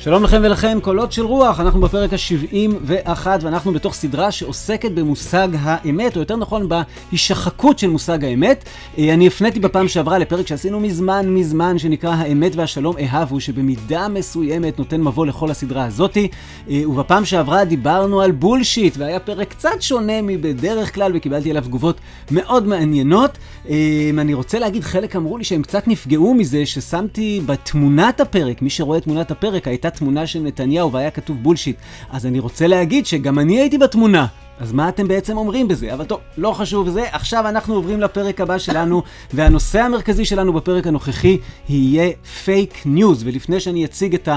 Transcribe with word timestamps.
שלום 0.00 0.24
לכם 0.24 0.40
ולכן, 0.44 0.80
קולות 0.80 1.12
של 1.12 1.22
רוח, 1.22 1.60
אנחנו 1.60 1.80
בפרק 1.80 2.12
ה-71 2.12 3.26
ואנחנו 3.40 3.72
בתוך 3.72 3.94
סדרה 3.94 4.30
שעוסקת 4.30 4.90
במושג 4.90 5.48
האמת, 5.60 6.16
או 6.16 6.20
יותר 6.20 6.36
נכון 6.36 6.68
בהישחקות 6.68 7.78
של 7.78 7.86
מושג 7.86 8.24
האמת. 8.24 8.64
אה, 8.98 9.14
אני 9.14 9.26
הפניתי 9.26 9.60
בפעם 9.60 9.88
שעברה 9.88 10.18
לפרק 10.18 10.46
שעשינו 10.46 10.80
מזמן 10.80 11.34
מזמן, 11.34 11.78
שנקרא 11.78 12.10
האמת 12.10 12.56
והשלום 12.56 12.96
אהבו, 12.98 13.40
שבמידה 13.40 14.08
מסוימת 14.08 14.78
נותן 14.78 15.00
מבוא 15.00 15.26
לכל 15.26 15.50
הסדרה 15.50 15.84
הזאתי. 15.84 16.28
אה, 16.70 16.82
ובפעם 16.88 17.24
שעברה 17.24 17.64
דיברנו 17.64 18.20
על 18.20 18.30
בולשיט, 18.30 18.96
והיה 18.96 19.20
פרק 19.20 19.48
קצת 19.50 19.82
שונה 19.82 20.22
מבדרך 20.22 20.94
כלל, 20.94 21.12
וקיבלתי 21.16 21.50
עליו 21.50 21.62
תגובות 21.62 21.96
מאוד 22.30 22.66
מעניינות. 22.66 23.38
אה, 23.68 24.10
אני 24.18 24.34
רוצה 24.34 24.58
להגיד, 24.58 24.84
חלק 24.84 25.16
אמרו 25.16 25.38
לי 25.38 25.44
שהם 25.44 25.62
קצת 25.62 25.88
נפגעו 25.88 26.34
מזה 26.34 26.66
ששמתי 26.66 27.40
בתמונת 27.46 28.20
הפרק, 28.20 28.62
מי 28.62 28.70
שרואה 28.70 29.00
תמונת 29.00 29.30
הפרק, 29.30 29.68
הייתה 29.68 29.87
תמונה 29.90 30.26
של 30.26 30.40
נתניהו 30.40 30.92
והיה 30.92 31.10
כתוב 31.10 31.42
בולשיט. 31.42 31.76
אז 32.10 32.26
אני 32.26 32.38
רוצה 32.38 32.66
להגיד 32.66 33.06
שגם 33.06 33.38
אני 33.38 33.60
הייתי 33.60 33.78
בתמונה. 33.78 34.26
אז 34.60 34.72
מה 34.72 34.88
אתם 34.88 35.08
בעצם 35.08 35.36
אומרים 35.36 35.68
בזה? 35.68 35.94
אבל 35.94 36.04
טוב, 36.04 36.20
לא 36.38 36.52
חשוב 36.52 36.88
זה. 36.88 37.04
עכשיו 37.12 37.48
אנחנו 37.48 37.74
עוברים 37.74 38.00
לפרק 38.00 38.40
הבא 38.40 38.58
שלנו, 38.58 39.02
והנושא 39.34 39.80
המרכזי 39.80 40.24
שלנו 40.24 40.52
בפרק 40.52 40.86
הנוכחי 40.86 41.38
יהיה 41.68 42.10
פייק 42.44 42.86
ניוז. 42.86 43.22
ולפני 43.26 43.60
שאני 43.60 43.84
אציג 43.84 44.14
את 44.14 44.28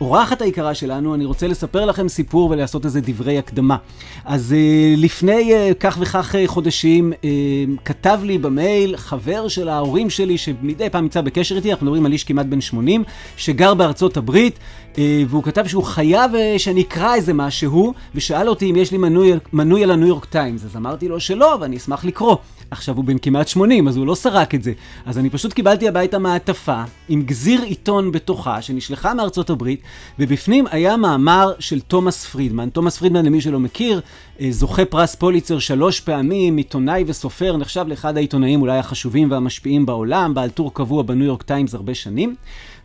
האורחת 0.00 0.42
היקרה 0.42 0.74
שלנו, 0.74 1.14
אני 1.14 1.24
רוצה 1.24 1.46
לספר 1.46 1.84
לכם 1.84 2.08
סיפור 2.08 2.50
ולעשות 2.50 2.84
איזה 2.84 3.00
דברי 3.00 3.38
הקדמה. 3.38 3.76
אז 4.24 4.54
אה, 4.54 5.00
לפני 5.00 5.52
אה, 5.54 5.74
כך 5.74 5.98
וכך 6.00 6.34
אה, 6.34 6.38
חודשים, 6.46 7.12
כתב 7.84 8.20
לי 8.22 8.38
במייל 8.38 8.96
חבר 8.96 9.48
של 9.48 9.68
ההורים 9.68 10.10
שלי, 10.10 10.38
שמדי 10.38 10.90
פעם 10.90 11.02
נמצא 11.02 11.20
בקשר 11.20 11.56
איתי, 11.56 11.70
אנחנו 11.70 11.86
מדברים 11.86 12.06
על 12.06 12.12
איש 12.12 12.24
כמעט 12.24 12.46
בן 12.46 12.60
80, 12.60 13.04
שגר 13.36 13.74
בארצות 13.74 14.16
הברית, 14.16 14.58
והוא 15.28 15.42
כתב 15.42 15.66
שהוא 15.66 15.82
חייב 15.82 16.30
שאני 16.58 16.82
אקרא 16.82 17.14
איזה 17.14 17.34
משהו, 17.34 17.94
ושאל 18.14 18.48
אותי 18.48 18.70
אם 18.70 18.76
יש 18.76 18.92
לי 18.92 18.98
מנוי, 18.98 19.32
מנוי 19.70 19.84
על 19.84 19.90
הניו 19.90 20.08
יורק 20.08 20.24
טיימס. 20.24 20.64
אז 20.64 20.76
אמרתי 20.76 21.08
לו 21.08 21.20
שלא, 21.20 21.58
ואני 21.60 21.76
אשמח 21.76 22.04
לקרוא. 22.04 22.36
עכשיו 22.70 22.96
הוא 22.96 23.04
בן 23.04 23.18
כמעט 23.18 23.48
80, 23.48 23.88
אז 23.88 23.96
הוא 23.96 24.06
לא 24.06 24.14
סרק 24.14 24.54
את 24.54 24.62
זה. 24.62 24.72
אז 25.06 25.18
אני 25.18 25.30
פשוט 25.30 25.52
קיבלתי 25.52 25.88
הביתה 25.88 26.18
מעטפה 26.18 26.82
עם 27.08 27.22
גזיר 27.22 27.62
עיתון 27.62 28.12
בתוכה, 28.12 28.62
שנשלחה 28.62 29.14
מארצות 29.14 29.50
הברית, 29.50 29.80
ובפנים 30.18 30.66
היה 30.70 30.96
מאמר 30.96 31.52
של 31.58 31.80
תומאס 31.80 32.26
פרידמן. 32.26 32.68
תומאס 32.68 32.98
פרידמן, 32.98 33.26
למי 33.26 33.40
שלא 33.40 33.60
מכיר, 33.60 34.00
אה, 34.40 34.48
זוכה 34.50 34.84
פרס 34.84 35.14
פוליצר 35.14 35.58
שלוש 35.58 36.00
פעמים, 36.00 36.56
עיתונאי 36.56 37.04
וסופר, 37.06 37.56
נחשב 37.56 37.84
לאחד 37.88 38.16
העיתונאים 38.16 38.60
אולי 38.60 38.78
החשובים 38.78 39.30
והמשפיעים 39.30 39.86
בעולם, 39.86 40.34
בעל 40.34 40.50
טור 40.50 40.74
קבוע 40.74 41.02
בניו 41.02 41.26
יורק 41.26 41.42
טיימס 41.42 41.74
הרבה 41.74 41.94
שנים. 41.94 42.34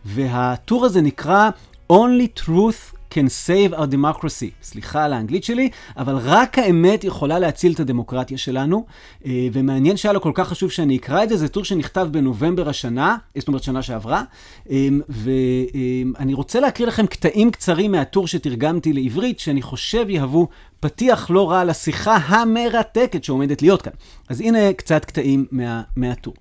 והטור 0.04 0.84
הזה 0.84 1.00
נקרא 1.00 1.50
Only 1.92 2.40
Truth 2.40 2.95
can 3.16 3.48
save 3.48 3.78
our 3.78 3.92
democracy. 3.92 4.50
סליחה 4.62 5.04
על 5.04 5.12
האנגלית 5.12 5.44
שלי, 5.44 5.70
אבל 5.96 6.16
רק 6.16 6.58
האמת 6.58 7.04
יכולה 7.04 7.38
להציל 7.38 7.72
את 7.72 7.80
הדמוקרטיה 7.80 8.38
שלנו. 8.38 8.86
אה, 9.26 9.48
ומעניין 9.52 9.96
שהיה 9.96 10.12
לו 10.12 10.20
כל 10.20 10.32
כך 10.34 10.48
חשוב 10.48 10.70
שאני 10.70 10.96
אקרא 10.96 11.22
את 11.22 11.28
זה, 11.28 11.36
זה 11.36 11.48
טור 11.48 11.64
שנכתב 11.64 12.08
בנובמבר 12.10 12.68
השנה, 12.68 13.16
זאת 13.38 13.48
אומרת 13.48 13.62
שנה 13.62 13.82
שעברה. 13.82 14.22
אה, 14.70 14.88
ואני 15.08 16.34
רוצה 16.34 16.60
להקריא 16.60 16.88
לכם 16.88 17.06
קטעים 17.06 17.50
קצרים 17.50 17.92
מהטור 17.92 18.26
שתרגמתי 18.26 18.92
לעברית, 18.92 19.38
שאני 19.38 19.62
חושב 19.62 20.06
יהוו 20.08 20.48
פתיח 20.80 21.30
לא 21.30 21.50
רע 21.50 21.64
לשיחה 21.64 22.16
המרתקת 22.16 23.24
שעומדת 23.24 23.62
להיות 23.62 23.82
כאן. 23.82 23.92
אז 24.28 24.40
הנה 24.40 24.72
קצת 24.72 25.04
קטעים 25.04 25.46
מה, 25.50 25.82
מהטור. 25.96 26.34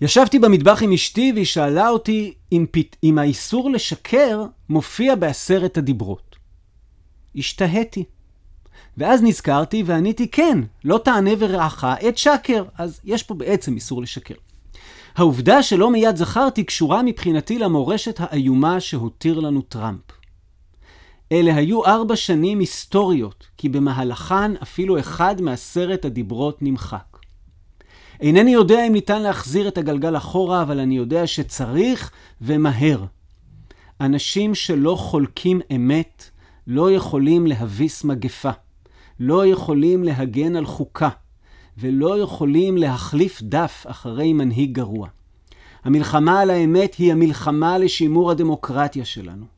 ישבתי 0.00 0.38
במטבח 0.38 0.82
עם 0.82 0.92
אשתי 0.92 1.32
והיא 1.34 1.44
שאלה 1.44 1.88
אותי 1.88 2.34
אם, 2.52 2.66
פת... 2.70 2.96
אם 3.04 3.18
האיסור 3.18 3.70
לשקר 3.70 4.44
מופיע 4.68 5.14
בעשרת 5.14 5.78
הדיברות. 5.78 6.36
השתהיתי. 7.36 8.04
ואז 8.96 9.22
נזכרתי 9.22 9.82
ועניתי 9.86 10.28
כן, 10.28 10.58
לא 10.84 11.00
תענה 11.04 11.30
ורעך 11.38 11.84
את 12.08 12.18
שקר, 12.18 12.64
אז 12.78 13.00
יש 13.04 13.22
פה 13.22 13.34
בעצם 13.34 13.74
איסור 13.74 14.02
לשקר. 14.02 14.34
העובדה 15.16 15.62
שלא 15.62 15.90
מיד 15.90 16.16
זכרתי 16.16 16.64
קשורה 16.64 17.02
מבחינתי 17.02 17.58
למורשת 17.58 18.16
האיומה 18.18 18.80
שהותיר 18.80 19.40
לנו 19.40 19.62
טראמפ. 19.62 20.00
אלה 21.32 21.54
היו 21.54 21.86
ארבע 21.86 22.16
שנים 22.16 22.58
היסטוריות, 22.58 23.46
כי 23.56 23.68
במהלכן 23.68 24.56
אפילו 24.62 24.98
אחד 24.98 25.40
מעשרת 25.40 26.04
הדיברות 26.04 26.62
נמחק. 26.62 27.15
אינני 28.20 28.50
יודע 28.50 28.86
אם 28.86 28.92
ניתן 28.92 29.22
להחזיר 29.22 29.68
את 29.68 29.78
הגלגל 29.78 30.16
אחורה, 30.16 30.62
אבל 30.62 30.80
אני 30.80 30.96
יודע 30.96 31.26
שצריך 31.26 32.10
ומהר. 32.40 33.04
אנשים 34.00 34.54
שלא 34.54 34.94
חולקים 34.94 35.60
אמת 35.76 36.30
לא 36.66 36.92
יכולים 36.92 37.46
להביס 37.46 38.04
מגפה, 38.04 38.50
לא 39.20 39.46
יכולים 39.46 40.04
להגן 40.04 40.56
על 40.56 40.66
חוקה, 40.66 41.08
ולא 41.78 42.18
יכולים 42.18 42.76
להחליף 42.76 43.42
דף 43.42 43.84
אחרי 43.88 44.32
מנהיג 44.32 44.72
גרוע. 44.72 45.08
המלחמה 45.84 46.40
על 46.40 46.50
האמת 46.50 46.94
היא 46.94 47.12
המלחמה 47.12 47.78
לשימור 47.78 48.30
הדמוקרטיה 48.30 49.04
שלנו. 49.04 49.55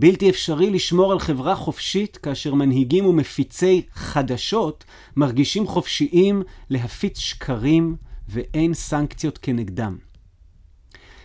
בלתי 0.00 0.30
אפשרי 0.30 0.70
לשמור 0.70 1.12
על 1.12 1.18
חברה 1.18 1.54
חופשית 1.54 2.16
כאשר 2.16 2.54
מנהיגים 2.54 3.06
ומפיצי 3.06 3.82
חדשות 3.92 4.84
מרגישים 5.16 5.66
חופשיים 5.66 6.42
להפיץ 6.70 7.18
שקרים 7.18 7.96
ואין 8.28 8.74
סנקציות 8.74 9.38
כנגדם. 9.38 9.96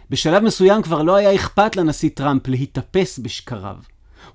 בשלב 0.10 0.44
מסוים 0.44 0.82
כבר 0.82 1.04
לא 1.04 1.16
היה 1.16 1.36
אכפת 1.36 1.76
לנשיא 1.76 2.10
טראמפ 2.14 2.48
להיתפס 2.48 3.20
בשקריו. 3.20 3.78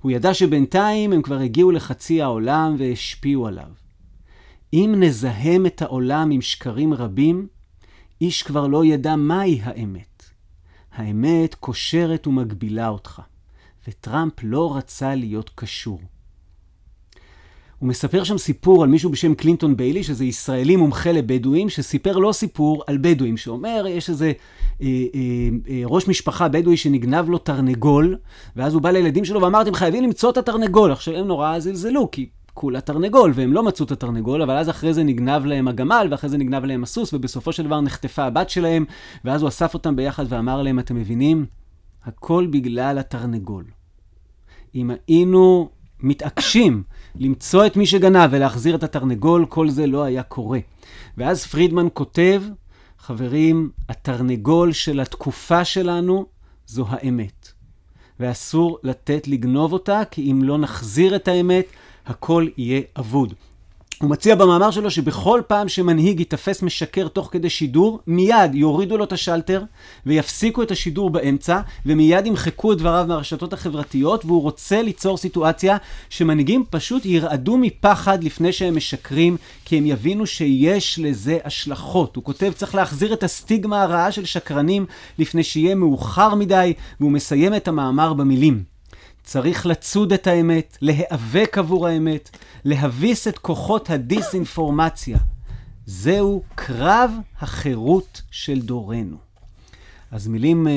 הוא 0.01 0.11
ידע 0.11 0.33
שבינתיים 0.33 1.13
הם 1.13 1.21
כבר 1.21 1.39
הגיעו 1.39 1.71
לחצי 1.71 2.21
העולם 2.21 2.75
והשפיעו 2.79 3.47
עליו. 3.47 3.71
אם 4.73 4.95
נזהם 4.97 5.65
את 5.65 5.81
העולם 5.81 6.31
עם 6.31 6.41
שקרים 6.41 6.93
רבים, 6.93 7.47
איש 8.21 8.43
כבר 8.43 8.67
לא 8.67 8.85
ידע 8.85 9.15
מהי 9.15 9.59
האמת. 9.63 10.23
האמת 10.91 11.55
קושרת 11.55 12.27
ומגבילה 12.27 12.87
אותך. 12.87 13.21
וטראמפ 13.87 14.33
לא 14.43 14.77
רצה 14.77 15.15
להיות 15.15 15.51
קשור. 15.55 15.99
הוא 17.79 17.89
מספר 17.89 18.23
שם 18.23 18.37
סיפור 18.37 18.83
על 18.83 18.89
מישהו 18.89 19.09
בשם 19.09 19.33
קלינטון 19.33 19.77
ביילי, 19.77 20.03
שזה 20.03 20.25
ישראלי 20.25 20.75
מומחה 20.75 21.11
לבדואים, 21.11 21.69
שסיפר 21.69 22.17
לו 22.17 22.33
סיפור 22.33 22.83
על 22.87 22.97
בדואים, 23.01 23.37
שאומר, 23.37 23.85
יש 23.87 24.09
איזה 24.09 24.31
אה, 24.81 24.87
אה, 24.87 25.19
אה, 25.69 25.81
ראש 25.85 26.07
משפחה 26.07 26.47
בדואי 26.47 26.77
שנגנב 26.77 27.29
לו 27.29 27.37
תרנגול, 27.37 28.17
ואז 28.55 28.73
הוא 28.73 28.81
בא 28.81 28.89
לילדים 28.89 29.25
שלו 29.25 29.41
ואמר, 29.41 29.61
אתם 29.61 29.73
חייבים 29.73 30.03
למצוא 30.03 30.31
את 30.31 30.37
התרנגול. 30.37 30.91
עכשיו 30.91 31.15
הם 31.15 31.27
נורא 31.27 31.59
זלזלו, 31.59 32.11
כי 32.11 32.29
כולה 32.53 32.81
תרנגול, 32.81 33.31
והם 33.35 33.53
לא 33.53 33.63
מצאו 33.63 33.85
את 33.85 33.91
התרנגול, 33.91 34.41
אבל 34.41 34.57
אז 34.57 34.69
אחרי 34.69 34.93
זה 34.93 35.03
נגנב 35.03 35.45
להם 35.45 35.67
הגמל, 35.67 36.07
ואחרי 36.11 36.29
זה 36.29 36.37
נגנב 36.37 36.65
להם 36.65 36.83
הסוס, 36.83 37.13
ובסופו 37.13 37.53
של 37.53 37.63
דבר 37.63 37.81
נחטפה 37.81 38.23
הבת 38.23 38.49
שלהם, 38.49 38.85
ואז 39.25 39.41
הוא 39.41 39.47
אסף 39.47 39.73
אותם 39.73 39.95
ביחד 39.95 40.25
ואמר 40.29 40.61
להם, 40.61 40.79
אתם 40.79 40.95
מבינים? 40.95 41.45
הכל 42.05 42.47
בגלל 42.51 42.97
התרנגול. 42.97 43.65
אם 44.75 44.91
היינו 45.07 45.69
מתעקשים 45.99 46.83
למצוא 47.15 47.65
את 47.65 47.77
מי 47.77 47.85
שגנב 47.85 48.29
ולהחזיר 48.31 48.75
את 48.75 48.83
התרנגול, 48.83 49.45
כל 49.45 49.69
זה 49.69 49.87
לא 49.87 50.03
היה 50.03 50.23
קורה. 50.23 50.59
ואז 51.17 51.45
פרידמן 51.45 51.87
כותב, 51.93 52.43
חברים, 52.99 53.71
התרנגול 53.89 54.71
של 54.71 54.99
התקופה 54.99 55.65
שלנו 55.65 56.25
זו 56.67 56.85
האמת. 56.89 57.51
ואסור 58.19 58.79
לתת 58.83 59.27
לגנוב 59.27 59.73
אותה, 59.73 60.01
כי 60.11 60.31
אם 60.31 60.43
לא 60.43 60.57
נחזיר 60.57 61.15
את 61.15 61.27
האמת, 61.27 61.65
הכל 62.05 62.47
יהיה 62.57 62.81
אבוד. 62.99 63.33
הוא 64.01 64.09
מציע 64.09 64.35
במאמר 64.35 64.71
שלו 64.71 64.91
שבכל 64.91 65.41
פעם 65.47 65.69
שמנהיג 65.69 66.19
ייתפס 66.19 66.61
משקר 66.61 67.07
תוך 67.07 67.29
כדי 67.31 67.49
שידור, 67.49 67.99
מיד 68.07 68.55
יורידו 68.55 68.97
לו 68.97 69.03
את 69.03 69.11
השלטר 69.11 69.63
ויפסיקו 70.05 70.63
את 70.63 70.71
השידור 70.71 71.09
באמצע, 71.09 71.59
ומיד 71.85 72.25
ימחקו 72.25 72.73
את 72.73 72.77
דבריו 72.77 73.05
מהרשתות 73.07 73.53
החברתיות, 73.53 74.25
והוא 74.25 74.41
רוצה 74.41 74.81
ליצור 74.81 75.17
סיטואציה 75.17 75.77
שמנהיגים 76.09 76.63
פשוט 76.69 77.05
ירעדו 77.05 77.57
מפחד 77.57 78.23
לפני 78.23 78.51
שהם 78.51 78.75
משקרים, 78.75 79.37
כי 79.65 79.77
הם 79.77 79.85
יבינו 79.85 80.25
שיש 80.25 80.99
לזה 80.99 81.37
השלכות. 81.43 82.15
הוא 82.15 82.23
כותב, 82.23 82.51
צריך 82.55 82.75
להחזיר 82.75 83.13
את 83.13 83.23
הסטיגמה 83.23 83.83
הרעה 83.83 84.11
של 84.11 84.25
שקרנים 84.25 84.85
לפני 85.19 85.43
שיהיה 85.43 85.75
מאוחר 85.75 86.35
מדי, 86.35 86.73
והוא 86.99 87.11
מסיים 87.11 87.55
את 87.55 87.67
המאמר 87.67 88.13
במילים. 88.13 88.78
צריך 89.29 89.65
לצוד 89.65 90.13
את 90.13 90.27
האמת, 90.27 90.77
להיאבק 90.81 91.57
עבור 91.57 91.87
האמת, 91.87 92.29
להביס 92.65 93.27
את 93.27 93.37
כוחות 93.37 93.89
הדיסאינפורמציה. 93.89 95.17
זהו 95.85 96.43
קרב 96.55 97.11
החירות 97.39 98.21
של 98.31 98.59
דורנו. 98.59 99.17
אז 100.11 100.27
מילים 100.27 100.67
אה, 100.67 100.69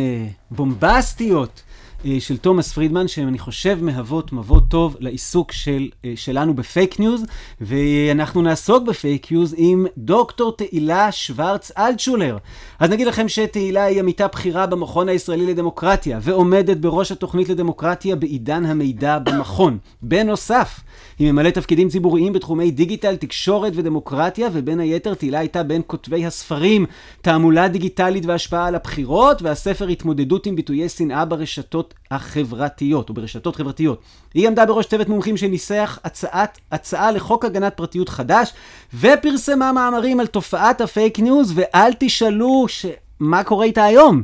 בומבסטיות 0.50 1.62
אה, 1.66 1.71
של 2.18 2.36
תומאס 2.36 2.72
פרידמן, 2.72 3.08
שאני 3.08 3.38
חושב 3.38 3.78
מהוות 3.82 4.32
מבוא 4.32 4.60
טוב 4.68 4.96
לעיסוק 5.00 5.52
של, 5.52 5.88
אה, 6.04 6.12
שלנו 6.16 6.54
בפייק 6.54 7.00
ניוז, 7.00 7.24
ואנחנו 7.60 8.42
נעסוק 8.42 8.84
בפייק 8.84 9.32
ניוז 9.32 9.54
עם 9.58 9.86
דוקטור 9.98 10.56
תהילה 10.56 11.12
שוורץ 11.12 11.70
אלטשולר. 11.78 12.38
אז 12.78 12.90
נגיד 12.90 13.06
לכם 13.06 13.28
שתהילה 13.28 13.84
היא 13.84 13.98
עמיתה 13.98 14.26
בכירה 14.28 14.66
במכון 14.66 15.08
הישראלי 15.08 15.46
לדמוקרטיה, 15.46 16.18
ועומדת 16.22 16.76
בראש 16.76 17.12
התוכנית 17.12 17.48
לדמוקרטיה 17.48 18.16
בעידן 18.16 18.66
המידע 18.66 19.18
במכון. 19.18 19.78
בנוסף, 20.02 20.80
היא 21.18 21.32
ממלאת 21.32 21.54
תפקידים 21.54 21.88
ציבוריים 21.88 22.32
בתחומי 22.32 22.70
דיגיטל, 22.70 23.16
תקשורת 23.16 23.72
ודמוקרטיה, 23.76 24.48
ובין 24.52 24.80
היתר 24.80 25.14
תהילה 25.14 25.38
הייתה 25.38 25.62
בין 25.62 25.82
כותבי 25.86 26.26
הספרים 26.26 26.86
תעמולה 27.20 27.68
דיגיטלית 27.68 28.26
והשפעה 28.26 28.66
על 28.66 28.74
הבחירות, 28.74 29.42
והספר 29.42 29.88
התמודדות 29.88 30.46
עם 30.46 30.56
ביטויי 30.56 30.88
שנאה 30.88 31.24
ברשתות 31.24 31.91
החברתיות, 32.10 33.08
או 33.08 33.14
ברשתות 33.14 33.56
חברתיות. 33.56 34.00
היא 34.34 34.48
עמדה 34.48 34.66
בראש 34.66 34.86
צוות 34.86 35.08
מומחים 35.08 35.36
שניסח 35.36 35.98
הצעת, 36.04 36.58
הצעה 36.72 37.10
לחוק 37.10 37.44
הגנת 37.44 37.76
פרטיות 37.76 38.08
חדש, 38.08 38.52
ופרסמה 38.94 39.72
מאמרים 39.72 40.20
על 40.20 40.26
תופעת 40.26 40.80
הפייק 40.80 41.18
ניוז, 41.18 41.52
ואל 41.54 41.92
תשאלו 41.98 42.64
ש... 42.68 42.86
מה 43.20 43.44
קורה 43.44 43.64
איתה 43.64 43.84
היום. 43.84 44.22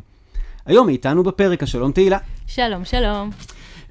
היום 0.67 0.88
היא 0.88 0.97
איתנו 0.97 1.23
בפרק, 1.23 1.62
השלום 1.62 1.93
תהילה. 1.93 2.19
שלום, 2.47 2.85
שלום. 2.85 3.31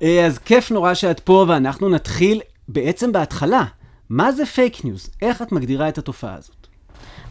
אה, 0.02 0.26
אז 0.26 0.38
כיף 0.38 0.72
נורא 0.72 0.94
שאת 0.94 1.20
פה, 1.20 1.46
ואנחנו 1.48 1.90
נתחיל 1.90 2.42
בעצם 2.68 3.12
בהתחלה. 3.12 3.64
מה 4.10 4.32
זה 4.32 4.46
פייק 4.46 4.86
ניוז? 4.86 5.10
איך 5.22 5.42
את 5.42 5.52
מגדירה 5.52 5.90
את 5.90 5.98
התופעה 5.98 6.36
הזאת? 6.36 6.57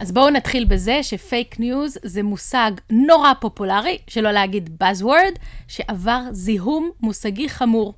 אז 0.01 0.13
בואו 0.13 0.31
נתחיל 0.31 0.65
בזה 0.65 1.03
שפייק 1.03 1.61
ניוז 1.61 1.99
זה 2.03 2.23
מושג 2.23 2.71
נורא 2.91 3.33
פופולרי, 3.41 3.99
שלא 4.09 4.31
להגיד 4.31 4.83
Buzzword, 4.83 5.39
שעבר 5.69 6.21
זיהום 6.33 6.91
מושגי 7.01 7.49
חמור. 7.49 7.95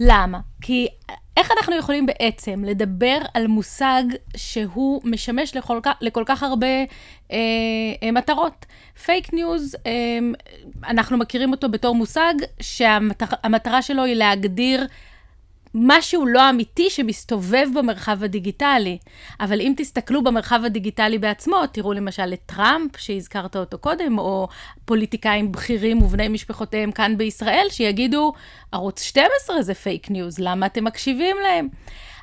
למה? 0.00 0.40
כי 0.60 0.88
איך 1.36 1.50
אנחנו 1.58 1.76
יכולים 1.76 2.06
בעצם 2.06 2.64
לדבר 2.64 3.18
על 3.34 3.46
מושג 3.46 4.02
שהוא 4.36 5.00
משמש 5.04 5.56
לכל, 5.56 5.78
לכל 6.00 6.22
כך 6.26 6.42
הרבה 6.42 6.66
אה, 7.32 7.36
אה, 8.02 8.12
מטרות? 8.12 8.66
פייק 9.04 9.32
ניוז, 9.32 9.76
אה, 9.86 10.18
אנחנו 10.88 11.18
מכירים 11.18 11.52
אותו 11.52 11.68
בתור 11.68 11.94
מושג 11.94 12.34
שהמטרה 12.60 13.82
שלו 13.82 14.04
היא 14.04 14.14
להגדיר 14.14 14.86
משהו 15.74 16.26
לא 16.26 16.50
אמיתי 16.50 16.90
שמסתובב 16.90 17.66
במרחב 17.74 18.24
הדיגיטלי. 18.24 18.98
אבל 19.40 19.60
אם 19.60 19.72
תסתכלו 19.76 20.24
במרחב 20.24 20.60
הדיגיטלי 20.64 21.18
בעצמו, 21.18 21.56
תראו 21.72 21.92
למשל 21.92 22.32
את 22.32 22.40
טראמפ, 22.46 22.96
שהזכרת 22.96 23.56
אותו 23.56 23.78
קודם, 23.78 24.18
או 24.18 24.48
פוליטיקאים 24.84 25.52
בכירים 25.52 26.02
ובני 26.02 26.28
משפחותיהם 26.28 26.92
כאן 26.92 27.16
בישראל, 27.16 27.66
שיגידו, 27.70 28.32
ערוץ 28.72 29.02
12 29.02 29.62
זה 29.62 29.74
פייק 29.74 30.10
ניוז, 30.10 30.38
למה 30.38 30.66
אתם 30.66 30.84
מקשיבים 30.84 31.36
להם? 31.42 31.68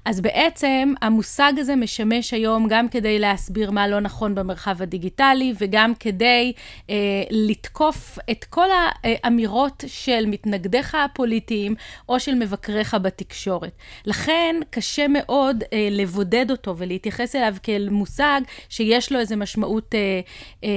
אז 0.06 0.22
בעצם 0.22 0.94
המושג 1.02 1.54
הזה 1.58 1.76
משמש 1.76 2.34
היום 2.34 2.68
גם 2.68 2.90
כדי 2.90 3.20
להסביר 3.20 3.72
מה 3.72 3.88
לא 3.88 4.00
נכון 4.00 4.36
במרחב 4.36 4.82
הדיגיטלי, 4.82 5.54
וגם 5.58 5.96
כדי 5.96 6.54
אה, 6.90 6.96
לתקוף 7.30 8.20
את 8.32 8.44
כל 8.44 8.68
האמירות 9.04 9.84
של 9.88 10.26
מתנגדיך 10.28 10.96
הפוליטיים 10.96 11.76
או 12.10 12.20
של 12.20 12.36
מבקריך 12.36 12.98
בתקשורת. 13.02 13.72
לכן 14.06 14.56
קשה 14.70 15.08
מאוד 15.08 15.64
אה, 15.74 15.88
לבודד 15.92 16.52
אותו 16.52 16.78
ולהתייחס 16.78 17.36
אליו 17.36 17.56
כאל 17.64 17.90
מושג 17.92 18.42
שיש 18.70 19.12
לו 19.12 19.20
איזו 19.20 19.38
משמעות 19.38 19.96
אה, 19.96 20.20
אה, 20.64 20.70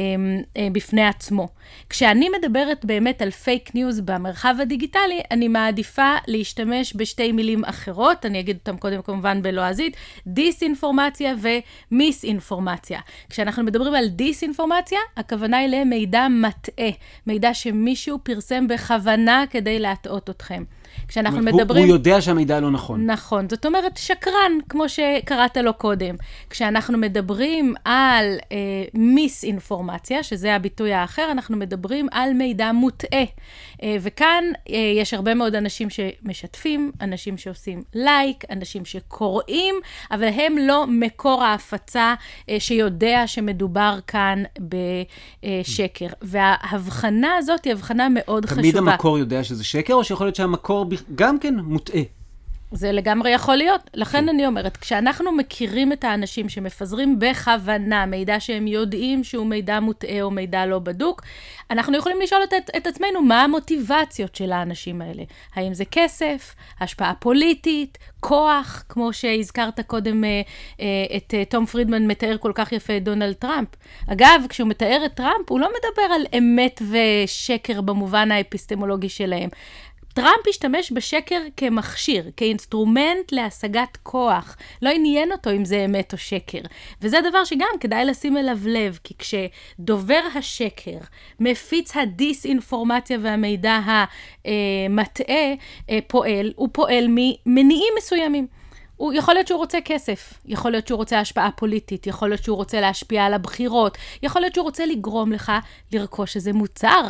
אה, 0.57 0.69
בפני 0.73 1.07
עצמו. 1.07 1.49
כשאני 1.91 2.29
מדברת 2.39 2.85
באמת 2.85 3.23
על 3.23 3.31
פייק 3.31 3.75
ניוז 3.75 4.01
במרחב 4.01 4.55
הדיגיטלי, 4.63 5.21
אני 5.31 5.49
מעדיפה 5.49 6.15
להשתמש 6.27 6.97
בשתי 6.97 7.33
מילים 7.33 7.65
אחרות, 7.65 8.27
אני 8.27 8.41
אגיד 8.41 8.57
אותם 8.57 8.77
קודם 8.77 9.03
כל. 9.03 9.14
כמובן 9.15 9.43
בלועזית, 9.43 9.97
דיסאינפורמציה 10.27 11.35
ומיסאינפורמציה. 11.93 13.01
כשאנחנו 13.31 13.65
מדברים 13.65 13.95
על 13.95 14.09
דיסאינפורמציה, 14.09 14.99
הכוונה 15.17 15.57
היא 15.59 15.69
למידע 15.69 16.27
מטעה, 16.29 16.91
מידע 17.27 17.55
שמישהו 17.55 18.19
פרסם 18.23 18.69
בכוונה 18.69 19.45
כדי 19.51 19.79
להטעות 19.79 20.31
אתכם. 20.31 20.65
כשאנחנו 21.09 21.39
אומרת, 21.39 21.55
מדברים... 21.55 21.83
הוא, 21.83 21.89
הוא 21.89 21.97
יודע 21.97 22.21
שהמידע 22.21 22.61
לא 22.61 22.71
נכון. 22.71 23.07
נכון. 23.07 23.49
זאת 23.49 23.67
אומרת, 23.67 23.97
שקרן, 23.97 24.53
כמו 24.69 24.89
שקראת 24.89 25.57
לו 25.57 25.75
קודם. 25.75 26.15
כשאנחנו 26.51 26.99
מדברים 26.99 27.75
על 27.85 28.27
אה, 28.53 28.57
מיס-אינפורמציה, 28.95 30.23
שזה 30.23 30.55
הביטוי 30.55 30.93
האחר, 30.93 31.29
אנחנו 31.31 31.57
מדברים 31.57 32.09
על 32.13 32.33
מידע 32.33 32.73
מוטעה. 32.73 33.25
אה, 33.83 33.97
וכאן 34.01 34.45
אה, 34.71 34.93
יש 34.97 35.15
הרבה 35.15 35.35
מאוד 35.35 35.55
אנשים 35.55 35.89
שמשתפים, 35.91 36.93
אנשים 37.01 37.39
שעושים 37.39 37.83
לייק, 37.95 38.45
אנשים 38.51 38.85
שקוראים, 38.85 39.75
אבל 40.11 40.29
הם 40.29 40.59
לא 40.59 40.87
מקור 40.89 41.45
ההפצה 41.45 42.15
אה, 42.49 42.57
שיודע 42.61 43.23
שמדובר 43.27 43.99
כאן 44.07 44.43
בשקר. 44.59 46.07
וההבחנה 46.23 47.37
הזאת 47.37 47.65
היא 47.65 47.73
הבחנה 47.73 48.09
מאוד 48.11 48.47
תמיד 48.47 48.65
חשובה. 48.65 48.81
תמיד 48.81 48.93
המקור 48.93 49.19
יודע 49.19 49.45
שזה 49.45 49.65
שקר, 49.65 49.95
או 49.95 50.05
שיכול 50.05 50.27
להיות 50.27 50.37
שהמקור 50.37 50.85
גם 51.15 51.39
כן 51.39 51.55
מוטעה? 51.55 52.03
זה 52.75 52.93
לגמרי 52.93 53.31
יכול 53.31 53.57
להיות. 53.57 53.91
לכן 53.95 54.19
כן. 54.19 54.29
אני 54.29 54.47
אומרת, 54.47 54.77
כשאנחנו 54.77 55.33
מכירים 55.33 55.93
את 55.93 56.05
האנשים 56.05 56.49
שמפזרים 56.49 57.19
בכוונה 57.19 58.07
מידע 58.07 58.41
שהם 58.41 58.67
יודעים 58.67 59.25
שהוא 59.25 59.47
מידע 59.47 59.81
מוטעה 59.81 60.23
או 60.23 60.31
מידע 60.31 60.67
לא 60.67 60.79
בדוק, 60.79 61.23
אנחנו 61.71 61.97
יכולים 61.97 62.21
לשאול 62.21 62.43
את, 62.45 62.71
את 62.77 62.87
עצמנו 62.87 63.23
מה 63.23 63.43
המוטיבציות 63.43 64.35
של 64.35 64.53
האנשים 64.53 65.03
האלה. 65.03 65.23
האם 65.55 65.75
זה 65.75 65.85
כסף, 65.85 66.55
השפעה 66.81 67.15
פוליטית, 67.15 67.99
כוח, 68.21 68.85
כמו 68.89 69.13
שהזכרת 69.13 69.81
קודם 69.81 70.25
אה, 70.25 70.43
אה, 70.81 71.17
את 71.17 71.35
אה, 71.35 71.45
תום 71.45 71.67
פרידמן 71.67 72.07
מתאר 72.07 72.37
כל 72.41 72.53
כך 72.55 72.73
יפה 72.73 72.97
את 72.97 73.05
דונלד 73.05 73.33
טראמפ. 73.35 73.69
אגב, 74.13 74.47
כשהוא 74.49 74.69
מתאר 74.69 75.03
את 75.07 75.15
טראמפ, 75.15 75.51
הוא 75.51 75.61
לא 75.61 75.69
מדבר 75.69 76.15
על 76.15 76.27
אמת 76.39 76.83
ושקר 76.91 77.81
במובן 77.81 78.31
האפיסטמולוגי 78.31 79.09
שלהם. 79.09 79.49
טראמפ 80.15 80.49
השתמש 80.49 80.93
בשקר 80.93 81.41
כמכשיר, 81.57 82.31
כאינסטרומנט 82.37 83.33
להשגת 83.33 83.99
כוח. 84.03 84.57
לא 84.83 84.91
עניין 84.91 85.33
אותו 85.33 85.51
אם 85.51 85.65
זה 85.65 85.85
אמת 85.85 86.13
או 86.13 86.19
שקר. 86.19 86.59
וזה 87.03 87.19
דבר 87.29 87.45
שגם 87.45 87.69
כדאי 87.81 88.05
לשים 88.05 88.37
אליו 88.37 88.59
לב, 88.67 88.99
כי 89.05 89.15
כשדובר 89.19 90.21
השקר 90.35 90.99
מפיץ 91.41 91.97
הדיסאינפורמציה 91.97 93.19
והמידע 93.23 93.81
המטעה 94.45 95.53
אה, 95.91 95.99
פועל, 96.07 96.53
הוא 96.57 96.69
פועל 96.73 97.07
ממניעים 97.09 97.93
מסוימים. 97.99 98.47
הוא, 98.97 99.13
יכול 99.13 99.35
להיות 99.35 99.49
שהוא 99.49 99.59
רוצה 99.59 99.79
כסף, 99.85 100.35
יכול 100.47 100.71
להיות 100.71 100.87
שהוא 100.87 100.97
רוצה 100.97 101.21
השפעה 101.21 101.51
פוליטית, 101.51 102.07
יכול 102.07 102.29
להיות 102.29 102.43
שהוא 102.43 102.57
רוצה 102.57 102.81
להשפיע 102.81 103.25
על 103.25 103.35
הבחירות, 103.35 103.99
יכול 104.23 104.43
להיות 104.43 104.55
שהוא 104.55 104.65
רוצה 104.65 104.87
לגרום 104.87 105.33
לך 105.33 105.53
לרכוש 105.93 106.37
איזה 106.37 106.53
מוצר 106.53 107.03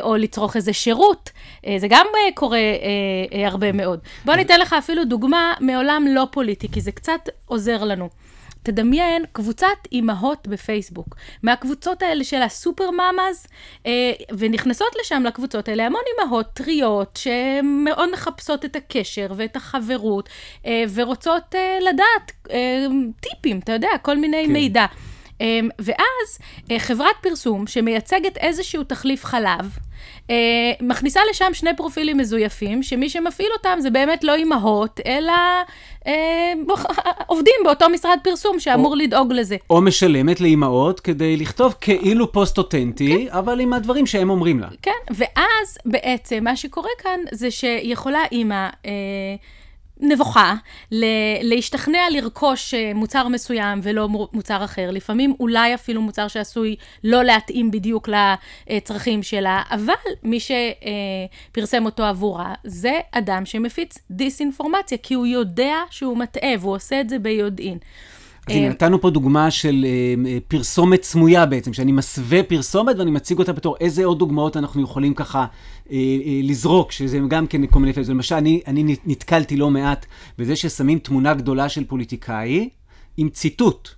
או 0.00 0.16
לצרוך 0.16 0.56
איזה 0.56 0.72
שירות. 0.72 1.30
אה, 1.66 1.76
זה 1.78 1.86
גם 1.90 2.06
אה, 2.14 2.32
קורה 2.34 2.58
הרבה 3.46 3.72
מאוד. 3.72 4.00
בוא 4.24 4.34
ניתן 4.34 4.60
לך 4.60 4.72
אפילו 4.72 5.04
דוגמה 5.04 5.52
מעולם 5.60 6.06
לא 6.08 6.26
פוליטי, 6.30 6.68
כי 6.72 6.80
זה 6.80 6.92
קצת 6.92 7.28
עוזר 7.46 7.84
לנו. 7.84 8.08
תדמיין 8.62 9.24
קבוצת 9.32 9.66
אימהות 9.92 10.48
בפייסבוק, 10.48 11.16
מהקבוצות 11.42 12.02
האלה 12.02 12.24
של 12.24 12.42
הסופר 12.42 12.90
מאמאז, 12.90 13.46
ונכנסות 14.38 14.88
לשם 15.00 15.22
לקבוצות 15.26 15.68
האלה 15.68 15.86
המון 15.86 16.00
אימהות 16.12 16.46
טריות 16.54 17.18
שמאוד 17.22 18.12
מחפשות 18.12 18.64
את 18.64 18.76
הקשר 18.76 19.26
ואת 19.36 19.56
החברות, 19.56 20.28
ורוצות 20.94 21.54
לדעת 21.80 22.32
טיפים, 23.20 23.58
אתה 23.58 23.72
יודע, 23.72 23.88
כל 24.02 24.16
מיני 24.16 24.44
כן. 24.46 24.52
מידע. 24.52 24.86
אמ, 25.40 25.68
ואז 25.78 26.38
אה, 26.70 26.78
חברת 26.78 27.16
פרסום 27.22 27.66
שמייצגת 27.66 28.36
איזשהו 28.36 28.84
תחליף 28.84 29.24
חלב, 29.24 29.78
אה, 30.30 30.36
מכניסה 30.80 31.20
לשם 31.30 31.50
שני 31.52 31.76
פרופילים 31.76 32.16
מזויפים, 32.16 32.82
שמי 32.82 33.08
שמפעיל 33.08 33.48
אותם 33.56 33.78
זה 33.80 33.90
באמת 33.90 34.24
לא 34.24 34.34
אימהות, 34.34 35.00
אלא 35.06 35.32
אה, 36.06 36.52
עובדים 37.26 37.54
באותו 37.64 37.88
משרד 37.88 38.18
פרסום 38.22 38.60
שאמור 38.60 38.92
או, 38.92 38.96
לדאוג 38.96 39.32
לזה. 39.32 39.56
או 39.70 39.80
משלמת 39.80 40.40
לאימהות 40.40 41.00
כדי 41.00 41.36
לכתוב 41.36 41.74
כאילו 41.80 42.32
פוסט 42.32 42.58
אותנטי, 42.58 43.26
כן. 43.30 43.36
אבל 43.36 43.60
עם 43.60 43.72
הדברים 43.72 44.06
שהם 44.06 44.30
אומרים 44.30 44.60
לה. 44.60 44.68
כן, 44.82 44.90
ואז 45.10 45.78
בעצם 45.86 46.44
מה 46.44 46.56
שקורה 46.56 46.90
כאן 46.98 47.20
זה 47.32 47.50
שיכולה 47.50 48.22
אימא... 48.32 48.68
אה, 48.86 48.90
נבוכה, 50.00 50.54
להשתכנע 51.42 51.98
לרכוש 52.10 52.74
אה, 52.74 52.92
מוצר 52.94 53.28
מסוים 53.28 53.80
ולא 53.82 54.08
מוצר 54.08 54.64
אחר. 54.64 54.90
לפעמים 54.90 55.34
אולי 55.40 55.74
אפילו 55.74 56.02
מוצר 56.02 56.28
שעשוי 56.28 56.76
לא 57.04 57.22
להתאים 57.22 57.70
בדיוק 57.70 58.08
לצרכים 58.08 59.22
שלה, 59.22 59.62
אבל 59.70 59.94
מי 60.22 60.38
שפרסם 60.40 61.84
אותו 61.84 62.04
עבורה 62.04 62.54
זה 62.64 63.00
אדם 63.12 63.46
שמפיץ 63.46 63.98
דיסאינפורמציה, 64.10 64.98
כי 64.98 65.14
הוא 65.14 65.26
יודע 65.26 65.76
שהוא 65.90 66.16
מטעה 66.16 66.52
והוא 66.60 66.74
עושה 66.74 67.00
את 67.00 67.08
זה 67.08 67.18
ביודעין. 67.18 67.78
אז 68.48 68.56
הנה, 68.56 68.68
נתנו 68.68 69.00
פה 69.00 69.10
דוגמה 69.10 69.50
של 69.50 69.86
אה, 69.88 70.38
פרסומת 70.48 71.02
סמויה 71.02 71.46
בעצם, 71.46 71.72
שאני 71.72 71.92
מסווה 71.92 72.42
פרסומת 72.42 72.96
ואני 72.98 73.10
מציג 73.10 73.38
אותה 73.38 73.52
בתור 73.52 73.76
איזה 73.80 74.04
עוד 74.04 74.18
דוגמאות 74.18 74.56
אנחנו 74.56 74.82
יכולים 74.82 75.14
ככה 75.14 75.38
אה, 75.38 75.44
אה, 75.44 75.73
לזרוק, 76.42 76.92
שזה 76.92 77.18
גם 77.28 77.46
כן 77.46 77.66
כל 77.66 77.78
מיני... 77.78 77.92
למשל, 78.08 78.34
אני, 78.34 78.60
אני 78.66 78.96
נתקלתי 79.06 79.56
לא 79.56 79.70
מעט 79.70 80.06
בזה 80.38 80.56
ששמים 80.56 80.98
תמונה 80.98 81.34
גדולה 81.34 81.68
של 81.68 81.84
פוליטיקאי 81.84 82.68
עם 83.16 83.28
ציטוט. 83.28 83.88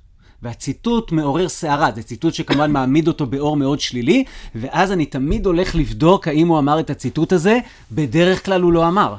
והציטוט 0.43 1.13
מעורר 1.13 1.49
סערה, 1.49 1.91
זה 1.95 2.03
ציטוט 2.03 2.35
שכמובן 2.35 2.71
מעמיד 2.71 3.09
אותו 3.09 3.27
באור 3.27 3.57
מאוד 3.57 3.81
שלילי, 3.81 4.25
ואז 4.55 4.93
אני 4.93 5.07
תמיד 5.07 5.47
הולך 5.47 5.75
לבדוק 5.75 6.29
האם 6.29 6.49
הוא 6.49 6.59
אמר 6.59 6.81
את 6.81 6.91
הציטוט 6.91 7.33
הזה, 7.33 7.59
בדרך 7.93 8.45
כלל 8.45 8.63
הוא 8.63 8.73
לא 8.73 8.89
אמר. 8.89 9.15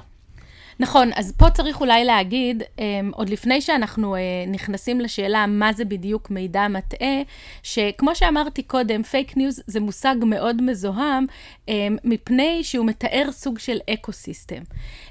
נכון, 0.80 1.10
אז 1.16 1.34
פה 1.38 1.50
צריך 1.50 1.82
אולי 1.82 2.06
להגיד, 2.06 2.64
אמ, 2.80 3.12
עוד 3.16 3.30
לפני 3.30 3.62
שאנחנו 3.62 4.16
אה, 4.16 4.20
נכנסים 4.48 5.00
לשאלה 5.02 5.46
מה 5.48 5.74
זה 5.74 5.86
בדיוק 5.86 6.30
מידע 6.32 6.68
מטעה, 6.68 7.22
שכמו 7.64 8.16
שאמרתי 8.16 8.64
קודם, 8.64 9.04
פייק 9.04 9.38
ניוז 9.38 9.62
זה 9.68 9.80
מושג 9.80 10.16
מאוד 10.26 10.62
מזוהם, 10.62 11.26
אמ, 11.68 11.98
מפני 12.04 12.64
שהוא 12.64 12.86
מתאר 12.86 13.32
סוג 13.32 13.60
של 13.60 13.78
אקו-סיסטם. 13.94 14.62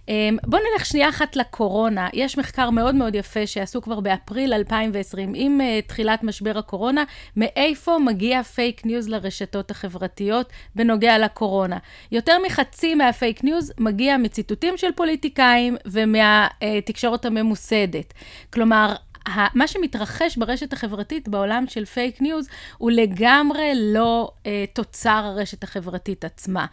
אמ, 0.08 0.36
בואו 0.46 0.62
נלך 0.72 0.86
שנייה 0.86 1.08
אחת 1.08 1.36
לקורונה. 1.36 2.08
יש 2.12 2.38
מחקר 2.38 2.70
מאוד 2.70 2.94
מאוד 2.94 3.14
יפה 3.14 3.46
שעשו 3.46 3.82
כבר 3.82 4.00
באפריל 4.00 4.52
2020, 4.52 5.32
עם 5.36 5.60
אה, 5.60 5.88
תחילת 5.88 6.24
משבר 6.24 6.58
הקורונה, 6.58 7.04
מאיפה 7.36 7.98
מגיע 7.98 8.42
פייק 8.42 8.86
ניוז 8.86 9.08
לרשתות 9.08 9.70
החברתיות 9.70 10.52
בנוגע 10.74 11.18
לקורונה. 11.18 11.78
יותר 12.12 12.36
מחצי 12.46 12.94
מהפייק 12.94 13.44
ניוז 13.44 13.72
מגיע 13.78 14.16
מציטוטים 14.16 14.76
של 14.76 14.92
פוליטיקאים 14.96 15.76
ומהתקשורת 15.86 17.24
הממוסדת. 17.24 18.14
כלומר, 18.52 18.94
מה 19.54 19.66
שמתרחש 19.66 20.36
ברשת 20.36 20.72
החברתית 20.72 21.28
בעולם 21.28 21.64
של 21.68 21.84
פייק 21.84 22.22
ניוז 22.22 22.48
הוא 22.78 22.90
לגמרי 22.90 23.72
לא 23.74 24.30
אה, 24.46 24.64
תוצר 24.72 25.22
הרשת 25.24 25.64
החברתית 25.64 26.24
עצמה. 26.24 26.66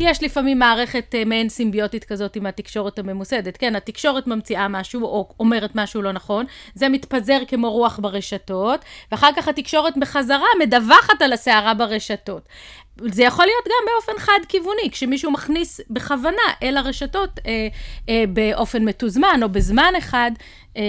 יש 0.00 0.22
לפעמים 0.22 0.58
מערכת 0.58 1.14
אה, 1.14 1.24
מעין 1.24 1.48
סימביוטית 1.48 2.04
כזאת 2.04 2.36
עם 2.36 2.46
התקשורת 2.46 2.98
הממוסדת. 2.98 3.56
כן, 3.56 3.76
התקשורת 3.76 4.26
ממציאה 4.26 4.68
משהו 4.68 5.02
או 5.02 5.28
אומרת 5.40 5.70
משהו 5.74 6.02
לא 6.02 6.12
נכון, 6.12 6.44
זה 6.74 6.88
מתפזר 6.88 7.38
כמו 7.48 7.70
רוח 7.70 7.98
ברשתות, 8.02 8.84
ואחר 9.12 9.30
כך 9.36 9.48
התקשורת 9.48 9.96
בחזרה 9.96 10.48
מדווחת 10.60 11.22
על 11.22 11.32
הסערה 11.32 11.74
ברשתות. 11.74 12.48
זה 12.96 13.22
יכול 13.22 13.44
להיות 13.44 13.64
גם 13.66 13.92
באופן 13.92 14.20
חד-כיווני, 14.20 14.90
כשמישהו 14.90 15.30
מכניס 15.30 15.80
בכוונה 15.90 16.42
אל 16.62 16.76
הרשתות 16.76 17.30
אה, 17.46 17.68
אה, 18.08 18.24
באופן 18.32 18.84
מתוזמן 18.84 19.40
או 19.42 19.48
בזמן 19.48 19.92
אחד 19.98 20.30
אה, 20.76 20.82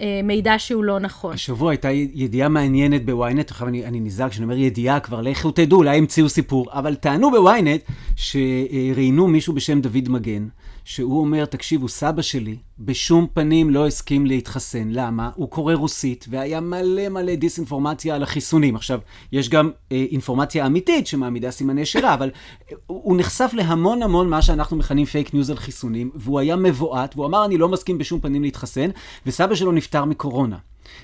אה, 0.00 0.20
מידע 0.24 0.58
שהוא 0.58 0.84
לא 0.84 0.98
נכון. 0.98 1.34
השבוע 1.34 1.70
הייתה 1.70 1.90
ידיעה 1.90 2.48
מעניינת 2.48 3.04
בוויינט, 3.04 3.50
עכשיו 3.50 3.68
אני, 3.68 3.84
אני 3.84 4.00
נזהר 4.00 4.28
כשאני 4.28 4.44
אומר 4.44 4.56
ידיעה 4.56 5.00
כבר, 5.00 5.20
לכו 5.20 5.50
תדעו, 5.50 5.78
אולי 5.78 5.98
המציאו 5.98 6.28
סיפור, 6.28 6.66
אבל 6.72 6.94
טענו 6.94 7.30
בוויינט 7.30 7.80
שראיינו 8.16 9.28
מישהו 9.28 9.52
בשם 9.52 9.80
דוד 9.80 10.08
מגן, 10.08 10.48
שהוא 10.84 11.20
אומר, 11.20 11.44
תקשיבו, 11.44 11.88
סבא 11.88 12.22
שלי 12.22 12.56
בשום 12.78 13.26
פנים 13.34 13.70
לא 13.70 13.86
הסכים 13.86 14.26
להתחסן. 14.26 14.88
למה? 14.90 15.30
הוא 15.34 15.48
קורא 15.50 15.74
רוסית, 15.74 16.26
והיה 16.28 16.60
מלא 16.60 17.08
מלא 17.08 17.34
דיסאינפורמציה 17.34 18.14
על 18.14 18.22
החיסונים. 18.22 18.76
עכשיו, 18.76 19.00
יש 19.32 19.48
גם 19.48 19.70
אה, 19.92 20.06
אינפורמציה 20.10 20.66
אמיתית 20.66 21.06
שמעמידה 21.06 21.50
סימני 21.50 21.86
שאלה, 21.86 22.14
אבל 22.14 22.30
אה, 22.72 22.76
הוא 22.86 23.16
נחשף 23.16 23.50
להמון 23.54 24.02
המון 24.02 24.28
מה 24.28 24.42
שאנחנו 24.42 24.76
מכנים 24.76 25.06
פייק 25.06 25.34
ניוז 25.34 25.50
על 25.50 25.56
חיסונים, 25.56 26.10
והוא 26.14 26.40
היה 26.40 26.56
מבועת, 26.56 27.16
והוא 27.16 27.26
אמר, 27.26 27.44
אני 27.44 27.58
לא 27.58 27.68
מסכים 27.68 27.98
בשום 27.98 28.20
פנים 28.20 28.42
להתחסן, 28.42 28.90
וסבא 29.26 29.54
שלו 29.54 29.72
נפטר 29.72 30.04
מקורונה. 30.04 30.56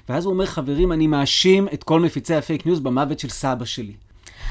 ואז 0.08 0.24
הוא 0.24 0.32
אומר, 0.32 0.46
חברים, 0.46 0.92
אני 0.92 1.06
מאשים 1.06 1.68
את 1.74 1.84
כל 1.84 2.00
מפיצי 2.00 2.34
הפייק 2.34 2.66
ניוז 2.66 2.80
במוות 2.80 3.18
של 3.18 3.28
סבא 3.28 3.64
שלי. 3.64 3.92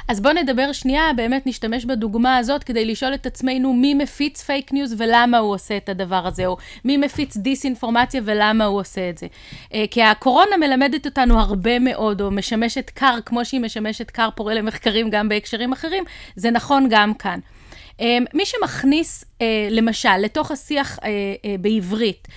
אז 0.07 0.21
בואו 0.21 0.33
נדבר 0.33 0.71
שנייה, 0.71 1.13
באמת 1.15 1.47
נשתמש 1.47 1.85
בדוגמה 1.85 2.37
הזאת 2.37 2.63
כדי 2.63 2.85
לשאול 2.85 3.13
את 3.13 3.25
עצמנו 3.25 3.73
מי 3.73 3.93
מפיץ 3.93 4.41
פייק 4.41 4.73
ניוז 4.73 4.95
ולמה 4.97 5.37
הוא 5.37 5.53
עושה 5.53 5.77
את 5.77 5.89
הדבר 5.89 6.27
הזה, 6.27 6.45
או 6.45 6.57
מי 6.85 6.97
מפיץ 6.97 7.37
דיסאינפורמציה 7.37 8.21
ולמה 8.25 8.65
הוא 8.65 8.79
עושה 8.79 9.09
את 9.09 9.17
זה. 9.17 9.27
אה, 9.73 9.85
כי 9.91 10.03
הקורונה 10.03 10.57
מלמדת 10.59 11.05
אותנו 11.05 11.39
הרבה 11.39 11.79
מאוד, 11.79 12.21
או 12.21 12.31
משמשת 12.31 12.89
קר, 12.89 13.17
כמו 13.25 13.45
שהיא 13.45 13.61
משמשת 13.61 14.11
קר 14.11 14.29
פורה 14.35 14.53
למחקרים 14.53 15.09
גם 15.09 15.29
בהקשרים 15.29 15.73
אחרים, 15.73 16.03
זה 16.35 16.51
נכון 16.51 16.87
גם 16.89 17.13
כאן. 17.13 17.39
אה, 18.01 18.17
מי 18.33 18.45
שמכניס, 18.45 19.25
אה, 19.41 19.67
למשל, 19.71 20.17
לתוך 20.17 20.51
השיח 20.51 20.99
בעברית 21.59 22.27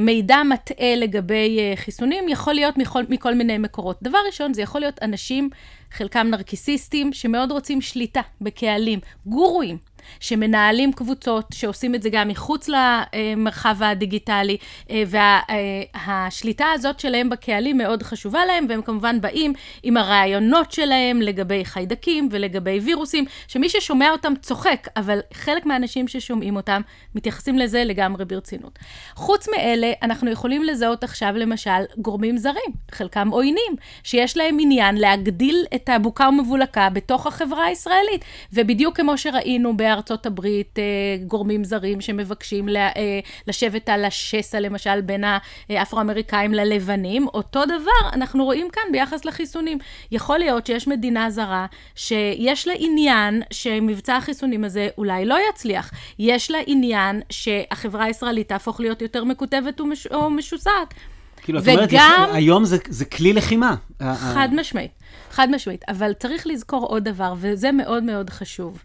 מידע 0.00 0.42
מטעה 0.42 0.94
לגבי 0.96 1.58
חיסונים, 1.76 2.28
יכול 2.28 2.54
להיות 2.54 2.78
מכל, 2.78 3.04
מכל 3.08 3.34
מיני 3.34 3.58
מקורות. 3.58 3.98
דבר 4.02 4.18
ראשון, 4.26 4.54
זה 4.54 4.62
יכול 4.62 4.80
להיות 4.80 5.02
אנשים 5.02 5.50
חלקם 5.92 6.26
נרקיסיסטים, 6.30 7.12
שמאוד 7.12 7.50
רוצים 7.50 7.80
שליטה 7.80 8.20
בקהלים, 8.40 9.00
גורואים. 9.26 9.78
שמנהלים 10.20 10.92
קבוצות, 10.92 11.46
שעושים 11.54 11.94
את 11.94 12.02
זה 12.02 12.10
גם 12.10 12.28
מחוץ 12.28 12.68
למרחב 12.68 13.82
הדיגיטלי, 13.82 14.56
אה, 14.90 15.02
והשליטה 15.06 16.66
הזאת 16.74 17.00
שלהם 17.00 17.30
בקהלים 17.30 17.78
מאוד 17.78 18.02
חשובה 18.02 18.46
להם, 18.46 18.66
והם 18.68 18.82
כמובן 18.82 19.20
באים 19.20 19.52
עם 19.82 19.96
הרעיונות 19.96 20.72
שלהם 20.72 21.22
לגבי 21.22 21.64
חיידקים 21.64 22.28
ולגבי 22.30 22.80
וירוסים, 22.80 23.24
שמי 23.48 23.68
ששומע 23.68 24.10
אותם 24.10 24.32
צוחק, 24.42 24.88
אבל 24.96 25.18
חלק 25.34 25.66
מהאנשים 25.66 26.08
ששומעים 26.08 26.56
אותם 26.56 26.80
מתייחסים 27.14 27.58
לזה 27.58 27.84
לגמרי 27.84 28.24
ברצינות. 28.24 28.78
חוץ 29.14 29.48
מאלה, 29.48 29.92
אנחנו 30.02 30.30
יכולים 30.30 30.64
לזהות 30.64 31.04
עכשיו 31.04 31.32
למשל 31.36 31.82
גורמים 31.98 32.36
זרים, 32.36 32.72
חלקם 32.90 33.28
עוינים, 33.28 33.72
שיש 34.02 34.36
להם 34.36 34.56
עניין 34.60 34.96
להגדיל 34.96 35.64
את 35.74 35.88
הבוקה 35.88 36.28
ומבולקה 36.28 36.88
בתוך 36.90 37.26
החברה 37.26 37.64
הישראלית, 37.64 38.24
ובדיוק 38.52 38.96
כמו 38.96 39.18
שראינו 39.18 39.76
בהר... 39.76 39.97
בארצות 39.98 40.26
הברית 40.26 40.78
אה, 40.78 40.84
גורמים 41.26 41.64
זרים 41.64 42.00
שמבקשים 42.00 42.68
אה, 42.68 42.92
לשבת 43.46 43.88
על 43.88 44.04
השסע, 44.04 44.60
למשל, 44.60 45.00
בין 45.00 45.24
האפרו-אמריקאים 45.68 46.54
ללבנים. 46.54 47.26
אותו 47.34 47.64
דבר 47.64 48.08
אנחנו 48.12 48.44
רואים 48.44 48.68
כאן 48.72 48.82
ביחס 48.92 49.24
לחיסונים. 49.24 49.78
יכול 50.12 50.38
להיות 50.38 50.66
שיש 50.66 50.88
מדינה 50.88 51.30
זרה 51.30 51.66
שיש 51.94 52.68
לה 52.68 52.74
עניין 52.76 53.42
שמבצע 53.50 54.16
החיסונים 54.16 54.64
הזה 54.64 54.88
אולי 54.98 55.24
לא 55.24 55.36
יצליח. 55.50 55.90
יש 56.18 56.50
לה 56.50 56.58
עניין 56.66 57.20
שהחברה 57.30 58.04
הישראלית 58.04 58.48
תהפוך 58.48 58.80
להיות 58.80 59.02
יותר 59.02 59.24
מקוטבת 59.24 59.80
ומש... 59.80 60.06
או 60.06 60.30
משוסעת. 60.30 60.94
כאילו, 61.42 61.58
את 61.58 61.68
אומרת, 61.68 61.88
וגם... 61.92 62.30
היום 62.32 62.64
זה, 62.64 62.76
זה 62.88 63.04
כלי 63.04 63.32
לחימה. 63.32 63.74
חד 64.14 64.48
משמעית, 64.52 64.90
חד 65.30 65.48
משמעית. 65.50 65.84
אבל 65.88 66.12
צריך 66.12 66.46
לזכור 66.46 66.86
עוד 66.86 67.04
דבר, 67.04 67.34
וזה 67.38 67.72
מאוד 67.72 68.02
מאוד 68.02 68.30
חשוב. 68.30 68.82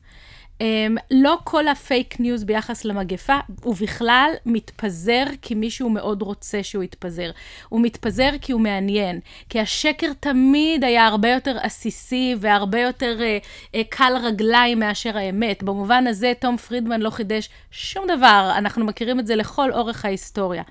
אמ, 0.63 0.97
לא 1.11 1.37
כל 1.43 1.67
הפייק 1.67 2.19
ניוז 2.19 2.43
ביחס 2.43 2.85
למגפה, 2.85 3.37
הוא 3.63 3.75
בכלל 3.81 4.31
מתפזר 4.45 5.23
כי 5.41 5.55
מישהו 5.55 5.89
מאוד 5.89 6.21
רוצה 6.21 6.63
שהוא 6.63 6.83
יתפזר. 6.83 7.31
הוא 7.69 7.81
מתפזר 7.81 8.29
כי 8.41 8.51
הוא 8.51 8.61
מעניין. 8.61 9.19
כי 9.49 9.59
השקר 9.59 10.11
תמיד 10.19 10.83
היה 10.83 11.07
הרבה 11.07 11.29
יותר 11.29 11.57
עסיסי 11.61 12.35
והרבה 12.39 12.79
יותר 12.79 13.19
אה, 13.19 13.45
אה, 13.75 13.77
קל 13.89 14.13
רגליים 14.23 14.79
מאשר 14.79 15.17
האמת. 15.17 15.63
במובן 15.63 16.07
הזה, 16.07 16.33
תום 16.39 16.57
פרידמן 16.57 17.01
לא 17.01 17.09
חידש 17.09 17.49
שום 17.71 18.07
דבר. 18.07 18.51
אנחנו 18.57 18.85
מכירים 18.85 19.19
את 19.19 19.27
זה 19.27 19.35
לכל 19.35 19.71
אורך 19.71 20.05
ההיסטוריה. 20.05 20.63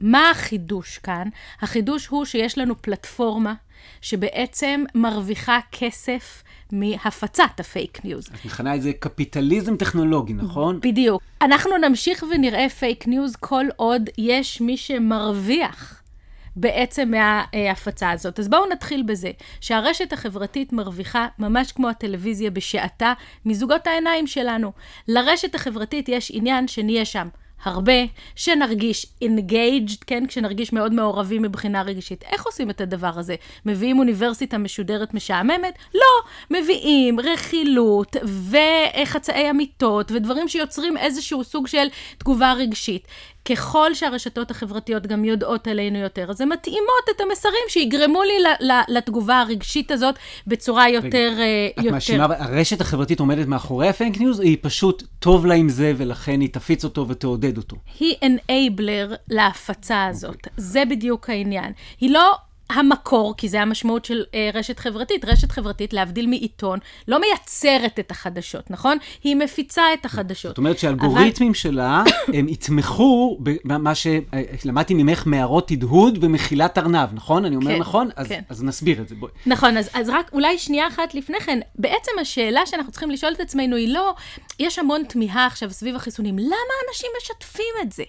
מה 0.00 0.30
החידוש 0.30 0.98
כאן? 0.98 1.28
החידוש 1.60 2.06
הוא 2.06 2.24
שיש 2.24 2.58
לנו 2.58 2.82
פלטפורמה 2.82 3.54
שבעצם 4.00 4.84
מרוויחה 4.94 5.58
כסף 5.72 6.42
מהפצת 6.72 7.60
הפייק 7.60 8.04
ניוז. 8.04 8.26
את 8.26 8.44
מכנה 8.44 8.74
את 8.74 8.82
זה 8.82 8.92
קפיטליזם 8.92 9.76
טכנולוגי, 9.76 10.32
נכון? 10.32 10.80
בדיוק. 10.80 11.22
אנחנו 11.42 11.76
נמשיך 11.76 12.24
ונראה 12.30 12.68
פייק 12.68 13.06
ניוז 13.06 13.36
כל 13.36 13.64
עוד 13.76 14.10
יש 14.18 14.60
מי 14.60 14.76
שמרוויח. 14.76 16.02
בעצם 16.56 17.10
מההפצה 17.10 18.10
הזאת. 18.10 18.40
אז 18.40 18.48
בואו 18.48 18.68
נתחיל 18.72 19.02
בזה, 19.02 19.30
שהרשת 19.60 20.12
החברתית 20.12 20.72
מרוויחה, 20.72 21.26
ממש 21.38 21.72
כמו 21.72 21.88
הטלוויזיה 21.88 22.50
בשעתה, 22.50 23.12
מזוגות 23.44 23.86
העיניים 23.86 24.26
שלנו. 24.26 24.72
לרשת 25.08 25.54
החברתית 25.54 26.08
יש 26.08 26.32
עניין 26.34 26.68
שנהיה 26.68 27.04
שם. 27.04 27.28
הרבה, 27.62 27.92
שנרגיש 28.34 29.06
engaged, 29.24 30.04
כן? 30.06 30.26
כשנרגיש 30.26 30.72
מאוד 30.72 30.92
מעורבים 30.92 31.42
מבחינה 31.42 31.82
רגשית. 31.82 32.24
איך 32.24 32.46
עושים 32.46 32.70
את 32.70 32.80
הדבר 32.80 33.12
הזה? 33.18 33.34
מביאים 33.66 33.98
אוניברסיטה 33.98 34.58
משודרת 34.58 35.14
משעממת? 35.14 35.78
לא, 35.94 36.30
מביאים 36.50 37.20
רכילות 37.20 38.16
וחצאי 38.50 39.50
אמיתות 39.50 40.12
ודברים 40.12 40.48
שיוצרים 40.48 40.96
איזשהו 40.96 41.44
סוג 41.44 41.66
של 41.66 41.86
תגובה 42.18 42.52
רגשית. 42.52 43.08
ככל 43.50 43.94
שהרשתות 43.94 44.50
החברתיות 44.50 45.06
גם 45.06 45.24
יודעות 45.24 45.68
עלינו 45.68 45.98
יותר, 45.98 46.30
אז 46.30 46.40
הן 46.40 46.48
מתאימות 46.48 47.06
את 47.16 47.20
המסרים 47.20 47.64
שיגרמו 47.68 48.22
לי 48.22 48.34
לתגובה 48.88 49.40
הרגשית 49.40 49.90
הזאת 49.90 50.14
בצורה 50.46 50.88
יותר... 50.88 51.32
את 51.78 51.78
יותר... 51.78 51.90
מאשימה, 51.90 52.24
הרשת 52.24 52.80
החברתית 52.80 53.20
עומדת 53.20 53.46
מאחורי 53.46 53.88
הפייק 53.88 54.20
ניוז, 54.20 54.40
היא 54.40 54.56
פשוט 54.60 55.02
טוב 55.18 55.46
לה 55.46 55.54
עם 55.54 55.68
זה, 55.68 55.92
ולכן 55.96 56.40
היא 56.40 56.48
תפיץ 56.52 56.84
אותו 56.84 57.08
ותעודד 57.08 57.56
אותו. 57.56 57.76
היא 58.00 58.14
enabler 58.22 59.14
להפצה 59.28 60.06
הזאת. 60.06 60.34
אוקיי. 60.34 60.36
אוקיי. 60.36 60.52
זה 60.56 60.82
בדיוק 60.90 61.30
העניין. 61.30 61.72
היא 62.00 62.10
לא 62.10 62.34
המקור, 62.70 63.34
כי 63.36 63.48
זה 63.48 63.62
המשמעות 63.62 64.04
של 64.04 64.24
אה, 64.34 64.50
רשת 64.54 64.78
חברתית. 64.78 65.24
רשת 65.24 65.50
חברתית, 65.52 65.92
להבדיל 65.92 66.26
מעיתון, 66.26 66.78
לא 67.08 67.20
מייצרת 67.20 67.98
את 67.98 68.10
החדשות, 68.10 68.70
נכון? 68.70 68.98
היא 69.24 69.36
מפיצה 69.36 69.82
את 69.94 70.04
החדשות. 70.04 70.50
זאת 70.50 70.58
אומרת 70.58 70.78
שהאלגוריתמים 70.78 71.48
אבל... 71.48 71.58
שלה, 71.58 72.02
הם 72.34 72.48
יתמכו 72.48 73.38
במה 73.64 73.92
שלמדתי 73.94 74.94
ממך, 74.94 75.22
מערות 75.26 75.70
הדהוד 75.70 76.18
ומחילת 76.24 76.78
ארנב, 76.78 77.08
נכון? 77.12 77.44
אני 77.44 77.56
אומר 77.56 77.72
כן, 77.72 77.78
נכון? 77.78 78.08
אז, 78.16 78.28
כן. 78.28 78.40
אז 78.48 78.64
נסביר 78.64 79.00
את 79.00 79.08
זה, 79.08 79.14
בואי. 79.14 79.32
נכון, 79.46 79.76
אז, 79.76 79.90
אז 79.94 80.08
רק 80.08 80.30
אולי 80.32 80.58
שנייה 80.58 80.88
אחת 80.88 81.14
לפני 81.14 81.40
כן, 81.40 81.58
בעצם 81.74 82.12
השאלה 82.20 82.66
שאנחנו 82.66 82.92
צריכים 82.92 83.10
לשאול 83.10 83.32
את 83.32 83.40
עצמנו 83.40 83.76
היא 83.76 83.94
לא, 83.94 84.14
יש 84.58 84.78
המון 84.78 85.02
תמיהה 85.08 85.46
עכשיו 85.46 85.70
סביב 85.70 85.96
החיסונים, 85.96 86.38
למה 86.38 86.74
אנשים 86.88 87.10
משתפים 87.22 87.74
את 87.82 87.92
זה? 87.92 88.02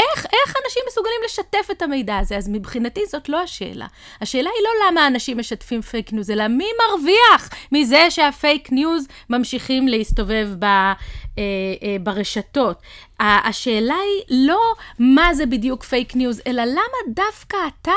איך, 0.00 0.26
איך 0.26 0.56
אנשים 0.64 0.82
מסוגלים 0.88 1.20
לשתף 1.24 1.70
את 1.70 1.82
המידע 1.82 2.18
הזה? 2.18 2.36
אז 2.36 2.48
מבחינתי 2.48 3.00
זאת 3.08 3.28
לא 3.28 3.40
השאלה. 3.42 3.86
השאלה 4.20 4.50
היא 4.54 4.64
לא 4.64 4.86
למה 4.86 5.06
אנשים 5.06 5.38
משתפים 5.38 5.82
פייק 5.82 6.12
ניוז, 6.12 6.30
אלא 6.30 6.48
מי 6.48 6.66
מרוויח 6.86 7.50
מזה 7.72 8.10
שהפייק 8.10 8.72
ניוז 8.72 9.06
ממשיכים 9.30 9.88
להסתובב 9.88 10.48
ב, 10.58 10.64
אה, 10.64 10.94
אה, 11.38 11.96
ברשתות. 12.00 12.82
השאלה 13.20 13.94
היא 13.94 14.46
לא 14.46 14.60
מה 14.98 15.34
זה 15.34 15.46
בדיוק 15.46 15.84
פייק 15.84 16.16
ניוז, 16.16 16.40
אלא 16.46 16.62
למה 16.64 17.14
דווקא 17.14 17.56
אתה 17.66 17.92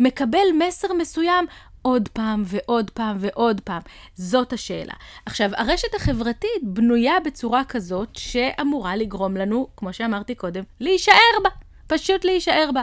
מקבל 0.00 0.46
מסר 0.58 0.92
מסוים 0.92 1.46
עוד 1.82 2.08
פעם 2.08 2.42
ועוד 2.46 2.90
פעם 2.90 3.16
ועוד 3.20 3.60
פעם? 3.60 3.82
זאת 4.14 4.52
השאלה. 4.52 4.94
עכשיו, 5.26 5.50
הרשת 5.56 5.94
החברתית 5.94 6.62
בנויה 6.62 7.14
בצורה 7.24 7.64
כזאת 7.64 8.08
שאמורה 8.12 8.96
לגרום 8.96 9.36
לנו, 9.36 9.68
כמו 9.76 9.92
שאמרתי 9.92 10.34
קודם, 10.34 10.62
להישאר 10.80 11.14
בה. 11.44 11.50
פשוט 11.86 12.24
להישאר 12.24 12.70
בה. 12.74 12.82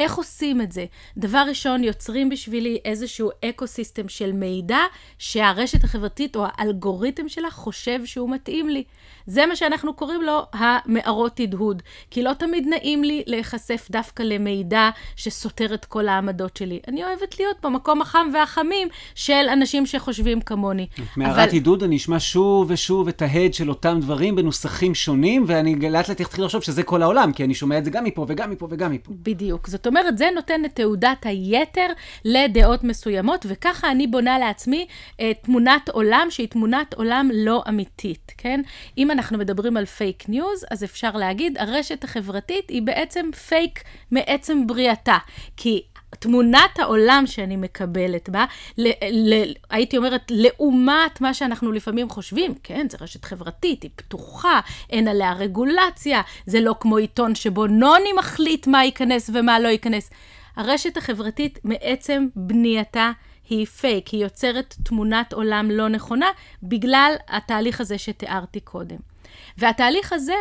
איך 0.00 0.14
עושים 0.14 0.60
את 0.60 0.72
זה? 0.72 0.84
דבר 1.16 1.44
ראשון, 1.48 1.84
יוצרים 1.84 2.28
בשבילי 2.28 2.78
איזשהו 2.84 3.30
ecosystem 3.44 4.08
של 4.08 4.32
מידע 4.32 4.78
שהרשת 5.18 5.84
החברתית 5.84 6.36
או 6.36 6.44
האלגוריתם 6.46 7.28
שלה 7.28 7.50
חושב 7.50 8.04
שהוא 8.04 8.30
מתאים 8.30 8.68
לי. 8.68 8.84
זה 9.26 9.46
מה 9.46 9.56
שאנחנו 9.56 9.94
קוראים 9.94 10.22
לזה 10.22 10.42
מערות 10.52 11.40
הדהוד. 11.40 11.82
כי 12.10 12.22
לא 12.22 12.32
תמיד 12.32 12.66
נעים 12.68 13.04
לי 13.04 13.22
להיחשף 13.26 13.88
דווקא 13.90 14.22
למידע 14.22 14.90
שסותר 15.16 15.74
את 15.74 15.84
כל 15.84 16.08
העמדות 16.08 16.56
שלי. 16.56 16.80
אני 16.88 17.04
אוהבת 17.04 17.38
להיות 17.38 17.56
במקום 17.62 18.02
החם 18.02 18.28
והחמים 18.34 18.88
של 19.14 19.46
אנשים 19.52 19.86
שחושבים 19.86 20.40
כמוני. 20.40 20.86
מערת 21.16 21.38
אבל... 21.38 21.48
הדהוד, 21.52 21.82
אני 21.82 21.96
אשמע 21.96 22.16
שוב 22.18 22.70
ושוב 22.70 23.08
את 23.08 23.22
ההד 23.22 23.54
של 23.54 23.68
אותם 23.68 23.98
דברים 24.00 24.36
בנוסחים 24.36 24.94
שונים, 24.94 25.44
ואני 25.46 25.90
לאט 25.90 26.08
לאט 26.08 26.20
אתחיל 26.20 26.44
לחשוב 26.44 26.62
שזה 26.62 26.82
כל 26.82 27.02
העולם, 27.02 27.32
כי 27.32 27.44
אני 27.44 27.54
שומע 27.54 27.78
את 27.78 27.84
זה 27.84 27.90
גם 27.90 28.04
מפה 28.04 28.26
וגם 28.28 28.50
מפה 28.50 28.68
וגם 28.70 28.92
מפה. 28.92 29.12
בדיוק. 29.22 29.68
זאת 29.68 29.86
אומרת, 29.90 30.18
זה 30.18 30.28
נותן 30.34 30.64
את 30.64 30.74
תעודת 30.74 31.26
היתר 31.26 31.86
לדעות 32.24 32.84
מסוימות, 32.84 33.46
וככה 33.48 33.90
אני 33.90 34.06
בונה 34.06 34.38
לעצמי 34.38 34.86
אה, 35.20 35.32
תמונת 35.42 35.88
עולם 35.88 36.26
שהיא 36.30 36.48
תמונת 36.48 36.94
עולם 36.94 37.30
לא 37.34 37.62
אמיתית, 37.68 38.32
כן? 38.38 38.60
אם 38.98 39.10
אנחנו 39.10 39.38
מדברים 39.38 39.76
על 39.76 39.84
פייק 39.84 40.28
ניוז, 40.28 40.64
אז 40.70 40.84
אפשר 40.84 41.10
להגיד, 41.10 41.58
הרשת 41.58 42.04
החברתית 42.04 42.70
היא 42.70 42.82
בעצם 42.82 43.30
פייק 43.48 43.82
מעצם 44.10 44.66
בריאתה. 44.66 45.18
כי 45.56 45.82
תמונת 46.18 46.78
העולם 46.78 47.24
שאני 47.26 47.56
מקבלת 47.56 48.28
בה, 48.28 48.44
ל, 48.78 48.88
ל, 49.12 49.52
הייתי 49.70 49.96
אומרת, 49.96 50.22
לעומת 50.30 51.20
מה 51.20 51.34
שאנחנו 51.34 51.72
לפעמים 51.72 52.08
חושבים, 52.08 52.54
כן, 52.62 52.86
זו 52.90 52.98
רשת 53.00 53.24
חברתית, 53.24 53.82
היא 53.82 53.90
פתוחה, 53.96 54.60
אין 54.90 55.08
עליה 55.08 55.32
רגולציה, 55.32 56.22
זה 56.46 56.60
לא 56.60 56.74
כמו 56.80 56.96
עיתון 56.96 57.34
שבו 57.34 57.66
נוני 57.66 58.12
מחליט 58.18 58.66
מה 58.66 58.84
ייכנס 58.84 59.30
ומה 59.34 59.60
לא 59.60 59.68
ייכנס. 59.68 60.10
הרשת 60.56 60.96
החברתית, 60.96 61.58
מעצם 61.64 62.26
בנייתה, 62.36 63.10
היא 63.48 63.66
פייק, 63.66 64.08
היא 64.08 64.22
יוצרת 64.22 64.74
תמונת 64.82 65.32
עולם 65.32 65.70
לא 65.70 65.88
נכונה, 65.88 66.26
בגלל 66.62 67.14
התהליך 67.28 67.80
הזה 67.80 67.98
שתיארתי 67.98 68.60
קודם. 68.60 69.09
והתהליך 69.58 70.12
הזה 70.12 70.32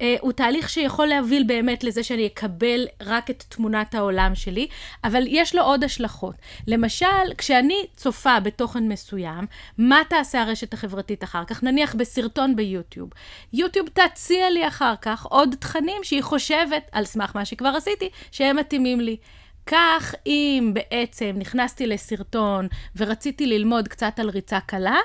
אה, 0.00 0.16
הוא 0.20 0.32
תהליך 0.32 0.68
שיכול 0.68 1.06
להוביל 1.06 1.42
באמת 1.42 1.84
לזה 1.84 2.02
שאני 2.02 2.26
אקבל 2.26 2.86
רק 3.02 3.30
את 3.30 3.44
תמונת 3.48 3.94
העולם 3.94 4.34
שלי, 4.34 4.66
אבל 5.04 5.24
יש 5.26 5.54
לו 5.54 5.62
עוד 5.62 5.84
השלכות. 5.84 6.34
למשל, 6.68 7.06
כשאני 7.38 7.86
צופה 7.96 8.40
בתוכן 8.40 8.88
מסוים, 8.88 9.46
מה 9.78 10.02
תעשה 10.08 10.42
הרשת 10.42 10.74
החברתית 10.74 11.24
אחר 11.24 11.44
כך? 11.44 11.62
נניח 11.62 11.94
בסרטון 11.94 12.56
ביוטיוב. 12.56 13.10
יוטיוב 13.52 13.88
תציע 13.88 14.50
לי 14.50 14.68
אחר 14.68 14.94
כך 15.02 15.26
עוד 15.26 15.54
תכנים 15.60 16.04
שהיא 16.04 16.22
חושבת, 16.22 16.88
על 16.92 17.04
סמך 17.04 17.32
מה 17.34 17.44
שכבר 17.44 17.68
עשיתי, 17.68 18.08
שהם 18.30 18.56
מתאימים 18.56 19.00
לי. 19.00 19.16
כך 19.66 20.14
אם 20.26 20.72
בעצם 20.74 21.34
נכנסתי 21.38 21.86
לסרטון 21.86 22.68
ורציתי 22.96 23.46
ללמוד 23.46 23.88
קצת 23.88 24.18
על 24.18 24.30
ריצה 24.30 24.60
קלה, 24.60 24.98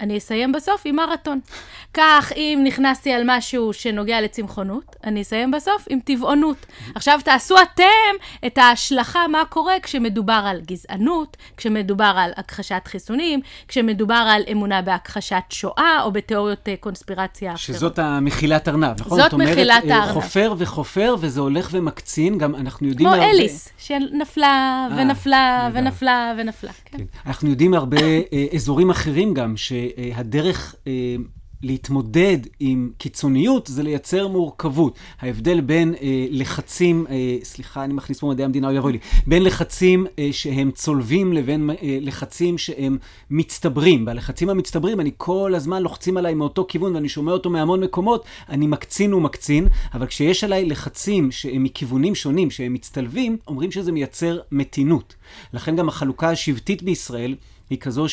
אני 0.00 0.18
אסיים 0.18 0.52
בסוף 0.52 0.82
עם 0.84 0.96
מרתון. 0.96 1.40
כך, 1.94 2.32
אם 2.36 2.60
נכנסתי 2.64 3.12
על 3.12 3.22
משהו 3.26 3.72
שנוגע 3.72 4.20
לצמחונות, 4.20 4.96
אני 5.04 5.22
אסיים 5.22 5.50
בסוף 5.50 5.86
עם 5.90 5.98
טבעונות. 6.04 6.66
עכשיו, 6.94 7.20
תעשו 7.24 7.54
אתם 7.62 7.84
את 8.46 8.58
ההשלכה 8.58 9.28
מה 9.28 9.44
קורה 9.48 9.74
כשמדובר 9.82 10.42
על 10.46 10.60
גזענות, 10.66 11.36
כשמדובר 11.56 12.12
על 12.16 12.30
הכחשת 12.36 12.82
חיסונים, 12.84 13.40
כשמדובר 13.68 14.24
על 14.30 14.42
אמונה 14.52 14.82
בהכחשת 14.82 15.42
שואה 15.50 16.02
או 16.02 16.12
בתיאוריות 16.12 16.68
uh, 16.68 16.80
קונספירציה 16.80 17.54
אחרות. 17.54 17.76
שזאת 17.76 17.98
המחילת 17.98 18.68
ארנב, 18.68 19.00
נכון? 19.00 19.18
זאת 19.18 19.34
מחילת 19.34 19.84
אה, 19.90 19.96
הארנב. 19.96 20.12
חופר 20.12 20.54
וחופר, 20.58 21.16
וזה 21.20 21.40
הולך 21.40 21.68
ומקצין, 21.72 22.38
גם 22.38 22.54
אנחנו 22.54 22.88
יודעים... 22.88 23.08
כמו 23.08 23.16
הרבה... 23.16 23.30
אליס, 23.30 23.68
שנפלה 23.78 24.86
아, 24.90 24.92
אה, 24.92 25.02
ונפלה 25.02 25.70
ונפלה 25.72 26.34
ונפלה. 26.38 26.72
כן. 26.84 26.98
כן. 26.98 27.04
אנחנו 27.26 27.50
יודעים 27.50 27.74
הרבה 27.74 27.96
אזורים 28.54 28.90
אחרים 28.90 29.34
גם, 29.34 29.56
ש... 29.56 29.72
שהדרך 29.96 30.74
אה, 30.86 31.16
להתמודד 31.62 32.38
עם 32.60 32.90
קיצוניות 32.98 33.66
זה 33.66 33.82
לייצר 33.82 34.28
מורכבות. 34.28 34.98
ההבדל 35.20 35.60
בין 35.60 35.94
אה, 36.02 36.26
לחצים, 36.30 37.06
אה, 37.10 37.36
סליחה, 37.42 37.84
אני 37.84 37.94
מכניס 37.94 38.20
פה 38.20 38.26
מדעי 38.26 38.44
המדינה, 38.44 38.68
הוא 38.68 38.76
יבוא 38.76 38.90
לי, 38.90 38.98
בין 39.26 39.42
לחצים 39.42 40.06
שהם 40.32 40.70
צולבים 40.70 41.32
לבין 41.32 41.70
לחצים 41.82 42.58
שהם 42.58 42.98
מצטברים. 43.30 44.04
בלחצים 44.04 44.50
המצטברים, 44.50 45.00
אני 45.00 45.10
כל 45.16 45.52
הזמן 45.56 45.82
לוחצים 45.82 46.16
עליי 46.16 46.34
מאותו 46.34 46.66
כיוון 46.68 46.94
ואני 46.94 47.08
שומע 47.08 47.32
אותו 47.32 47.50
מהמון 47.50 47.80
מקומות, 47.80 48.24
אני 48.48 48.66
מקצין 48.66 49.14
ומקצין, 49.14 49.68
אבל 49.94 50.06
כשיש 50.06 50.44
עליי 50.44 50.64
לחצים 50.64 51.30
שהם 51.32 51.62
מכיוונים 51.62 52.14
שונים, 52.14 52.50
שהם 52.50 52.74
מצטלבים, 52.74 53.36
אומרים 53.46 53.70
שזה 53.70 53.92
מייצר 53.92 54.38
מתינות. 54.52 55.14
לכן 55.52 55.76
גם 55.76 55.88
החלוקה 55.88 56.30
השבטית 56.30 56.82
בישראל 56.82 57.34
היא 57.70 57.78
כזו 57.78 58.06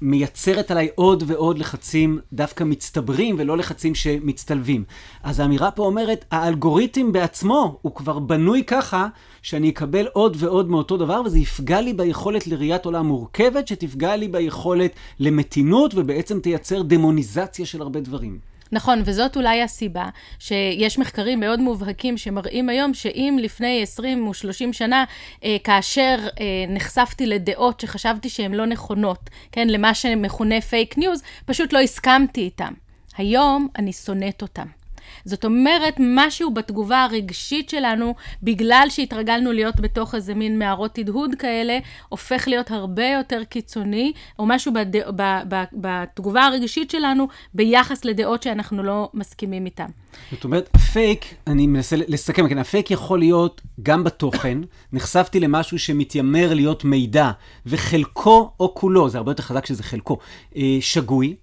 שמייצרת 0.00 0.70
עליי 0.70 0.88
עוד 0.94 1.24
ועוד 1.26 1.58
לחצים 1.58 2.18
דווקא 2.32 2.64
מצטברים 2.64 3.36
ולא 3.38 3.56
לחצים 3.56 3.94
שמצטלבים. 3.94 4.84
אז 5.22 5.40
האמירה 5.40 5.70
פה 5.70 5.82
אומרת, 5.82 6.24
האלגוריתם 6.30 7.12
בעצמו 7.12 7.78
הוא 7.82 7.94
כבר 7.94 8.18
בנוי 8.18 8.64
ככה 8.64 9.08
שאני 9.42 9.70
אקבל 9.70 10.06
עוד 10.12 10.36
ועוד 10.40 10.70
מאותו 10.70 10.96
דבר, 10.96 11.22
וזה 11.24 11.38
יפגע 11.38 11.80
לי 11.80 11.92
ביכולת 11.92 12.46
לראיית 12.46 12.84
עולם 12.84 13.06
מורכבת, 13.06 13.68
שתפגע 13.68 14.16
לי 14.16 14.28
ביכולת 14.28 14.92
למתינות 15.20 15.94
ובעצם 15.94 16.40
תייצר 16.40 16.82
דמוניזציה 16.82 17.66
של 17.66 17.82
הרבה 17.82 18.00
דברים. 18.00 18.38
נכון, 18.72 19.02
וזאת 19.04 19.36
אולי 19.36 19.62
הסיבה 19.62 20.08
שיש 20.38 20.98
מחקרים 20.98 21.40
מאוד 21.40 21.60
מובהקים 21.60 22.16
שמראים 22.16 22.68
היום 22.68 22.94
שאם 22.94 23.38
לפני 23.42 23.82
20 23.82 24.26
או 24.26 24.34
30 24.34 24.72
שנה, 24.72 25.04
אה, 25.44 25.56
כאשר 25.64 26.18
אה, 26.40 26.44
נחשפתי 26.68 27.26
לדעות 27.26 27.80
שחשבתי 27.80 28.28
שהן 28.28 28.54
לא 28.54 28.66
נכונות, 28.66 29.30
כן, 29.52 29.68
למה 29.68 29.94
שמכונה 29.94 30.60
פייק 30.60 30.98
ניוז, 30.98 31.22
פשוט 31.46 31.72
לא 31.72 31.78
הסכמתי 31.78 32.40
איתם. 32.40 32.72
היום 33.16 33.68
אני 33.78 33.92
שונאת 33.92 34.42
אותם. 34.42 34.77
זאת 35.24 35.44
אומרת, 35.44 35.94
משהו 35.98 36.54
בתגובה 36.54 37.04
הרגשית 37.04 37.70
שלנו, 37.70 38.14
בגלל 38.42 38.86
שהתרגלנו 38.90 39.52
להיות 39.52 39.80
בתוך 39.80 40.14
איזה 40.14 40.34
מין 40.34 40.58
מערות 40.58 40.98
הדהוד 40.98 41.34
כאלה, 41.34 41.78
הופך 42.08 42.48
להיות 42.48 42.70
הרבה 42.70 43.06
יותר 43.06 43.44
קיצוני, 43.44 44.12
או 44.38 44.46
משהו 44.46 44.72
בד... 44.72 44.96
ב... 45.16 45.22
ב... 45.48 45.62
בתגובה 45.72 46.42
הרגשית 46.42 46.90
שלנו 46.90 47.28
ביחס 47.54 48.04
לדעות 48.04 48.42
שאנחנו 48.42 48.82
לא 48.82 49.10
מסכימים 49.14 49.66
איתן. 49.66 49.86
זאת 50.30 50.44
אומרת, 50.44 50.76
פייק, 50.76 51.34
אני 51.46 51.66
מנסה 51.66 51.96
לסכם, 51.96 52.48
כן, 52.48 52.58
הפייק 52.58 52.90
יכול 52.90 53.18
להיות 53.18 53.60
גם 53.82 54.04
בתוכן, 54.04 54.58
נחשפתי 54.92 55.40
למשהו 55.40 55.78
שמתיימר 55.78 56.54
להיות 56.54 56.84
מידע, 56.84 57.30
וחלקו 57.66 58.52
או 58.60 58.74
כולו, 58.74 59.08
זה 59.08 59.18
הרבה 59.18 59.30
יותר 59.30 59.42
חזק 59.42 59.66
שזה 59.66 59.82
חלקו, 59.82 60.18
אה, 60.56 60.78
שגוי. 60.80 61.36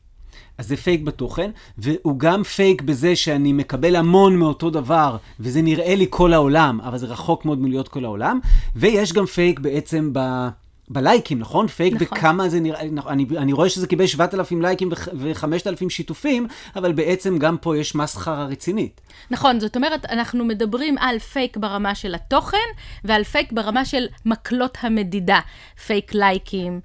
אז 0.58 0.68
זה 0.68 0.78
פייק 0.78 1.02
בתוכן, 1.02 1.52
והוא 1.78 2.20
גם 2.20 2.44
פייק 2.44 2.82
בזה 2.82 3.16
שאני 3.16 3.54
מקבל 3.54 3.96
המון 3.96 4.36
מאותו 4.36 4.70
דבר, 4.70 5.18
וזה 5.40 5.62
נראה 5.62 5.96
לי 5.96 6.08
כל 6.10 6.34
העולם, 6.34 6.82
אבל 6.82 6.98
זה 6.98 7.08
רחוק 7.08 7.46
מאוד 7.46 7.62
מלהיות 7.62 7.88
כל 7.88 8.06
העולם, 8.06 8.40
ויש 8.76 9.14
גם 9.14 9.26
פייק 9.26 9.60
בעצם 9.60 10.10
ב... 10.14 10.48
בלייקים, 10.90 11.40
נכון? 11.40 11.68
פייק 11.68 11.94
נכון. 11.94 12.08
בכמה 12.18 12.50
זה 12.50 12.60
נראה, 12.60 12.84
נכון, 12.92 13.12
אני, 13.12 13.26
אני 13.38 13.54
רואה 13.54 13.70
שזה 13.70 13.88
קיבל 13.88 14.08
7,000 14.08 14.62
לייקים 14.62 14.90
ו-5,000 15.14 15.90
שיתופים, 15.90 16.48
אבל 16.76 16.94
בעצם 16.94 17.38
גם 17.38 17.58
פה 17.58 17.78
יש 17.78 17.96
מסחרה 17.96 18.46
רצינית. 18.46 19.02
נכון, 19.32 19.60
זאת 19.60 19.76
אומרת, 19.76 20.06
אנחנו 20.06 20.46
מדברים 20.46 20.98
על 20.98 21.20
פייק 21.20 21.58
ברמה 21.58 21.96
של 21.96 22.16
התוכן, 22.16 22.58
ועל 23.04 23.24
פייק 23.24 23.52
ברמה 23.52 23.86
של 23.86 24.06
מקלות 24.26 24.78
המדידה. 24.82 25.40
פייק 25.86 26.14
לייקים, 26.14 26.80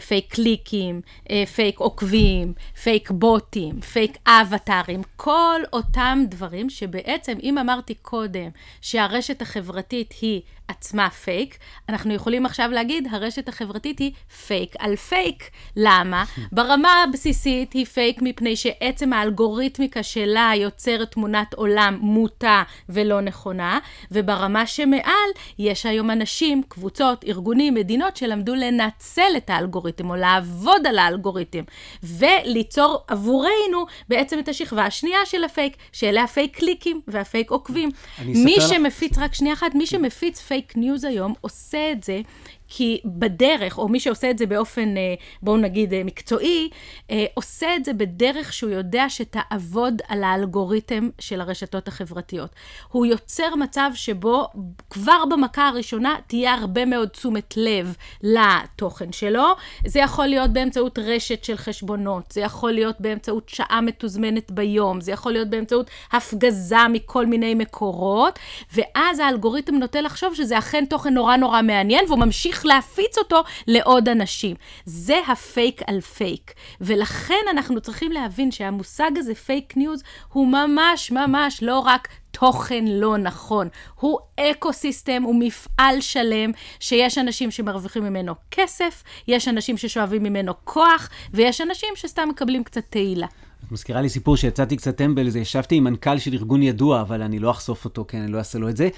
פייק 0.00 0.34
קליקים, 0.34 1.00
אה, 1.30 1.44
פייק 1.46 1.78
עוקבים, 1.78 2.52
פייק 2.82 3.10
בוטים, 3.10 3.80
פייק 3.80 4.16
אבטארים, 4.26 5.02
כל 5.16 5.60
אותם 5.72 6.18
דברים 6.28 6.70
שבעצם, 6.70 7.36
אם 7.42 7.58
אמרתי 7.58 7.94
קודם 7.94 8.48
שהרשת 8.80 9.42
החברתית 9.42 10.14
היא 10.20 10.40
עצמה 10.68 11.10
פייק, 11.10 11.58
אנחנו 11.88 12.14
יכולים 12.14 12.46
עכשיו 12.46 12.70
להגיד, 12.72 13.08
הרשת 13.10 13.48
החברתית 13.48 13.98
היא 13.98 14.12
פייק 14.46 14.74
על 14.78 14.96
פייק. 14.96 15.50
למה? 15.76 16.24
ברמה 16.52 17.02
הבסיסית 17.02 17.72
היא 17.72 17.86
פייק 17.86 18.22
מפני 18.22 18.56
שעצם 18.56 19.12
האלגוריתמיקה 19.12 20.02
שלה 20.02 20.52
יוצרת 20.56 21.12
תמונת 21.12 21.54
עולם 21.54 21.98
מוטה 22.00 22.62
ולא 22.88 23.20
נכונה, 23.20 23.78
וברמה 24.10 24.66
שמעל 24.66 25.30
יש 25.58 25.86
היום 25.86 26.10
אנשים, 26.10 26.62
קבוצות, 26.68 27.24
ארגונים, 27.24 27.74
מדינות 27.74 28.16
שלמדו 28.16 28.54
לנצל 28.54 29.32
את 29.36 29.50
האלגוריתם 29.74 30.10
או 30.10 30.16
לעבוד 30.16 30.86
על 30.86 30.98
האלגוריתם, 30.98 31.62
וליצור 32.02 33.04
עבורנו 33.08 33.86
בעצם 34.08 34.38
את 34.38 34.48
השכבה 34.48 34.84
השנייה 34.84 35.18
של 35.26 35.44
הפייק, 35.44 35.76
שאלה 35.92 36.22
הפייק 36.22 36.56
קליקים 36.56 37.00
והפייק 37.08 37.50
עוקבים. 37.50 37.90
מי 38.24 38.56
לך... 38.56 38.68
שמפיץ, 38.68 39.18
רק 39.18 39.34
שנייה 39.34 39.54
אחת, 39.54 39.74
מי 39.74 39.86
שמפיץ 39.86 40.40
פייק 40.40 40.76
ניוז 40.76 41.04
היום 41.04 41.34
עושה 41.40 41.92
את 41.92 42.04
זה 42.04 42.20
כי 42.68 43.00
בדרך, 43.04 43.78
או 43.78 43.88
מי 43.88 44.00
שעושה 44.00 44.30
את 44.30 44.38
זה 44.38 44.46
באופן, 44.46 44.96
אה, 44.96 45.14
בואו 45.42 45.56
נגיד, 45.56 45.94
אה, 45.94 46.04
מקצועי, 46.04 46.70
אה, 47.10 47.24
עושה 47.34 47.76
את 47.76 47.84
זה 47.84 47.92
בדרך 47.92 48.52
שהוא 48.52 48.70
יודע 48.70 49.04
שתעבוד 49.08 50.02
על 50.08 50.24
האלגוריתם 50.24 51.08
של 51.18 51.40
הרשתות 51.40 51.88
החברתיות. 51.88 52.50
הוא 52.88 53.06
יוצר 53.06 53.54
מצב 53.54 53.90
שבו 53.94 54.48
כבר 54.90 55.24
במכה 55.30 55.68
הראשונה 55.68 56.16
תהיה 56.26 56.54
הרבה 56.54 56.84
מאוד 56.84 57.08
תשומת 57.08 57.54
לב 57.56 57.96
לתוכן 58.22 59.12
שלו. 59.12 59.46
זה 59.86 60.00
יכול 60.00 60.26
להיות 60.26 60.52
באמצעות 60.52 60.98
רשת 60.98 61.44
של 61.44 61.56
חשבונות, 61.56 62.30
זה 62.32 62.40
יכול 62.40 62.72
להיות 62.72 63.00
באמצעות 63.00 63.48
שעה 63.48 63.80
מתוזמנת 63.80 64.50
ביום, 64.50 65.00
זה 65.00 65.12
יכול 65.12 65.32
להיות 65.32 65.50
באמצעות 65.50 65.90
הפגזה 66.12 66.88
מכל 66.92 67.26
מיני 67.26 67.54
מקורות, 67.54 68.38
ואז 68.74 69.18
האלגוריתם 69.18 69.74
נוטה 69.74 70.00
לחשוב 70.00 70.34
שזה 70.34 70.58
אכן 70.58 70.84
תוכן 70.84 71.14
נורא 71.14 71.36
נורא 71.36 71.62
מעניין, 71.62 72.04
והוא 72.08 72.18
ממשיך 72.18 72.53
להפיץ 72.64 73.18
אותו 73.18 73.42
לעוד 73.66 74.08
אנשים. 74.08 74.56
זה 74.84 75.18
הפייק 75.28 75.82
על 75.86 76.00
פייק. 76.00 76.52
ולכן 76.80 77.44
אנחנו 77.50 77.80
צריכים 77.80 78.12
להבין 78.12 78.50
שהמושג 78.50 79.10
הזה, 79.16 79.34
פייק 79.34 79.76
ניוז, 79.76 80.02
הוא 80.32 80.48
ממש 80.48 81.10
ממש 81.10 81.62
לא 81.62 81.78
רק 81.78 82.08
תוכן 82.30 82.84
לא 82.88 83.18
נכון. 83.18 83.68
הוא 83.94 84.18
אקו-סיסטם, 84.40 85.22
הוא 85.22 85.34
מפעל 85.38 86.00
שלם, 86.00 86.50
שיש 86.80 87.18
אנשים 87.18 87.50
שמרוויחים 87.50 88.04
ממנו 88.04 88.34
כסף, 88.50 89.02
יש 89.28 89.48
אנשים 89.48 89.76
ששואבים 89.76 90.22
ממנו 90.22 90.52
כוח, 90.64 91.08
ויש 91.34 91.60
אנשים 91.60 91.88
שסתם 91.96 92.28
מקבלים 92.28 92.64
קצת 92.64 92.84
תהילה. 92.90 93.26
את 93.66 93.72
מזכירה 93.72 94.00
לי 94.00 94.08
סיפור 94.08 94.36
שיצאתי 94.36 94.76
קצת 94.76 94.96
טמבל, 94.96 95.28
זה 95.28 95.38
ישבתי 95.38 95.74
עם 95.74 95.84
מנכ"ל 95.84 96.18
של 96.18 96.32
ארגון 96.32 96.62
ידוע, 96.62 97.00
אבל 97.00 97.22
אני 97.22 97.38
לא 97.38 97.50
אחשוף 97.50 97.84
אותו, 97.84 98.04
כן, 98.08 98.18
אני 98.22 98.32
לא 98.32 98.38
אעשה 98.38 98.58
לו 98.58 98.68
את 98.68 98.76
זה, 98.76 98.88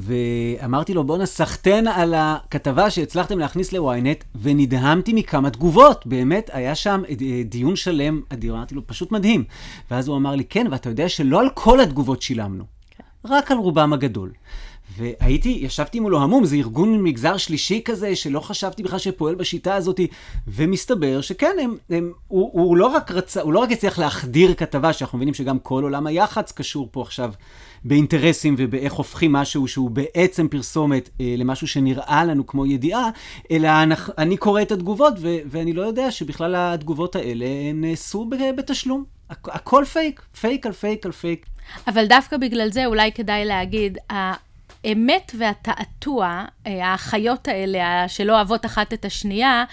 ואמרתי 0.00 0.94
לו, 0.94 1.04
בואנה, 1.04 1.26
סחטיין 1.26 1.86
על 1.86 2.14
הכתבה 2.16 2.90
שהצלחתם 2.90 3.38
להכניס 3.38 3.72
ל-ynet, 3.72 4.24
ונדהמתי 4.42 5.12
מכמה 5.12 5.50
תגובות, 5.50 6.06
באמת, 6.06 6.50
היה 6.52 6.74
שם 6.74 7.02
דיון 7.44 7.76
שלם 7.76 8.20
אדיר, 8.28 8.54
אמרתי 8.54 8.74
לו, 8.74 8.86
פשוט 8.86 9.12
מדהים. 9.12 9.44
ואז 9.90 10.08
הוא 10.08 10.16
אמר 10.16 10.34
לי, 10.34 10.44
כן, 10.44 10.66
ואתה 10.70 10.88
יודע 10.88 11.08
שלא 11.08 11.40
על 11.40 11.48
כל 11.54 11.80
התגובות 11.80 12.22
שילמנו, 12.22 12.64
רק 13.24 13.50
על 13.50 13.58
רובם 13.58 13.92
הגדול. 13.92 14.32
והייתי, 14.98 15.58
ישבתי 15.62 16.00
מולו 16.00 16.22
המום, 16.22 16.44
זה 16.44 16.56
ארגון 16.56 17.02
מגזר 17.02 17.36
שלישי 17.36 17.80
כזה, 17.84 18.16
שלא 18.16 18.40
חשבתי 18.40 18.82
בכלל 18.82 18.98
שפועל 18.98 19.34
בשיטה 19.34 19.74
הזאת, 19.74 20.00
ומסתבר 20.48 21.20
שכן, 21.20 21.56
הם, 21.62 21.76
הם, 21.90 22.12
הוא, 22.28 22.50
הוא, 22.52 22.76
לא 22.76 22.86
רק 22.86 23.10
רצה, 23.10 23.40
הוא 23.42 23.52
לא 23.52 23.58
רק 23.58 23.72
הצליח 23.72 23.98
להחדיר 23.98 24.54
כתבה, 24.54 24.92
שאנחנו 24.92 25.18
מבינים 25.18 25.34
שגם 25.34 25.58
כל 25.58 25.82
עולם 25.82 26.06
היח"צ 26.06 26.52
קשור 26.52 26.88
פה 26.90 27.02
עכשיו 27.02 27.32
באינטרסים 27.84 28.54
ובאיך 28.58 28.92
הופכים 28.92 29.32
משהו 29.32 29.68
שהוא 29.68 29.90
בעצם 29.90 30.48
פרסומת 30.48 31.10
אה, 31.20 31.34
למשהו 31.38 31.68
שנראה 31.68 32.24
לנו 32.24 32.46
כמו 32.46 32.66
ידיעה, 32.66 33.10
אלא 33.50 33.68
אני, 33.82 33.94
אני 34.18 34.36
קורא 34.36 34.62
את 34.62 34.72
התגובות, 34.72 35.14
ו, 35.20 35.36
ואני 35.46 35.72
לא 35.72 35.82
יודע 35.82 36.10
שבכלל 36.10 36.54
התגובות 36.56 37.16
האלה 37.16 37.46
נעשו 37.74 38.30
בתשלום. 38.56 39.04
הכ- 39.30 39.34
הכל 39.52 39.84
פייק, 39.92 40.22
פייק 40.40 40.66
על 40.66 40.72
פייק 40.72 41.06
על 41.06 41.12
פייק. 41.12 41.46
אבל 41.88 42.06
דווקא 42.06 42.36
בגלל 42.36 42.72
זה 42.72 42.86
אולי 42.86 43.12
כדאי 43.12 43.44
להגיד, 43.44 43.98
האמת 44.86 45.32
והתעתוע, 45.38 46.44
האחיות 46.64 47.48
האלה, 47.48 48.08
שלא 48.08 48.32
אוהבות 48.36 48.66
אחת 48.66 48.92
את 48.92 49.04
השנייה, 49.04 49.64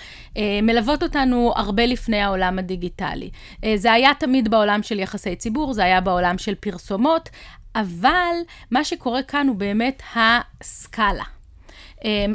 מלוות 0.63 1.03
אותנו 1.03 1.53
הרבה 1.55 1.85
לפני 1.85 2.21
העולם 2.21 2.59
הדיגיטלי. 2.59 3.29
זה 3.75 3.91
היה 3.91 4.11
תמיד 4.19 4.51
בעולם 4.51 4.83
של 4.83 4.99
יחסי 4.99 5.35
ציבור, 5.35 5.73
זה 5.73 5.83
היה 5.83 6.01
בעולם 6.01 6.37
של 6.37 6.55
פרסומות, 6.55 7.29
אבל 7.75 8.35
מה 8.71 8.83
שקורה 8.83 9.23
כאן 9.23 9.47
הוא 9.47 9.55
באמת 9.55 10.03
הסקאלה. 10.15 11.23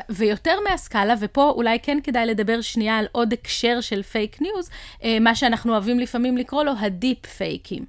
ויותר 0.08 0.58
מהסקאלה, 0.70 1.14
ופה 1.20 1.52
אולי 1.56 1.78
כן 1.82 1.98
כדאי 2.02 2.26
לדבר 2.26 2.60
שנייה 2.60 2.98
על 2.98 3.06
עוד 3.12 3.32
הקשר 3.32 3.80
של 3.80 4.02
פייק 4.02 4.40
ניוז, 4.40 4.70
מה 5.20 5.34
שאנחנו 5.34 5.72
אוהבים 5.72 5.98
לפעמים 5.98 6.36
לקרוא 6.36 6.64
לו 6.64 6.72
הדיפ 6.80 7.26
פייקים. 7.26 7.84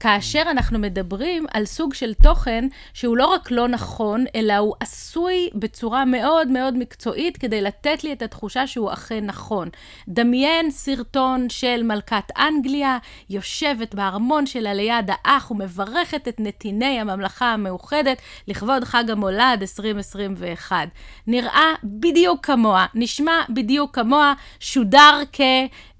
כאשר 0.00 0.42
אנחנו 0.50 0.78
מדברים 0.78 1.46
על 1.54 1.64
סוג 1.64 1.94
של 1.94 2.14
תוכן 2.14 2.64
שהוא 2.94 3.16
לא 3.16 3.26
רק 3.26 3.50
לא 3.50 3.68
נכון, 3.68 4.24
אלא 4.34 4.56
הוא 4.56 4.74
עשוי 4.80 5.50
בצורה 5.54 6.04
מאוד 6.04 6.48
מאוד 6.48 6.76
מקצועית 6.76 7.36
כדי 7.36 7.62
לתת 7.62 8.04
לי 8.04 8.12
את 8.12 8.22
התחושה 8.22 8.66
שהוא 8.66 8.92
אכן 8.92 9.26
נכון. 9.26 9.68
דמיין 10.08 10.70
סרטון 10.70 11.50
של 11.50 11.82
מלכת 11.82 12.24
אנגליה, 12.38 12.98
יושבת 13.30 13.94
בארמון 13.94 14.46
שלה 14.46 14.74
ליד 14.74 15.10
האח 15.10 15.50
ומברכת 15.50 16.28
את 16.28 16.40
נתיני 16.40 17.00
הממלכה 17.00 17.52
המאוחדת 17.52 18.18
לכבוד 18.48 18.84
חג 18.84 19.10
המולד 19.10 19.58
2021. 19.60 20.89
נראה 21.26 21.72
בדיוק 21.84 22.46
כמוה, 22.46 22.86
נשמע 22.94 23.32
בדיוק 23.50 23.94
כמוה, 23.94 24.34
שודר 24.60 25.20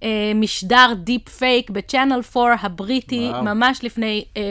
כמשדר 0.01 0.93
דיפ 0.97 1.29
פייק 1.29 1.71
ב 1.71 1.77
Channel 1.77 2.21
4 2.37 2.55
הבריטי, 2.61 3.29
וואו. 3.31 3.45
ממש 3.45 3.85
לפני 3.85 4.25
אה, 4.37 4.43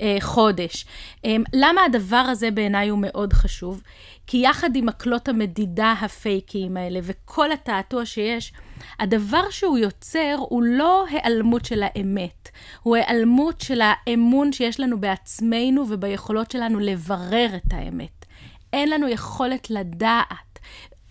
אה, 0.00 0.16
חודש. 0.20 0.86
אה, 1.24 1.36
למה 1.52 1.80
הדבר 1.84 2.16
הזה 2.16 2.50
בעיניי 2.50 2.88
הוא 2.88 2.98
מאוד 3.02 3.32
חשוב? 3.32 3.82
כי 4.26 4.38
יחד 4.38 4.76
עם 4.76 4.86
מקלות 4.86 5.28
המדידה 5.28 5.94
הפייקיים 6.00 6.76
האלה 6.76 7.00
וכל 7.02 7.52
התעתוע 7.52 8.06
שיש, 8.06 8.52
הדבר 9.00 9.50
שהוא 9.50 9.78
יוצר 9.78 10.34
הוא 10.38 10.62
לא 10.62 11.04
היעלמות 11.10 11.64
של 11.64 11.82
האמת, 11.82 12.48
הוא 12.82 12.96
היעלמות 12.96 13.60
של 13.60 13.80
האמון 13.84 14.52
שיש 14.52 14.80
לנו 14.80 15.00
בעצמנו 15.00 15.84
וביכולות 15.88 16.50
שלנו 16.50 16.78
לברר 16.78 17.48
את 17.56 17.72
האמת. 17.72 18.21
אין 18.72 18.90
לנו 18.90 19.08
יכולת 19.08 19.70
לדעת. 19.70 20.52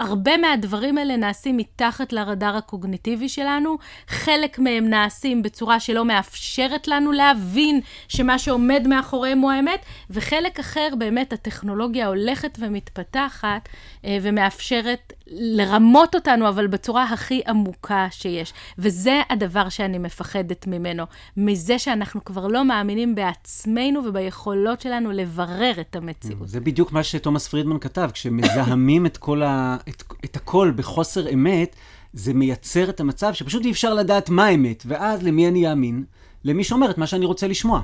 הרבה 0.01 0.37
מהדברים 0.37 0.97
האלה 0.97 1.17
נעשים 1.17 1.57
מתחת 1.57 2.13
לרדאר 2.13 2.57
הקוגניטיבי 2.57 3.29
שלנו, 3.29 3.77
חלק 4.07 4.59
מהם 4.59 4.89
נעשים 4.89 5.41
בצורה 5.41 5.79
שלא 5.79 6.05
מאפשרת 6.05 6.87
לנו 6.87 7.11
להבין 7.11 7.81
שמה 8.07 8.39
שעומד 8.39 8.87
מאחוריהם 8.87 9.39
הוא 9.39 9.51
האמת, 9.51 9.85
וחלק 10.09 10.59
אחר 10.59 10.87
באמת 10.97 11.33
הטכנולוגיה 11.33 12.07
הולכת 12.07 12.57
ומתפתחת 12.61 13.69
ומאפשרת 14.03 15.13
לרמות 15.31 16.15
אותנו, 16.15 16.49
אבל 16.49 16.67
בצורה 16.67 17.03
הכי 17.03 17.41
עמוקה 17.47 18.07
שיש. 18.11 18.53
וזה 18.77 19.21
הדבר 19.29 19.69
שאני 19.69 19.97
מפחדת 19.97 20.67
ממנו, 20.67 21.03
מזה 21.37 21.79
שאנחנו 21.79 22.25
כבר 22.25 22.47
לא 22.47 22.65
מאמינים 22.65 23.15
בעצמנו 23.15 24.05
וביכולות 24.05 24.81
שלנו 24.81 25.11
לברר 25.11 25.73
את 25.81 25.95
המציאות. 25.95 26.47
זה 26.47 26.59
בדיוק 26.59 26.91
מה 26.91 27.03
שתומאס 27.03 27.47
פרידמן 27.47 27.79
כתב, 27.79 28.09
כשמזהמים 28.13 29.05
את 29.05 29.17
כל 29.17 29.43
ה... 29.43 29.77
את, 29.89 30.03
את 30.25 30.35
הכל 30.35 30.71
בחוסר 30.75 31.33
אמת, 31.33 31.75
זה 32.13 32.33
מייצר 32.33 32.89
את 32.89 32.99
המצב 32.99 33.33
שפשוט 33.33 33.65
אי 33.65 33.71
אפשר 33.71 33.93
לדעת 33.93 34.29
מה 34.29 34.45
האמת, 34.45 34.83
ואז 34.87 35.23
למי 35.23 35.47
אני 35.47 35.69
אאמין? 35.69 36.03
למי 36.43 36.63
שאומר 36.63 36.91
את 36.91 36.97
מה 36.97 37.07
שאני 37.07 37.25
רוצה 37.25 37.47
לשמוע. 37.47 37.81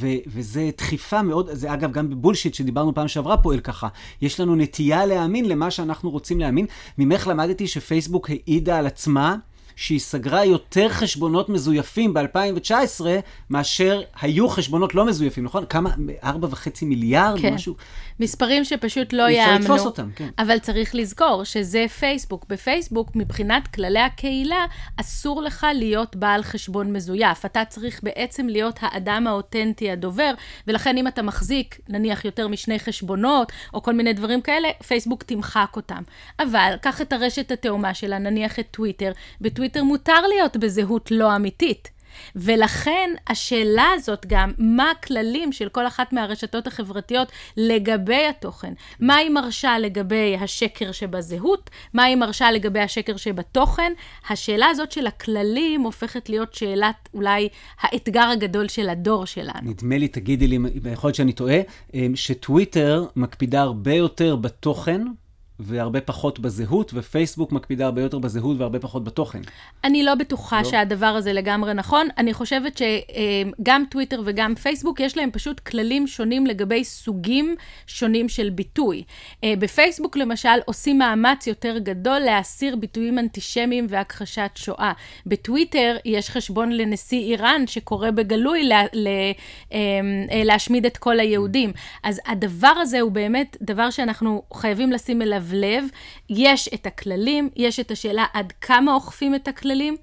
ו- 0.00 0.06
וזה 0.26 0.70
דחיפה 0.78 1.22
מאוד, 1.22 1.48
זה 1.52 1.72
אגב 1.74 1.92
גם 1.92 2.10
בבולשיט 2.10 2.54
שדיברנו 2.54 2.94
פעם 2.94 3.08
שעברה 3.08 3.36
פועל 3.36 3.60
ככה. 3.60 3.88
יש 4.22 4.40
לנו 4.40 4.56
נטייה 4.56 5.06
להאמין 5.06 5.48
למה 5.48 5.70
שאנחנו 5.70 6.10
רוצים 6.10 6.40
להאמין. 6.40 6.66
ממך 6.98 7.26
למדתי 7.26 7.66
שפייסבוק 7.66 8.30
העידה 8.30 8.78
על 8.78 8.86
עצמה 8.86 9.36
שהיא 9.78 10.00
סגרה 10.00 10.44
יותר 10.44 10.88
חשבונות 10.88 11.48
מזויפים 11.48 12.14
ב-2019 12.14 13.00
מאשר 13.50 14.02
היו 14.20 14.48
חשבונות 14.48 14.94
לא 14.94 15.06
מזויפים, 15.06 15.44
נכון? 15.44 15.66
כמה? 15.66 15.90
4.5 16.22 16.28
מיליארד? 16.82 17.40
כן. 17.40 17.54
משהו? 17.54 17.74
מספרים 18.20 18.64
שפשוט 18.64 19.12
לא 19.12 19.26
אי 19.26 19.40
אפשר 19.40 19.52
יאמנו. 19.52 19.64
לתפוס 19.64 19.86
אותם, 19.86 20.10
כן. 20.16 20.28
אבל 20.38 20.58
צריך 20.58 20.94
לזכור 20.94 21.44
שזה 21.44 21.86
פייסבוק. 21.98 22.46
בפייסבוק, 22.48 23.10
מבחינת 23.14 23.68
כללי 23.68 24.00
הקהילה, 24.00 24.66
אסור 24.96 25.42
לך 25.42 25.66
להיות 25.74 26.16
בעל 26.16 26.42
חשבון 26.42 26.92
מזויף. 26.92 27.44
אתה 27.44 27.64
צריך 27.64 28.00
בעצם 28.02 28.46
להיות 28.48 28.78
האדם 28.80 29.26
האותנטי 29.26 29.90
הדובר, 29.90 30.32
ולכן 30.66 30.96
אם 30.96 31.08
אתה 31.08 31.22
מחזיק, 31.22 31.78
נניח, 31.88 32.24
יותר 32.24 32.48
משני 32.48 32.78
חשבונות, 32.78 33.52
או 33.74 33.82
כל 33.82 33.92
מיני 33.92 34.12
דברים 34.12 34.40
כאלה, 34.40 34.68
פייסבוק 34.86 35.22
תמחק 35.22 35.72
אותם. 35.76 36.02
אבל, 36.40 36.74
קח 36.82 37.00
את 37.00 37.12
הרשת 37.12 37.50
התאומה 37.50 37.94
שלה, 37.94 38.18
נניח 38.18 38.58
את 38.58 38.66
טוויטר, 38.70 39.12
בטוויטר 39.40 39.67
מותר 39.76 40.26
להיות 40.26 40.56
בזהות 40.56 41.10
לא 41.10 41.36
אמיתית. 41.36 41.98
ולכן 42.36 43.10
השאלה 43.28 43.86
הזאת 43.94 44.26
גם, 44.26 44.52
מה 44.58 44.90
הכללים 44.90 45.52
של 45.52 45.68
כל 45.68 45.86
אחת 45.86 46.12
מהרשתות 46.12 46.66
החברתיות 46.66 47.32
לגבי 47.56 48.26
התוכן? 48.26 48.72
מה 49.00 49.16
היא 49.16 49.30
מרשה 49.30 49.78
לגבי 49.78 50.36
השקר 50.40 50.92
שבזהות? 50.92 51.70
מה 51.94 52.04
היא 52.04 52.16
מרשה 52.16 52.50
לגבי 52.50 52.80
השקר 52.80 53.16
שבתוכן? 53.16 53.92
השאלה 54.30 54.66
הזאת 54.66 54.92
של 54.92 55.06
הכללים 55.06 55.80
הופכת 55.80 56.28
להיות 56.28 56.54
שאלת 56.54 57.08
אולי 57.14 57.48
האתגר 57.80 58.28
הגדול 58.32 58.68
של 58.68 58.88
הדור 58.88 59.24
שלנו. 59.24 59.60
נדמה 59.62 59.98
לי, 59.98 60.08
תגידי 60.08 60.46
לי, 60.46 60.58
יכול 60.92 61.08
להיות 61.08 61.16
שאני 61.16 61.32
טועה, 61.32 61.58
אמ, 61.94 62.16
שטוויטר 62.16 63.06
מקפידה 63.16 63.60
הרבה 63.60 63.94
יותר 63.94 64.36
בתוכן 64.36 65.02
והרבה 65.60 66.00
פחות 66.00 66.38
בזהות, 66.38 66.90
ופייסבוק 66.94 67.52
מקפידה 67.52 67.84
הרבה 67.84 68.02
יותר 68.02 68.18
בזהות 68.18 68.56
והרבה 68.58 68.78
פחות 68.78 69.04
בתוכן. 69.04 69.40
אני 69.84 70.02
לא 70.02 70.14
בטוחה 70.14 70.62
לא? 70.62 70.70
שהדבר 70.70 71.06
הזה 71.06 71.32
לגמרי 71.32 71.74
נכון. 71.74 72.08
אני 72.18 72.34
חושבת 72.34 72.80
שגם 72.80 73.84
טוויטר 73.90 74.22
וגם 74.24 74.54
פייסבוק, 74.54 75.00
יש 75.00 75.16
להם 75.16 75.30
פשוט 75.30 75.60
כללים 75.60 76.06
שונים 76.06 76.46
לגבי 76.46 76.84
סוגים 76.84 77.56
שונים 77.86 78.28
של 78.28 78.50
ביטוי. 78.50 79.02
אה, 79.44 79.54
בפייסבוק, 79.58 80.16
למשל, 80.16 80.48
עושים 80.64 80.98
מאמץ 80.98 81.46
יותר 81.46 81.78
גדול 81.78 82.18
להסיר 82.18 82.76
ביטויים 82.76 83.18
אנטישמיים 83.18 83.86
והכחשת 83.88 84.50
שואה. 84.54 84.92
בטוויטר 85.26 85.96
יש 86.04 86.30
חשבון 86.30 86.72
לנשיא 86.72 87.20
איראן 87.20 87.66
שקורא 87.66 88.10
בגלוי 88.10 88.62
לה, 88.62 88.82
לה, 88.92 89.10
אה, 89.72 89.78
אה, 90.30 90.44
להשמיד 90.44 90.86
את 90.86 90.96
כל 90.96 91.20
היהודים. 91.20 91.72
אז 92.02 92.20
הדבר 92.26 92.74
הזה 92.80 93.00
הוא 93.00 93.12
באמת 93.12 93.56
דבר 93.62 93.90
שאנחנו 93.90 94.42
חייבים 94.54 94.92
לשים 94.92 95.22
אליו 95.22 95.42
לב. 95.54 95.84
יש 96.30 96.68
את 96.74 96.86
הכללים, 96.86 97.50
יש 97.56 97.80
את 97.80 97.90
השאלה 97.90 98.24
עד 98.32 98.52
כמה 98.60 98.94
אוכפים 98.94 99.34
את 99.34 99.48
הכללים, 99.48 99.96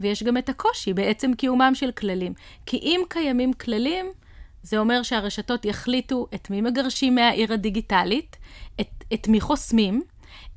ויש 0.00 0.22
גם 0.22 0.36
את 0.36 0.48
הקושי 0.48 0.92
בעצם 0.92 1.34
קיומם 1.34 1.72
של 1.74 1.90
כללים. 1.90 2.32
כי 2.66 2.76
אם 2.76 3.00
קיימים 3.08 3.52
כללים, 3.52 4.06
זה 4.62 4.78
אומר 4.78 5.02
שהרשתות 5.02 5.64
יחליטו 5.64 6.26
את 6.34 6.50
מי 6.50 6.60
מגרשים 6.60 7.14
מהעיר 7.14 7.52
הדיגיטלית, 7.52 8.36
את, 8.80 9.04
את 9.14 9.28
מי 9.28 9.40
חוסמים, 9.40 10.02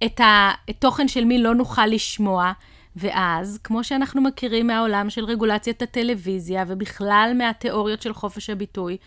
את 0.04 0.22
התוכן 0.24 1.08
של 1.08 1.26
מי 1.26 1.38
לא 1.38 1.56
נוכל 1.56 1.86
לשמוע, 1.86 2.52
ואז, 2.96 3.60
כמו 3.64 3.84
שאנחנו 3.84 4.22
מכירים 4.22 4.68
מהעולם 4.68 5.10
של 5.10 5.26
רגולציית 5.26 5.82
הטלוויזיה, 5.82 6.64
ובכלל 6.68 7.32
מהתיאוריות 7.38 8.02
של 8.02 8.14
חופש 8.14 8.50
הביטוי, 8.50 8.98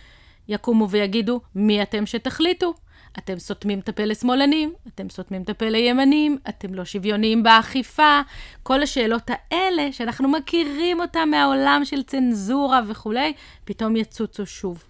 יקומו 0.49 0.91
ויגידו, 0.91 1.41
מי 1.55 1.83
אתם 1.83 2.07
שתחליטו? 2.07 2.75
אתם 3.19 3.39
סותמים 3.39 3.79
את 3.79 3.89
הפה 3.89 4.05
לשמאלנים, 4.05 4.73
אתם 4.95 5.09
סותמים 5.09 5.43
את 5.43 5.49
הפה 5.49 5.69
לימנים, 5.69 6.39
אתם 6.49 6.75
לא 6.75 6.85
שוויוניים 6.85 7.43
באכיפה. 7.43 8.21
כל 8.63 8.83
השאלות 8.83 9.31
האלה, 9.31 9.93
שאנחנו 9.93 10.29
מכירים 10.29 11.01
אותן 11.01 11.31
מהעולם 11.31 11.81
של 11.85 12.03
צנזורה 12.03 12.81
וכולי, 12.87 13.33
פתאום 13.65 13.97
יצוצו 13.97 14.47
שוב. 14.47 14.88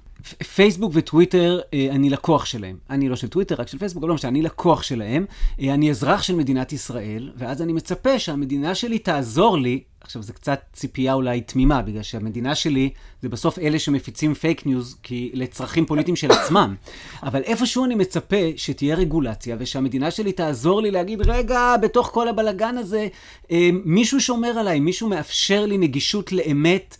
פייסבוק 0.54 0.92
וטוויטר, 0.94 1.60
אה, 1.74 1.88
אני 1.90 2.10
לקוח 2.10 2.44
שלהם. 2.44 2.76
אני 2.90 3.08
לא 3.08 3.16
של 3.16 3.28
טוויטר, 3.28 3.54
רק 3.58 3.68
של 3.68 3.78
פייסבוק, 3.78 4.02
אבל 4.02 4.08
לא 4.08 4.14
משנה, 4.14 4.30
אני 4.30 4.42
לקוח 4.42 4.82
שלהם. 4.82 5.26
אה, 5.60 5.74
אני 5.74 5.90
אזרח 5.90 6.22
של 6.22 6.34
מדינת 6.34 6.72
ישראל, 6.72 7.30
ואז 7.36 7.62
אני 7.62 7.72
מצפה 7.72 8.18
שהמדינה 8.18 8.74
שלי 8.74 8.98
תעזור 8.98 9.58
לי. 9.58 9.82
עכשיו, 10.00 10.22
זו 10.22 10.32
קצת 10.32 10.60
ציפייה 10.72 11.14
אולי 11.14 11.40
תמימה, 11.40 11.82
בגלל 11.82 12.02
שהמדינה 12.02 12.54
שלי 12.54 12.90
זה 13.22 13.28
בסוף 13.28 13.58
אלה 13.58 13.78
שמפיצים 13.78 14.34
פייק 14.34 14.66
ניוז, 14.66 14.96
כי 15.02 15.30
לצרכים 15.34 15.86
פוליטיים 15.86 16.16
של 16.16 16.30
עצמם. 16.30 16.74
אבל 17.22 17.42
איפשהו 17.42 17.84
אני 17.84 17.94
מצפה 17.94 18.36
שתהיה 18.56 18.96
רגולציה, 18.96 19.56
ושהמדינה 19.58 20.10
שלי 20.10 20.32
תעזור 20.32 20.82
לי 20.82 20.90
להגיד, 20.90 21.20
רגע, 21.30 21.74
בתוך 21.82 22.06
כל 22.06 22.28
הבלגן 22.28 22.78
הזה, 22.78 23.08
אה, 23.50 23.70
מישהו 23.84 24.20
שומר 24.20 24.58
עליי, 24.58 24.80
מישהו 24.80 25.08
מאפשר 25.08 25.66
לי 25.66 25.78
נגישות 25.78 26.32
לאמת. 26.32 26.96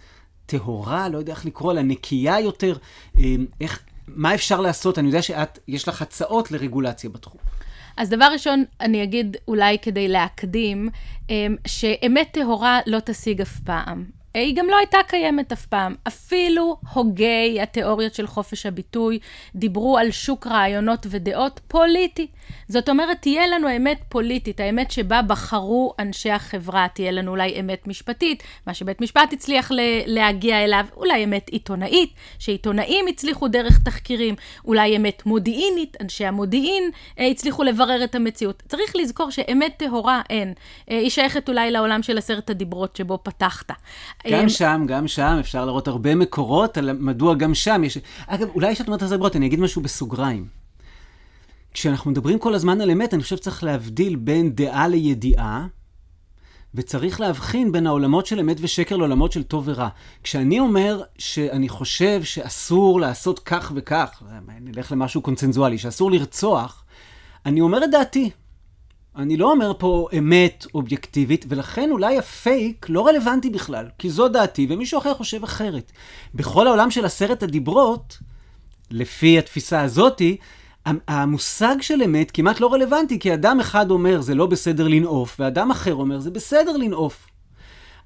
טהורה, 0.49 1.09
לא 1.09 1.19
יודע 1.19 1.33
איך 1.33 1.47
לקרוא 1.47 1.73
לה, 1.73 1.83
נקייה 1.83 2.41
יותר. 2.41 2.77
איך, 3.61 3.83
מה 4.09 4.35
אפשר 4.35 4.61
לעשות? 4.61 4.99
אני 4.99 5.07
יודע 5.07 5.23
שאת, 5.23 5.59
יש 5.69 5.89
לך 5.89 6.03
הצעות 6.03 6.51
לרגולציה 6.51 7.11
בתחום. 7.11 7.41
אז 7.97 8.11
דבר 8.11 8.29
ראשון, 8.33 8.65
אני 8.81 9.03
אגיד 9.03 9.37
אולי 9.49 9.79
כדי 9.83 10.09
להקדים, 10.09 10.89
שאמת 11.67 12.29
טהורה 12.33 12.81
לא 12.87 12.99
תשיג 13.05 13.41
אף 13.41 13.61
פעם. 13.61 14.18
היא 14.35 14.57
גם 14.57 14.67
לא 14.67 14.77
הייתה 14.77 14.99
קיימת 15.09 15.53
אף 15.53 15.67
פעם. 15.67 15.95
אפילו 16.09 16.77
הוגי 16.93 17.59
התיאוריות 17.63 18.15
של 18.15 18.27
חופש 18.27 18.67
הביטוי 18.67 19.19
דיברו 19.55 19.99
על 19.99 20.11
שוק 20.11 20.47
רעיונות 20.47 21.07
ודעות 21.11 21.61
פוליטי. 21.69 22.27
זאת 22.69 22.89
אומרת, 22.89 23.17
תהיה 23.21 23.47
לנו 23.47 23.77
אמת 23.77 24.01
פוליטית, 24.09 24.61
האמת 24.61 24.91
שבה 24.91 25.23
בחרו 25.23 25.95
אנשי 25.99 26.31
החברה, 26.31 26.87
תהיה 26.95 27.11
לנו 27.11 27.31
אולי 27.31 27.61
אמת 27.61 27.87
משפטית, 27.87 28.43
מה 28.67 28.75
שבית 28.75 29.01
משפט 29.01 29.33
הצליח 29.33 29.71
להגיע 30.07 30.65
אליו, 30.65 30.87
אולי 30.97 31.25
אמת 31.25 31.49
עיתונאית, 31.49 32.13
שעיתונאים 32.39 33.07
הצליחו 33.09 33.49
דרך 33.49 33.79
תחקירים, 33.85 34.35
אולי 34.65 34.97
אמת 34.97 35.27
מודיעינית, 35.27 35.97
אנשי 36.01 36.25
המודיעין 36.25 36.91
אה, 37.19 37.27
הצליחו 37.27 37.65
לברר 37.65 38.05
את 38.05 38.15
המציאות. 38.15 38.63
צריך 38.69 38.97
לזכור 38.97 39.31
שאמת 39.31 39.75
טהורה 39.77 40.23
אין. 40.31 40.55
אה, 40.91 40.99
היא 40.99 41.11
שייכת 41.11 41.49
אולי 41.49 41.71
לעולם 41.71 42.03
של 42.03 42.19
עשרת 42.19 42.51
הדיברות 42.51 42.97
שבו 42.97 43.19
פתחת. 43.23 43.71
גם. 44.31 44.49
שם, 44.49 44.85
גם 44.87 45.09
שם, 45.09 45.37
אפשר 45.41 45.65
לראות 45.65 45.89
הרבה 45.89 46.15
מקורות 46.15 46.79
על 46.79 46.93
מדוע 46.93 47.35
גם 47.35 47.55
שם 47.55 47.85
יש... 47.85 47.99
אגב, 48.27 48.49
אולי 48.55 48.75
כשאת 48.75 48.87
אומרת 48.87 49.03
עשרת 49.03 49.13
הדיברות, 49.13 49.37
אני 49.37 49.47
אגיד 49.47 49.61
משהו 49.61 49.83
בסוגריים. 49.83 50.47
כשאנחנו 51.75 52.11
מדברים 52.11 52.39
כל 52.39 52.55
הזמן 52.55 52.81
על 52.81 52.91
אמת, 52.91 53.15
אני 53.15 53.23
חושב 53.23 53.37
שצריך 53.37 53.65
להבדיל 53.65 54.17
בין 54.17 54.55
דעה 54.55 54.89
לידיעה, 54.89 55.67
וצריך 56.75 57.21
להבחין 57.21 57.73
בין 57.73 57.87
העולמות 57.87 58.27
של 58.27 58.41
אמת 58.41 58.57
ושקר 58.61 58.97
לעולמות 58.97 59.33
של 59.33 59.43
טוב 59.43 59.69
ורע. 59.69 59.89
כשאני 60.23 60.61
אומר 60.61 61.03
שאני 61.19 61.69
חושב 61.69 62.23
שאסור 62.25 63.01
לעשות 63.01 63.39
כך 63.39 63.73
וכך, 63.75 64.23
נלך 64.61 64.93
למשהו 64.93 65.23
קונצנזואלי, 65.23 65.79
שאסור 65.79 66.11
לרצוח, 66.11 66.85
אני 67.47 67.61
אומר 67.61 67.85
את 67.85 67.91
דעתי. 67.91 68.31
אני 69.19 69.37
לא 69.37 69.51
אומר 69.51 69.73
פה 69.79 70.09
אמת 70.19 70.67
אובייקטיבית, 70.75 71.45
ולכן 71.49 71.91
אולי 71.91 72.19
הפייק 72.19 72.87
לא 72.89 73.07
רלוונטי 73.07 73.51
בכלל, 73.51 73.87
כי 73.99 74.11
זו 74.11 74.29
דעתי, 74.29 74.67
ומישהו 74.71 74.99
אחר 74.99 75.15
חושב 75.15 75.45
אחרת. 75.45 75.93
בכל 76.35 76.67
העולם 76.67 76.91
של 76.91 77.05
עשרת 77.05 77.43
הדיברות, 77.43 78.19
לפי 78.91 79.39
התפיסה 79.39 79.81
הזאתי, 79.81 80.37
המושג 81.09 81.77
של 81.81 82.03
אמת 82.03 82.31
כמעט 82.31 82.61
לא 82.61 82.73
רלוונטי, 82.73 83.19
כי 83.19 83.35
אדם 83.35 83.61
אחד 83.61 83.91
אומר 83.91 84.21
זה 84.21 84.35
לא 84.35 84.47
בסדר 84.47 84.89
לנעוף, 84.89 85.37
ואדם 85.41 85.71
אחר 85.71 85.95
אומר 85.95 86.21
זה 86.21 86.31
בסדר 86.31 86.77
לנעוף. 86.77 87.27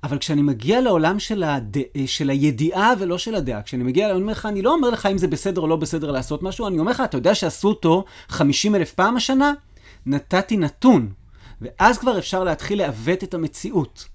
אבל 0.02 0.18
כשאני 0.18 0.42
מגיע 0.42 0.80
לעולם 0.80 1.18
של, 1.18 1.42
הד... 1.42 1.76
של 2.06 2.30
הידיעה 2.30 2.92
ולא 2.98 3.18
של 3.18 3.34
הדעה, 3.34 3.62
כשאני 3.62 3.82
מגיע, 3.82 4.10
אני 4.10 4.20
אומר 4.20 4.32
לך, 4.32 4.46
אני 4.46 4.62
לא 4.62 4.72
אומר 4.72 4.90
לך 4.90 5.06
אם 5.06 5.18
זה 5.18 5.28
בסדר 5.28 5.60
או 5.60 5.66
לא 5.66 5.76
בסדר 5.76 6.10
לעשות 6.10 6.42
משהו, 6.42 6.66
אני 6.66 6.78
אומר 6.78 6.92
לך, 6.92 7.00
אתה 7.00 7.16
יודע 7.16 7.34
שעשו 7.34 7.68
אותו 7.68 8.04
50 8.28 8.74
אלף 8.74 8.92
פעם 8.92 9.16
השנה? 9.16 9.52
נתתי 10.06 10.56
נתון, 10.56 11.12
ואז 11.60 11.98
כבר 11.98 12.18
אפשר 12.18 12.44
להתחיל 12.44 12.78
לעוות 12.78 13.24
את 13.24 13.34
המציאות. 13.34 14.08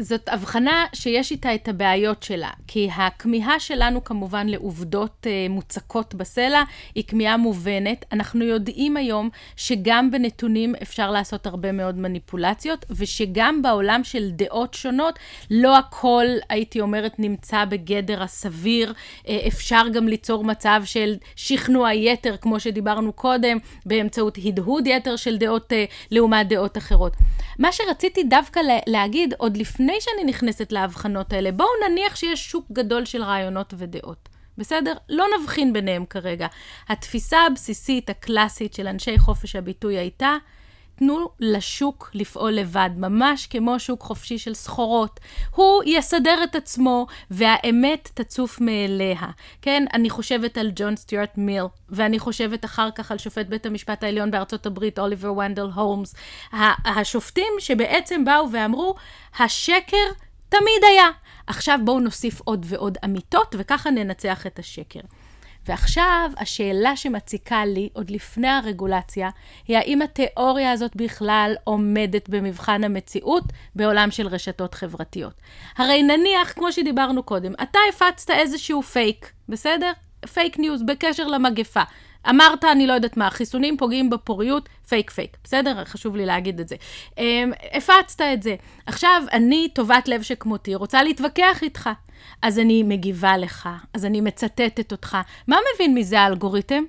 זאת 0.00 0.28
הבחנה 0.28 0.86
שיש 0.92 1.30
איתה 1.30 1.54
את 1.54 1.68
הבעיות 1.68 2.22
שלה, 2.22 2.50
כי 2.66 2.88
הכמיהה 2.96 3.60
שלנו 3.60 4.04
כמובן 4.04 4.46
לעובדות 4.46 5.26
uh, 5.26 5.52
מוצקות 5.52 6.14
בסלע 6.14 6.62
היא 6.94 7.04
כמיהה 7.06 7.36
מובנת. 7.36 8.04
אנחנו 8.12 8.44
יודעים 8.44 8.96
היום 8.96 9.30
שגם 9.56 10.10
בנתונים 10.10 10.74
אפשר 10.82 11.10
לעשות 11.10 11.46
הרבה 11.46 11.72
מאוד 11.72 11.98
מניפולציות, 11.98 12.84
ושגם 12.90 13.62
בעולם 13.62 14.00
של 14.04 14.30
דעות 14.30 14.74
שונות, 14.74 15.18
לא 15.50 15.78
הכל, 15.78 16.24
הייתי 16.48 16.80
אומרת, 16.80 17.18
נמצא 17.18 17.64
בגדר 17.64 18.22
הסביר. 18.22 18.92
Uh, 18.92 19.30
אפשר 19.48 19.82
גם 19.92 20.08
ליצור 20.08 20.44
מצב 20.44 20.82
של 20.84 21.14
שכנוע 21.36 21.94
יתר, 21.94 22.36
כמו 22.36 22.60
שדיברנו 22.60 23.12
קודם, 23.12 23.58
באמצעות 23.86 24.38
הדהוד 24.44 24.86
יתר 24.86 25.16
של 25.16 25.36
דעות 25.36 25.72
uh, 25.72 25.74
לעומת 26.10 26.48
דעות 26.48 26.78
אחרות. 26.78 27.12
מה 27.58 27.72
שרציתי 27.72 28.22
דווקא 28.24 28.60
להגיד, 28.86 29.34
עוד 29.38 29.56
לפני 29.56 29.71
שאני 30.00 30.24
נכנסת 30.24 30.72
להבחנות 30.72 31.32
האלה, 31.32 31.52
בואו 31.52 31.68
נניח 31.88 32.16
שיש 32.16 32.50
שוק 32.50 32.66
גדול 32.72 33.04
של 33.04 33.22
רעיונות 33.22 33.74
ודעות. 33.78 34.28
בסדר? 34.58 34.94
לא 35.08 35.26
נבחין 35.40 35.72
ביניהם 35.72 36.06
כרגע. 36.06 36.46
התפיסה 36.88 37.38
הבסיסית 37.46 38.10
הקלאסית 38.10 38.74
של 38.74 38.88
אנשי 38.88 39.18
חופש 39.18 39.56
הביטוי 39.56 39.98
הייתה, 39.98 40.36
תנו 41.02 41.28
לשוק 41.40 42.10
לפעול 42.14 42.52
לבד, 42.52 42.90
ממש 42.96 43.46
כמו 43.46 43.78
שוק 43.80 44.02
חופשי 44.02 44.38
של 44.38 44.54
סחורות. 44.54 45.20
הוא 45.54 45.82
יסדר 45.86 46.44
את 46.44 46.54
עצמו, 46.54 47.06
והאמת 47.30 48.10
תצוף 48.14 48.60
מאליה. 48.60 49.30
כן, 49.62 49.84
אני 49.94 50.10
חושבת 50.10 50.58
על 50.58 50.70
ג'ון 50.74 50.96
סטיוארט 50.96 51.32
מיל, 51.36 51.64
ואני 51.88 52.18
חושבת 52.18 52.64
אחר 52.64 52.88
כך 52.94 53.10
על 53.10 53.18
שופט 53.18 53.46
בית 53.46 53.66
המשפט 53.66 54.04
העליון 54.04 54.30
בארצות 54.30 54.66
הברית, 54.66 54.98
אוליבר 54.98 55.32
ונדל 55.32 55.68
הולמס. 55.74 56.14
השופטים 56.84 57.52
שבעצם 57.58 58.24
באו 58.24 58.52
ואמרו, 58.52 58.94
השקר 59.38 60.06
תמיד 60.48 60.84
היה. 60.92 61.08
עכשיו 61.46 61.78
בואו 61.84 62.00
נוסיף 62.00 62.40
עוד 62.40 62.66
ועוד 62.68 62.98
אמיתות, 63.04 63.54
וככה 63.58 63.90
ננצח 63.90 64.46
את 64.46 64.58
השקר. 64.58 65.00
ועכשיו, 65.66 66.30
השאלה 66.36 66.96
שמציקה 66.96 67.64
לי, 67.64 67.88
עוד 67.92 68.10
לפני 68.10 68.48
הרגולציה, 68.48 69.30
היא 69.68 69.76
האם 69.76 70.02
התיאוריה 70.02 70.72
הזאת 70.72 70.96
בכלל 70.96 71.54
עומדת 71.64 72.28
במבחן 72.28 72.84
המציאות 72.84 73.44
בעולם 73.74 74.10
של 74.10 74.26
רשתות 74.26 74.74
חברתיות. 74.74 75.34
הרי 75.76 76.02
נניח, 76.02 76.52
כמו 76.52 76.72
שדיברנו 76.72 77.22
קודם, 77.22 77.52
אתה 77.62 77.78
הפצת 77.88 78.30
איזשהו 78.30 78.82
פייק, 78.82 79.32
בסדר? 79.48 79.92
פייק 80.34 80.58
ניוז 80.58 80.82
בקשר 80.82 81.26
למגפה. 81.26 81.82
אמרת, 82.30 82.64
אני 82.64 82.86
לא 82.86 82.92
יודעת 82.92 83.16
מה, 83.16 83.30
חיסונים 83.30 83.76
פוגעים 83.76 84.10
בפוריות, 84.10 84.68
פייק 84.88 85.10
פייק, 85.10 85.36
בסדר? 85.44 85.84
חשוב 85.84 86.16
לי 86.16 86.26
להגיד 86.26 86.60
את 86.60 86.68
זה. 86.68 86.76
אמ, 87.18 87.52
הפצת 87.72 88.20
את 88.20 88.42
זה. 88.42 88.54
עכשיו, 88.86 89.22
אני, 89.32 89.68
טובת 89.74 90.08
לב 90.08 90.22
שכמותי, 90.22 90.74
רוצה 90.74 91.02
להתווכח 91.02 91.62
איתך. 91.62 91.90
אז 92.42 92.58
אני 92.58 92.82
מגיבה 92.82 93.36
לך, 93.36 93.68
אז 93.94 94.04
אני 94.04 94.20
מצטטת 94.20 94.92
אותך. 94.92 95.18
מה 95.46 95.56
מבין 95.74 95.94
מזה 95.94 96.20
האלגוריתם? 96.20 96.82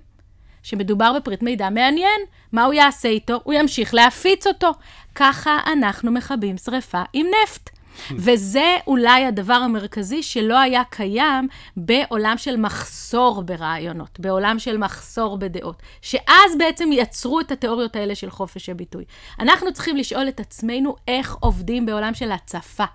שמדובר 0.64 1.14
בפריט 1.14 1.42
מידע 1.42 1.70
מעניין. 1.70 2.22
מה 2.52 2.64
הוא 2.64 2.74
יעשה 2.74 3.10
איתו? 3.10 3.40
הוא 3.44 3.54
ימשיך 3.54 3.94
להפיץ 3.94 4.48
אותו. 4.48 4.72
ככה 5.16 5.60
אנחנו 5.74 6.12
מכבים 6.12 6.58
שריפה 6.58 7.02
עם 7.14 7.26
נפט. 7.44 7.70
וזה 8.12 8.78
אולי 8.88 9.26
הדבר 9.26 9.54
המרכזי 9.54 10.24
שלא 10.24 10.60
היה 10.60 10.84
קיים 10.90 11.48
בעולם 11.78 12.38
של 12.38 12.58
מחסור 12.58 13.44
ברעיונות, 13.44 14.20
בעולם 14.20 14.60
של 14.60 14.78
מחסור 14.78 15.38
בדעות, 15.38 15.82
שאז 16.02 16.58
בעצם 16.58 16.90
יצרו 16.92 17.40
את 17.40 17.52
התיאוריות 17.52 17.96
האלה 17.96 18.16
של 18.16 18.30
חופש 18.30 18.70
הביטוי. 18.70 19.04
אנחנו 19.40 19.74
צריכים 19.74 19.98
לשאול 19.98 20.28
את 20.28 20.40
עצמנו 20.40 20.96
איך 21.08 21.36
עובדים 21.40 21.86
בעולם 21.86 22.14
של 22.14 22.32
הצפה. 22.32 22.86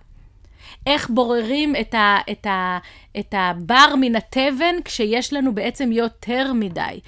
איך 0.86 1.10
בוררים 1.10 1.76
את, 1.76 1.94
ה, 1.94 2.16
את, 2.30 2.46
ה, 2.46 2.78
את 3.18 3.34
הבר 3.38 3.94
מן 4.00 4.16
התבן 4.16 4.82
כשיש 4.84 5.32
לנו 5.32 5.54
בעצם 5.54 5.92
יותר 5.92 6.52
מדי. 6.52 7.00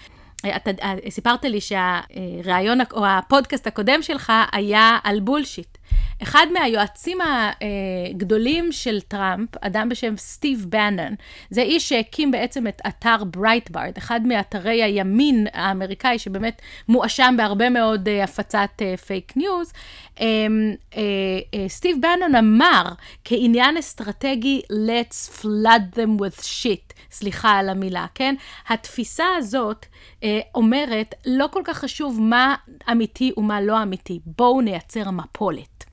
אתה 0.56 0.70
סיפרת 1.10 1.44
לי 1.44 1.60
שהראיון 1.60 2.78
או 2.92 3.06
הפודקאסט 3.06 3.66
הקודם 3.66 4.02
שלך 4.02 4.32
היה 4.52 4.98
על 5.04 5.20
בולשיט. 5.20 5.78
אחד 6.22 6.46
מהיועצים 6.52 7.18
הגדולים 7.20 8.72
של 8.72 9.00
טראמפ, 9.00 9.48
אדם 9.60 9.88
בשם 9.88 10.16
סטיב 10.16 10.66
בנן, 10.68 11.14
זה 11.50 11.62
איש 11.62 11.88
שהקים 11.88 12.30
בעצם 12.30 12.66
את 12.66 12.82
אתר 12.88 13.24
ברייטבארט, 13.24 13.92
אחד 13.98 14.20
מאתרי 14.26 14.82
הימין 14.82 15.46
האמריקאי 15.52 16.18
שבאמת 16.18 16.62
מואשם 16.88 17.34
בהרבה 17.36 17.70
מאוד 17.70 18.08
אה, 18.08 18.24
הפצת 18.24 18.82
פייק 19.06 19.32
אה, 19.36 19.42
ניוז. 19.42 19.72
אמ, 20.20 20.74
אה, 20.96 21.68
סטיב 21.68 21.96
בנן 22.00 22.34
אמר 22.34 22.82
כעניין 23.24 23.76
אסטרטגי, 23.76 24.60
let's 24.72 25.40
flood 25.40 25.96
them 25.96 26.20
with 26.20 26.40
shit. 26.40 26.94
סליחה 27.10 27.50
על 27.50 27.68
המילה, 27.68 28.06
כן? 28.14 28.34
התפיסה 28.68 29.24
הזאת 29.38 29.86
אה, 30.24 30.40
אומרת, 30.54 31.14
לא 31.26 31.46
כל 31.52 31.62
כך 31.64 31.78
חשוב 31.78 32.20
מה 32.20 32.54
אמיתי 32.90 33.32
ומה 33.36 33.60
לא 33.60 33.82
אמיתי, 33.82 34.20
בואו 34.26 34.60
נייצר 34.60 35.10
מפולת. 35.10 35.84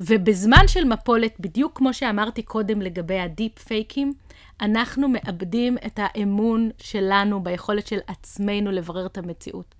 ובזמן 0.00 0.68
של 0.68 0.84
מפולת, 0.84 1.40
בדיוק 1.40 1.78
כמו 1.78 1.94
שאמרתי 1.94 2.42
קודם 2.42 2.82
לגבי 2.82 3.18
הדיפ 3.18 3.58
פייקים, 3.58 4.12
אנחנו 4.60 5.08
מאבדים 5.08 5.76
את 5.86 5.98
האמון 6.02 6.70
שלנו 6.78 7.42
ביכולת 7.42 7.86
של 7.86 7.98
עצמנו 8.06 8.72
לברר 8.72 9.06
את 9.06 9.18
המציאות. 9.18 9.74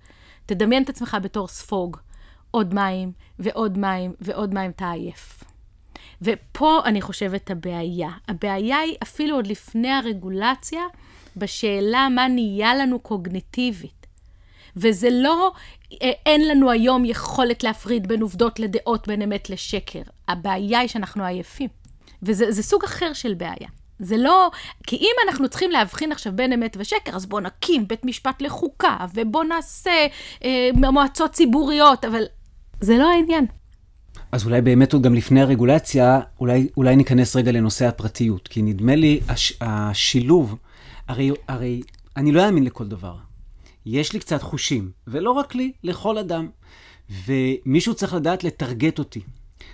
תדמיין 0.45 0.83
את 0.83 0.89
עצמך 0.89 1.17
בתור 1.21 1.47
ספוג, 1.47 1.97
עוד 2.55 2.73
מים 2.73 3.11
ועוד 3.39 3.77
מים 3.77 4.13
ועוד 4.21 4.53
מים, 4.53 4.71
אתה 4.71 4.91
עייף. 4.91 5.43
ופה 6.21 6.81
אני 6.85 7.01
חושבת 7.01 7.51
הבעיה. 7.51 8.09
הבעיה 8.27 8.77
היא 8.77 8.95
אפילו 9.03 9.35
עוד 9.35 9.47
לפני 9.47 9.91
הרגולציה, 9.91 10.81
בשאלה 11.37 12.09
מה 12.09 12.27
נהיה 12.27 12.75
לנו 12.75 12.99
קוגניטיבית. 12.99 14.07
וזה 14.75 15.09
לא, 15.11 15.51
אה, 16.01 16.11
אין 16.25 16.47
לנו 16.47 16.71
היום 16.71 17.05
יכולת 17.05 17.63
להפריד 17.63 18.07
בין 18.07 18.21
עובדות 18.21 18.59
לדעות, 18.59 19.07
בין 19.07 19.21
אמת 19.21 19.49
לשקר. 19.49 20.01
הבעיה 20.27 20.79
היא 20.79 20.87
שאנחנו 20.87 21.23
עייפים. 21.23 21.69
וזה 22.23 22.63
סוג 22.63 22.83
אחר 22.83 23.13
של 23.13 23.33
בעיה. 23.33 23.69
זה 23.99 24.17
לא... 24.17 24.51
כי 24.87 24.95
אם 24.95 25.15
אנחנו 25.27 25.49
צריכים 25.49 25.71
להבחין 25.71 26.11
עכשיו 26.11 26.33
בין 26.35 26.53
אמת 26.53 26.77
ושקר, 26.79 27.15
אז 27.15 27.25
בואו 27.25 27.41
נקים 27.41 27.87
בית 27.87 28.05
משפט 28.05 28.41
לחוקה, 28.41 28.97
ובואו 29.13 29.43
נעשה 29.43 30.07
אה, 30.43 30.69
מועצות 30.73 31.31
ציבוריות, 31.31 32.05
אבל 32.05 32.23
זה 32.81 32.97
לא 32.97 33.09
העניין. 33.09 33.45
אז 34.31 34.45
אולי 34.45 34.61
באמת 34.61 34.93
עוד 34.93 35.01
גם 35.01 35.13
לפני 35.13 35.41
הרגולציה, 35.41 36.19
אולי, 36.39 36.67
אולי 36.77 36.95
ניכנס 36.95 37.35
רגע 37.35 37.51
לנושא 37.51 37.87
הפרטיות, 37.87 38.47
כי 38.47 38.61
נדמה 38.61 38.95
לי 38.95 39.19
הש, 39.27 39.53
השילוב, 39.61 40.55
הרי, 41.07 41.31
הרי 41.47 41.81
אני 42.17 42.31
לא 42.31 42.45
אאמין 42.45 42.63
לכל 42.63 42.87
דבר. 42.87 43.15
יש 43.85 44.13
לי 44.13 44.19
קצת 44.19 44.41
חושים, 44.41 44.91
ולא 45.07 45.31
רק 45.31 45.55
לי, 45.55 45.71
לכל 45.83 46.17
אדם. 46.17 46.47
ומישהו 47.25 47.95
צריך 47.95 48.13
לדעת 48.13 48.43
לטרגט 48.43 48.99
אותי, 48.99 49.21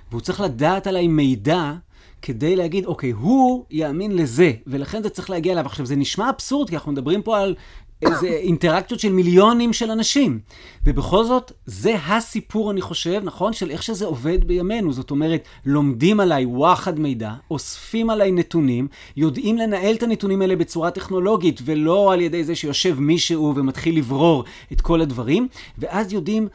והוא 0.09 0.21
צריך 0.21 0.41
לדעת 0.41 0.87
עליי 0.87 1.07
מידע 1.07 1.73
כדי 2.21 2.55
להגיד, 2.55 2.85
אוקיי, 2.85 3.11
הוא 3.11 3.65
יאמין 3.69 4.15
לזה, 4.15 4.51
ולכן 4.67 5.03
זה 5.03 5.09
צריך 5.09 5.29
להגיע 5.29 5.53
אליו. 5.53 5.65
עכשיו, 5.65 5.85
זה 5.85 5.95
נשמע 5.95 6.29
אבסורד, 6.29 6.69
כי 6.69 6.75
אנחנו 6.75 6.91
מדברים 6.91 7.21
פה 7.21 7.39
על 7.39 7.55
איזה 8.01 8.27
אינטראקציות 8.27 8.99
של 8.99 9.11
מיליונים 9.11 9.73
של 9.73 9.91
אנשים. 9.91 10.39
ובכל 10.85 11.23
זאת, 11.23 11.51
זה 11.65 11.95
הסיפור, 12.07 12.71
אני 12.71 12.81
חושב, 12.81 13.21
נכון? 13.23 13.53
של 13.53 13.69
איך 13.69 13.83
שזה 13.83 14.05
עובד 14.05 14.47
בימינו. 14.47 14.93
זאת 14.93 15.11
אומרת, 15.11 15.47
לומדים 15.65 16.19
עליי 16.19 16.45
וואחד 16.45 16.99
מידע, 16.99 17.31
אוספים 17.51 18.09
עליי 18.09 18.31
נתונים, 18.31 18.87
יודעים 19.17 19.57
לנהל 19.57 19.95
את 19.95 20.03
הנתונים 20.03 20.41
האלה 20.41 20.55
בצורה 20.55 20.91
טכנולוגית, 20.91 21.61
ולא 21.65 22.13
על 22.13 22.21
ידי 22.21 22.43
זה 22.43 22.55
שיושב 22.55 22.99
מישהו 22.99 23.53
ומתחיל 23.55 23.97
לברור 23.97 24.43
את 24.71 24.81
כל 24.81 25.01
הדברים, 25.01 25.47
ואז 25.77 26.13
יודעים 26.13 26.47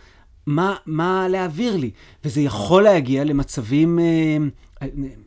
מה, 0.46 0.74
מה 0.86 1.28
להעביר 1.28 1.76
לי. 1.76 1.90
וזה 2.24 2.40
יכול 2.40 2.82
להגיע 2.82 3.24
למצבים... 3.24 3.98
אה, 3.98 4.86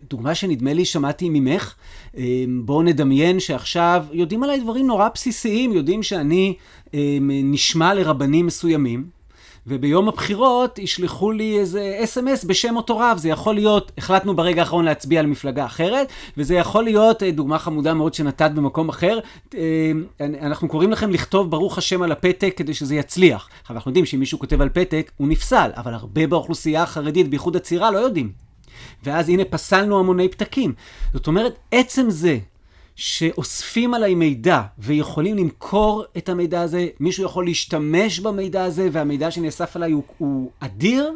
דוגמה 0.09 0.35
שנדמה 0.35 0.73
לי 0.73 0.85
שמעתי 0.85 1.29
ממך, 1.29 1.73
אמ, 2.17 2.61
בואו 2.65 2.83
נדמיין 2.83 3.39
שעכשיו 3.39 4.05
יודעים 4.11 4.43
עליי 4.43 4.59
דברים 4.59 4.87
נורא 4.87 5.09
בסיסיים, 5.13 5.73
יודעים 5.73 6.03
שאני 6.03 6.53
אמ, 6.93 7.31
נשמע 7.43 7.93
לרבנים 7.93 8.45
מסוימים, 8.45 9.19
וביום 9.67 10.07
הבחירות 10.07 10.79
ישלחו 10.79 11.31
לי 11.31 11.59
איזה 11.59 11.99
אס.אם.אס 12.03 12.43
בשם 12.43 12.75
אותו 12.75 12.97
רב. 12.97 13.17
זה 13.17 13.29
יכול 13.29 13.55
להיות, 13.55 13.91
החלטנו 13.97 14.35
ברגע 14.35 14.61
האחרון 14.61 14.85
להצביע 14.85 15.19
על 15.19 15.25
מפלגה 15.25 15.65
אחרת, 15.65 16.07
וזה 16.37 16.55
יכול 16.55 16.83
להיות, 16.83 17.23
אה, 17.23 17.31
דוגמה 17.31 17.59
חמודה 17.59 17.93
מאוד 17.93 18.13
שנתת 18.13 18.51
במקום 18.55 18.89
אחר, 18.89 19.19
אנחנו 20.21 20.67
קוראים 20.67 20.91
לכם 20.91 21.11
לכתוב 21.11 21.51
ברוך 21.51 21.77
השם 21.77 22.01
על 22.01 22.11
הפתק 22.11 22.53
כדי 22.55 22.73
שזה 22.73 22.95
יצליח. 22.95 23.49
אנחנו 23.69 23.89
יודעים 23.89 24.05
שאם 24.05 24.19
מישהו 24.19 24.39
כותב 24.39 24.61
על 24.61 24.69
פתק, 24.69 25.11
הוא 25.17 25.27
נפסל, 25.27 25.71
אבל 25.77 25.93
הרבה 25.93 26.27
באוכלוסייה 26.27 26.83
החרדית, 26.83 27.29
בייחוד 27.29 27.55
הצעירה, 27.55 27.91
לא 27.91 27.97
יודעים. 27.97 28.48
ואז 29.03 29.29
הנה 29.29 29.45
פסלנו 29.45 29.99
המוני 29.99 30.29
פתקים. 30.29 30.73
זאת 31.13 31.27
אומרת, 31.27 31.59
עצם 31.71 32.09
זה 32.09 32.37
שאוספים 32.95 33.93
עליי 33.93 34.15
מידע 34.15 34.61
ויכולים 34.77 35.37
למכור 35.37 36.03
את 36.17 36.29
המידע 36.29 36.61
הזה, 36.61 36.87
מישהו 36.99 37.23
יכול 37.25 37.45
להשתמש 37.45 38.19
במידע 38.19 38.63
הזה 38.63 38.89
והמידע 38.91 39.31
שנאסף 39.31 39.75
עליי 39.75 39.91
הוא, 39.91 40.03
הוא 40.17 40.51
אדיר, 40.59 41.11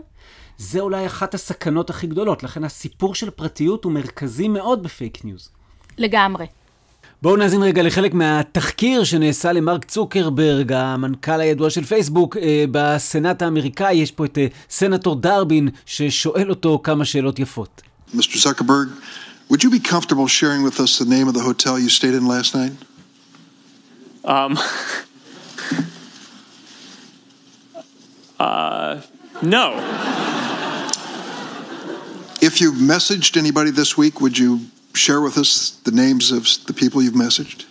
זה 0.57 0.79
אולי 0.79 1.05
אחת 1.05 1.33
הסכנות 1.33 1.89
הכי 1.89 2.07
גדולות. 2.07 2.43
לכן 2.43 2.63
הסיפור 2.63 3.15
של 3.15 3.29
פרטיות 3.29 3.83
הוא 3.83 3.93
מרכזי 3.93 4.47
מאוד 4.47 4.83
בפייק 4.83 5.25
ניוז. 5.25 5.49
לגמרי. 5.97 6.45
בואו 7.23 7.35
נאזין 7.35 7.63
רגע 7.63 7.83
לחלק 7.83 8.13
מהתחקיר 8.13 9.03
שנעשה 9.03 9.51
למרק 9.51 9.85
צוקרברג, 9.85 10.71
המנכ"ל 10.73 11.41
הידוע 11.41 11.69
של 11.69 11.83
פייסבוק, 11.83 12.37
אה, 12.37 12.65
בסנאט 12.71 13.41
האמריקאי. 13.41 13.95
יש 13.95 14.11
פה 14.11 14.25
את 14.25 14.37
אה, 14.37 14.47
סנטור 14.69 15.15
דרבין, 15.15 15.69
ששואל 15.85 16.49
אותו 16.49 16.81
כמה 16.83 17.05
שאלות 17.05 17.39
יפות. 17.39 17.81
Mr. 18.15 18.17
Zuckerberg, 18.17 18.89
would 19.49 19.63
you 19.63 19.69
be 19.69 19.79
comfortable 19.79 20.27
sharing 20.27 20.63
with 20.63 20.79
us 20.79 20.99
the 20.99 21.05
name 21.05 21.27
of 21.29 21.33
the 21.33 21.43
hotel 21.49 21.79
you 21.79 21.89
stayed 21.89 22.13
in 22.13 22.27
last 22.27 22.55
night? 22.55 22.73
Um, 24.25 24.57
uh, 28.39 29.01
no. 29.41 29.65
If 32.47 32.53
you 32.61 32.69
messaged 32.93 33.33
anybody 33.43 33.71
this 33.81 33.91
week, 33.97 34.15
would 34.19 34.37
you 34.37 34.51
share 34.93 35.21
with 35.21 35.37
us 35.37 35.71
the 35.83 35.91
names 35.91 36.31
of 36.31 36.47
the 36.65 36.73
people 36.73 37.01
you've 37.01 37.13
messaged? 37.13 37.65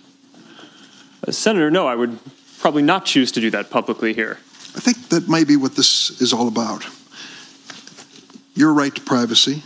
Uh, 1.25 1.31
Senator, 1.31 1.71
no, 1.71 1.87
I 1.87 1.95
would 1.95 2.19
probably 2.59 2.83
not 2.83 3.05
choose 3.05 3.31
to 3.33 3.41
do 3.41 3.49
that 3.51 3.69
publicly 3.69 4.13
here. 4.13 4.37
I 4.75 4.79
think 4.79 5.09
that 5.09 5.29
may 5.29 5.43
be 5.43 5.55
what 5.55 5.75
this 5.75 6.21
is 6.21 6.33
all 6.33 6.47
about. 6.47 6.85
your 8.55 8.73
right 8.73 8.93
to 8.93 9.01
privacy, 9.01 9.63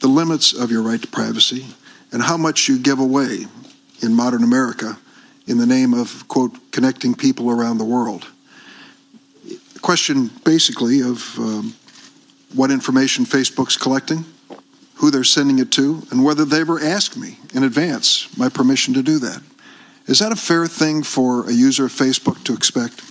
the 0.00 0.08
limits 0.08 0.52
of 0.52 0.70
your 0.70 0.82
right 0.82 1.00
to 1.00 1.08
privacy, 1.08 1.66
and 2.12 2.22
how 2.22 2.36
much 2.36 2.68
you 2.68 2.78
give 2.78 2.98
away 2.98 3.46
in 4.02 4.14
modern 4.14 4.42
America 4.42 4.98
in 5.46 5.58
the 5.58 5.66
name 5.66 5.94
of, 5.94 6.26
quote, 6.28 6.70
connecting 6.72 7.14
people 7.14 7.50
around 7.50 7.78
the 7.78 7.84
world. 7.84 8.26
A 9.76 9.78
question 9.80 10.30
basically 10.44 11.00
of 11.00 11.38
um, 11.38 11.74
what 12.54 12.70
information 12.70 13.24
Facebook's 13.24 13.76
collecting, 13.76 14.24
who 14.98 15.10
they're 15.10 15.24
sending 15.24 15.58
it 15.58 15.70
to, 15.72 16.02
and 16.10 16.24
whether 16.24 16.44
they 16.44 16.60
ever 16.60 16.80
asked 16.80 17.16
me 17.16 17.38
in 17.54 17.62
advance 17.62 18.36
my 18.36 18.48
permission 18.48 18.94
to 18.94 19.02
do 19.02 19.18
that. 19.18 19.42
Is 20.06 20.18
that 20.18 20.32
a 20.32 20.36
fair 20.36 20.66
thing 20.66 21.02
for 21.02 21.48
a 21.48 21.52
user 21.52 21.86
of 21.86 21.92
Facebook 21.92 22.42
to 22.44 22.54
expect? 22.54 23.02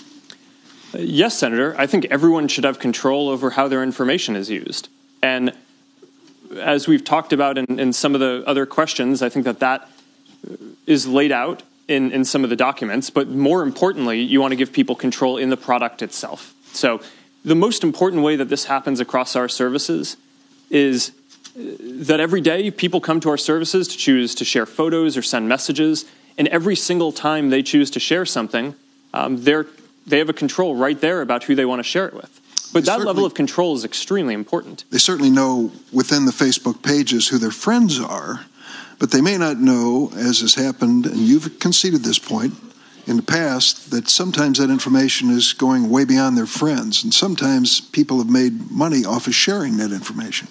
Uh, 0.93 0.99
yes, 0.99 1.37
Senator. 1.37 1.75
I 1.77 1.87
think 1.87 2.05
everyone 2.05 2.47
should 2.47 2.63
have 2.63 2.79
control 2.79 3.29
over 3.29 3.51
how 3.51 3.67
their 3.67 3.83
information 3.83 4.35
is 4.35 4.49
used. 4.49 4.89
And 5.21 5.53
as 6.59 6.87
we've 6.87 7.03
talked 7.03 7.33
about 7.33 7.57
in, 7.57 7.79
in 7.79 7.93
some 7.93 8.15
of 8.15 8.19
the 8.19 8.43
other 8.45 8.65
questions, 8.65 9.21
I 9.21 9.29
think 9.29 9.45
that 9.45 9.59
that 9.59 9.89
uh, 10.49 10.55
is 10.85 11.07
laid 11.07 11.31
out 11.31 11.63
in, 11.87 12.11
in 12.11 12.25
some 12.25 12.43
of 12.43 12.49
the 12.49 12.55
documents. 12.55 13.09
But 13.09 13.29
more 13.29 13.63
importantly, 13.63 14.19
you 14.21 14.41
want 14.41 14.51
to 14.51 14.55
give 14.57 14.73
people 14.73 14.95
control 14.95 15.37
in 15.37 15.49
the 15.49 15.57
product 15.57 16.01
itself. 16.01 16.53
So 16.73 16.99
the 17.45 17.55
most 17.55 17.83
important 17.83 18.23
way 18.23 18.35
that 18.35 18.49
this 18.49 18.65
happens 18.65 18.99
across 18.99 19.35
our 19.35 19.47
services 19.47 20.17
is 20.69 21.11
that 21.57 22.19
every 22.19 22.41
day 22.41 22.69
people 22.69 23.01
come 23.01 23.19
to 23.21 23.29
our 23.29 23.37
services 23.37 23.87
to 23.87 23.97
choose 23.97 24.35
to 24.35 24.45
share 24.45 24.65
photos 24.65 25.17
or 25.17 25.21
send 25.21 25.49
messages, 25.49 26.05
and 26.37 26.47
every 26.49 26.75
single 26.75 27.11
time 27.11 27.49
they 27.49 27.63
choose 27.63 27.89
to 27.91 27.99
share 27.99 28.25
something, 28.25 28.75
um, 29.13 29.43
they're, 29.43 29.65
they 30.05 30.19
have 30.19 30.29
a 30.29 30.33
control 30.33 30.75
right 30.75 31.01
there 31.01 31.21
about 31.21 31.43
who 31.43 31.55
they 31.55 31.65
want 31.65 31.79
to 31.79 31.83
share 31.83 32.07
it 32.07 32.13
with. 32.13 32.41
But 32.73 32.85
They 32.85 32.91
that 32.91 33.01
level 33.01 33.25
of 33.25 33.33
control 33.33 33.75
is 33.75 33.83
extremely 33.83 34.35
important. 34.35 34.83
They 34.91 34.99
certainly 34.99 35.31
know 35.31 35.71
within 35.91 36.25
the 36.25 36.31
Facebook 36.31 36.83
pages 36.83 37.27
who 37.27 37.39
their 37.39 37.51
friends 37.51 37.99
are, 37.99 38.45
but 38.99 39.11
they 39.11 39.21
may 39.21 39.37
not 39.37 39.57
know, 39.57 40.11
as 40.15 40.41
has 40.41 40.55
happened, 40.55 41.05
and 41.07 41.17
you've 41.17 41.59
conceded 41.59 42.03
this 42.03 42.19
point 42.19 42.53
in 43.07 43.15
the 43.15 43.23
past, 43.23 43.89
that 43.91 44.09
sometimes 44.09 44.59
that 44.59 44.69
information 44.69 45.31
is 45.31 45.53
going 45.53 45.89
way 45.89 46.03
beyond 46.03 46.37
their 46.37 46.45
friends, 46.45 47.03
and 47.03 47.13
sometimes 47.13 47.79
people 47.79 48.17
have 48.19 48.29
made 48.29 48.69
money 48.69 49.05
off 49.05 49.27
of 49.27 49.33
sharing 49.33 49.77
that 49.77 49.91
information. 49.91 50.49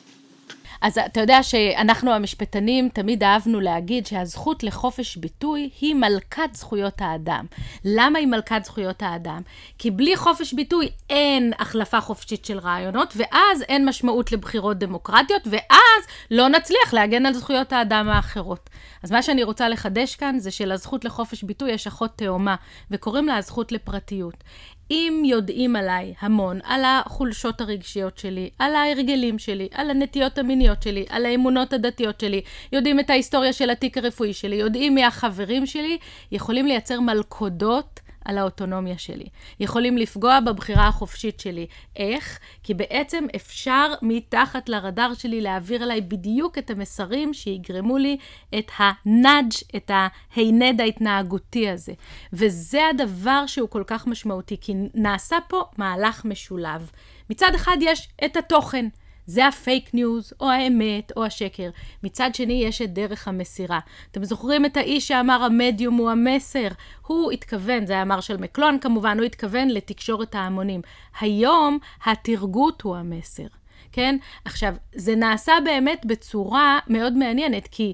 אז 0.87 0.99
אתה 0.99 1.21
יודע 1.21 1.43
שאנחנו 1.43 2.13
המשפטנים 2.13 2.89
תמיד 2.89 3.25
אהבנו 3.25 3.61
להגיד 3.61 4.07
שהזכות 4.07 4.63
לחופש 4.63 5.17
ביטוי 5.17 5.71
היא 5.81 5.95
מלכת 5.95 6.51
זכויות 6.53 6.95
האדם. 6.99 7.47
למה 7.85 8.19
היא 8.19 8.27
מלכת 8.27 8.61
זכויות 8.65 9.03
האדם? 9.03 9.43
כי 9.79 9.91
בלי 9.91 10.17
חופש 10.17 10.53
ביטוי 10.53 10.89
אין 11.11 11.53
החלפה 11.59 12.01
חופשית 12.01 12.45
של 12.45 12.59
רעיונות, 12.59 13.15
ואז 13.17 13.63
אין 13.63 13.89
משמעות 13.89 14.33
לבחירות 14.33 14.79
דמוקרטיות, 14.79 15.43
ואז 15.47 16.07
לא 16.31 16.49
נצליח 16.49 16.93
להגן 16.95 17.27
על 17.27 17.33
זכויות 17.33 17.73
האדם 17.73 18.09
האחרות. 18.09 18.71
אז 19.03 19.13
מה 19.13 19.23
שאני 19.23 19.43
רוצה 19.43 19.69
לחדש 19.69 20.17
כאן 20.17 20.39
זה 20.39 20.51
שלזכות 20.51 21.05
לחופש 21.05 21.43
ביטוי 21.43 21.73
יש 21.73 21.87
אחות 21.87 22.11
תאומה, 22.17 22.57
וקוראים 22.91 23.27
לה 23.27 23.37
הזכות 23.37 23.73
לפרטיות. 23.73 24.45
אם 24.91 25.23
יודעים 25.27 25.77
עליי 25.77 26.15
המון, 26.21 26.59
על 26.65 26.83
החולשות 26.85 27.61
הרגשיות 27.61 28.19
שלי, 28.19 28.51
על 28.59 28.75
ההרגלים 28.75 29.39
שלי, 29.39 29.69
על 29.75 29.91
הנטיות 29.91 30.39
המיניות 30.39 30.83
שלי, 30.83 31.07
על 31.09 31.27
האמונות 31.27 31.73
הדתיות 31.73 32.21
שלי, 32.21 32.41
יודעים 32.73 33.01
את 33.01 33.11
ההיסטוריה 33.11 33.53
של 33.53 33.71
התיק 33.71 33.99
הרפואי 33.99 34.33
שלי, 34.33 34.57
יודעים 34.57 34.95
מי 34.95 35.05
החברים 35.05 35.67
שלי, 35.67 35.99
יכולים 36.33 36.67
לייצר 36.67 37.01
מלכודות 37.01 37.96
על 38.27 38.39
האוטונומיה 38.39 38.99
שלי. 38.99 39.27
יכולים 39.61 39.99
לפגוע 39.99 40.41
בבחירה 40.41 40.89
החופשית 40.89 41.41
שלי. 41.41 41.67
איך? 41.97 42.39
כי 42.63 42.75
בעצם 42.75 43.25
אפשר 43.37 43.93
מתחת 44.03 44.69
לרדאר 44.69 45.15
שלי 45.15 45.41
להעביר 45.41 45.83
אליי 45.83 46.01
בדיוק 46.01 46.59
את 46.59 46.71
המסרים 46.71 47.35
שיגרמו 47.35 47.99
לי 47.99 48.17
את 48.59 48.71
הנאג', 48.79 49.53
את 49.77 49.91
ההינד 49.95 50.81
ההתנהגותי 50.81 51.69
הזה. 51.69 51.93
וזה 52.33 52.81
הדבר 52.91 53.47
שהוא 53.47 53.69
כל 53.69 53.83
כך 53.87 54.07
משמעותי, 54.07 54.57
כי 54.61 54.75
נעשה 54.95 55.37
פה 55.49 55.65
מהלך 55.77 56.25
משולב. 56.25 56.91
מצד 57.31 57.51
אחד 57.55 57.77
יש 57.81 58.09
את 58.25 58.37
התוכן. 58.37 58.89
זה 59.27 59.47
הפייק 59.47 59.95
ניוז, 59.95 60.33
או 60.41 60.51
האמת, 60.51 61.13
או 61.17 61.25
השקר. 61.25 61.71
מצד 62.03 62.31
שני, 62.35 62.65
יש 62.65 62.83
את 62.83 62.93
דרך 62.93 63.29
המסירה. 63.29 63.79
אתם 64.11 64.25
זוכרים 64.25 64.67
את 64.67 64.77
האיש 64.77 65.09
שאמר 65.09 65.43
המדיום 65.45 65.95
הוא 65.95 66.11
המסר? 66.11 66.69
הוא 67.07 67.33
התכוון, 67.33 67.87
זה 67.87 67.93
היה 67.93 68.05
מרשל 68.05 68.37
מקלוהן 68.37 68.79
כמובן, 68.79 69.19
הוא 69.19 69.25
התכוון 69.25 69.69
לתקשורת 69.69 70.35
ההמונים. 70.35 70.81
היום, 71.21 71.79
הטרגוט 72.05 72.83
הוא 72.83 72.97
המסר, 72.97 73.47
כן? 73.93 74.17
עכשיו, 74.45 74.75
זה 74.95 75.17
נעשה 75.17 75.53
באמת 75.65 76.07
בצורה 76.07 76.79
מאוד 76.89 77.13
מעניינת, 77.13 77.69
כי 77.71 77.93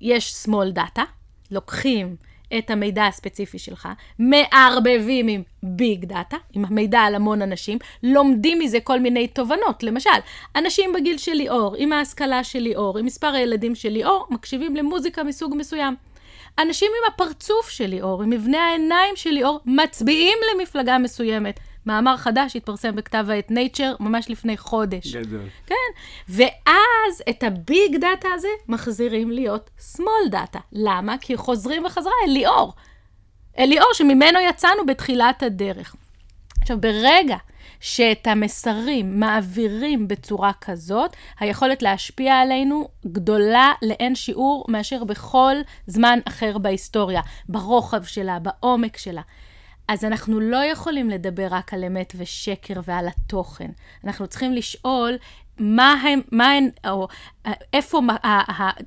יש 0.00 0.46
small 0.46 0.76
data, 0.78 1.02
לוקחים 1.50 2.16
את 2.58 2.70
המידע 2.70 3.06
הספציפי 3.06 3.58
שלך, 3.58 3.88
מערבבים 4.18 5.28
עם 5.28 5.42
ביג 5.62 6.04
דאטה, 6.04 6.36
עם 6.52 6.64
המידע 6.64 7.00
על 7.00 7.14
המון 7.14 7.42
אנשים, 7.42 7.78
לומדים 8.02 8.58
מזה 8.58 8.80
כל 8.80 9.00
מיני 9.00 9.28
תובנות. 9.28 9.82
למשל, 9.82 10.10
אנשים 10.56 10.92
בגיל 10.92 11.18
של 11.18 11.32
ליאור, 11.32 11.74
עם 11.78 11.92
ההשכלה 11.92 12.44
של 12.44 12.58
ליאור, 12.58 12.98
עם 12.98 13.06
מספר 13.06 13.26
הילדים 13.26 13.74
של 13.74 13.88
ליאור, 13.88 14.26
מקשיבים 14.30 14.76
למוזיקה 14.76 15.22
מסוג 15.22 15.54
מסוים. 15.56 15.94
אנשים 16.58 16.88
עם 16.98 17.12
הפרצוף 17.14 17.68
של 17.68 17.86
ליאור, 17.86 18.22
עם 18.22 18.30
מבנה 18.30 18.58
העיניים 18.58 19.16
של 19.16 19.30
ליאור, 19.30 19.60
מצביעים 19.66 20.38
למפלגה 20.54 20.98
מסוימת. 20.98 21.60
מאמר 21.88 22.16
חדש 22.16 22.56
התפרסם 22.56 22.96
בכתב 22.96 23.26
העת 23.28 23.50
Nature 23.50 23.96
ממש 24.00 24.30
לפני 24.30 24.56
חודש. 24.56 25.16
גדול. 25.16 25.48
כן, 25.66 25.74
ואז 26.28 27.22
את 27.30 27.42
הביג 27.42 27.96
דאטה 27.96 28.28
הזה 28.34 28.48
מחזירים 28.68 29.30
להיות 29.30 29.70
small 29.96 30.30
data. 30.30 30.58
למה? 30.72 31.18
כי 31.20 31.36
חוזרים 31.36 31.82
בחזרה 31.84 32.12
אל 32.26 32.32
ליאור. 32.32 32.72
אל 33.58 33.68
ליאור 33.68 33.88
שממנו 33.92 34.38
יצאנו 34.40 34.86
בתחילת 34.86 35.42
הדרך. 35.42 35.96
עכשיו, 36.60 36.80
ברגע 36.80 37.36
שאת 37.80 38.26
המסרים 38.26 39.20
מעבירים 39.20 40.08
בצורה 40.08 40.52
כזאת, 40.60 41.16
היכולת 41.40 41.82
להשפיע 41.82 42.34
עלינו 42.34 42.88
גדולה 43.06 43.72
לאין 43.82 44.14
שיעור 44.14 44.64
מאשר 44.68 45.04
בכל 45.04 45.54
זמן 45.86 46.18
אחר 46.24 46.58
בהיסטוריה, 46.58 47.20
ברוחב 47.48 48.04
שלה, 48.04 48.38
בעומק 48.38 48.96
שלה. 48.96 49.22
אז 49.88 50.04
אנחנו 50.04 50.40
לא 50.40 50.64
יכולים 50.64 51.10
לדבר 51.10 51.46
רק 51.50 51.74
על 51.74 51.84
אמת 51.84 52.12
ושקר 52.16 52.80
ועל 52.84 53.08
התוכן. 53.08 53.70
אנחנו 54.04 54.26
צריכים 54.26 54.52
לשאול 54.54 55.16
מה 55.58 55.92
הם, 55.92 56.20
מה 56.32 56.52
הן, 56.52 56.68
או 56.90 57.08
אה, 57.46 57.52
איפה 57.72 58.00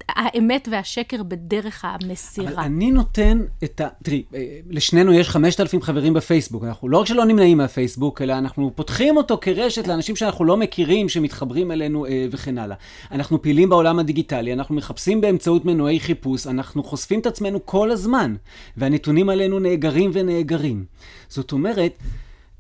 האמת 0.09 0.67
והשקר 0.71 1.23
בדרך 1.23 1.85
אבל 1.85 2.09
המסירה. 2.09 2.65
אני 2.65 2.91
נותן 2.91 3.41
את 3.63 3.81
ה... 3.81 3.87
תראי, 4.03 4.23
אה, 4.35 4.59
לשנינו 4.69 5.13
יש 5.13 5.29
5,000 5.29 5.81
חברים 5.81 6.13
בפייסבוק. 6.13 6.63
אנחנו 6.63 6.89
לא 6.89 6.97
רק 6.97 7.07
שלא 7.07 7.25
נמנעים 7.25 7.57
מהפייסבוק, 7.57 8.21
אלא 8.21 8.33
אנחנו 8.33 8.71
פותחים 8.75 9.17
אותו 9.17 9.37
כרשת 9.41 9.87
לאנשים 9.87 10.15
שאנחנו 10.15 10.45
לא 10.45 10.57
מכירים, 10.57 11.09
שמתחברים 11.09 11.71
אלינו 11.71 12.05
אה, 12.05 12.25
וכן 12.31 12.57
הלאה. 12.57 12.75
אנחנו 13.11 13.41
פעילים 13.41 13.69
בעולם 13.69 13.99
הדיגיטלי, 13.99 14.53
אנחנו 14.53 14.75
מחפשים 14.75 15.21
באמצעות 15.21 15.65
מנועי 15.65 15.99
חיפוש, 15.99 16.47
אנחנו 16.47 16.83
חושפים 16.83 17.19
את 17.19 17.25
עצמנו 17.25 17.65
כל 17.65 17.91
הזמן, 17.91 18.35
והנתונים 18.77 19.29
עלינו 19.29 19.59
נאגרים 19.59 20.11
ונאגרים. 20.13 20.85
זאת 21.29 21.51
אומרת... 21.51 21.93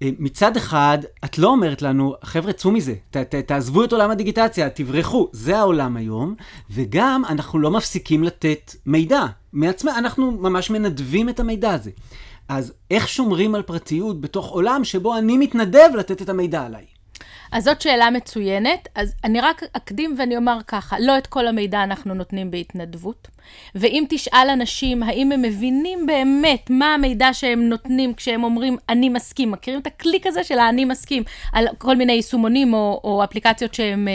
אה, 0.01 0.09
מצד 0.19 0.57
אחד, 0.57 0.97
את 1.25 1.37
לא 1.37 1.47
אומרת 1.47 1.81
לנו, 1.81 2.15
חבר'ה, 2.23 2.53
צאו 2.53 2.71
מזה, 2.71 2.95
ת, 3.11 3.17
ת, 3.17 3.35
תעזבו 3.35 3.83
את 3.83 3.93
עולם 3.93 4.11
הדיגיטציה, 4.11 4.69
תברחו, 4.69 5.29
זה 5.31 5.57
העולם 5.57 5.97
היום, 5.97 6.35
וגם 6.69 7.23
אנחנו 7.29 7.59
לא 7.59 7.71
מפסיקים 7.71 8.23
לתת 8.23 8.71
מידע 8.85 9.25
מעצמנו, 9.53 9.97
אנחנו 9.97 10.31
ממש 10.31 10.69
מנדבים 10.69 11.29
את 11.29 11.39
המידע 11.39 11.73
הזה. 11.73 11.91
אז 12.49 12.73
איך 12.91 13.07
שומרים 13.07 13.55
על 13.55 13.61
פרטיות 13.61 14.21
בתוך 14.21 14.49
עולם 14.49 14.83
שבו 14.83 15.17
אני 15.17 15.37
מתנדב 15.37 15.89
לתת 15.97 16.21
את 16.21 16.29
המידע 16.29 16.65
עליי? 16.65 16.85
אז 17.51 17.63
זאת 17.63 17.81
שאלה 17.81 18.09
מצוינת. 18.09 18.87
אז 18.95 19.13
אני 19.23 19.41
רק 19.41 19.63
אקדים 19.73 20.15
ואני 20.17 20.37
אומר 20.37 20.57
ככה, 20.67 20.99
לא 20.99 21.17
את 21.17 21.27
כל 21.27 21.47
המידע 21.47 21.83
אנחנו 21.83 22.13
נותנים 22.13 22.51
בהתנדבות. 22.51 23.27
ואם 23.75 24.03
תשאל 24.09 24.49
אנשים 24.53 25.03
האם 25.03 25.31
הם 25.31 25.41
מבינים 25.41 26.05
באמת 26.05 26.69
מה 26.69 26.93
המידע 26.93 27.33
שהם 27.33 27.69
נותנים 27.69 28.13
כשהם 28.13 28.43
אומרים 28.43 28.77
אני 28.89 29.09
מסכים, 29.09 29.51
מכירים 29.51 29.79
את 29.79 29.87
הקליק 29.87 30.27
הזה 30.27 30.43
של 30.43 30.59
האני 30.59 30.85
מסכים 30.85 31.23
על 31.53 31.67
כל 31.77 31.95
מיני 31.95 32.13
יישומונים 32.13 32.73
או, 32.73 33.01
או 33.03 33.23
אפליקציות 33.23 33.73
שהם 33.73 34.07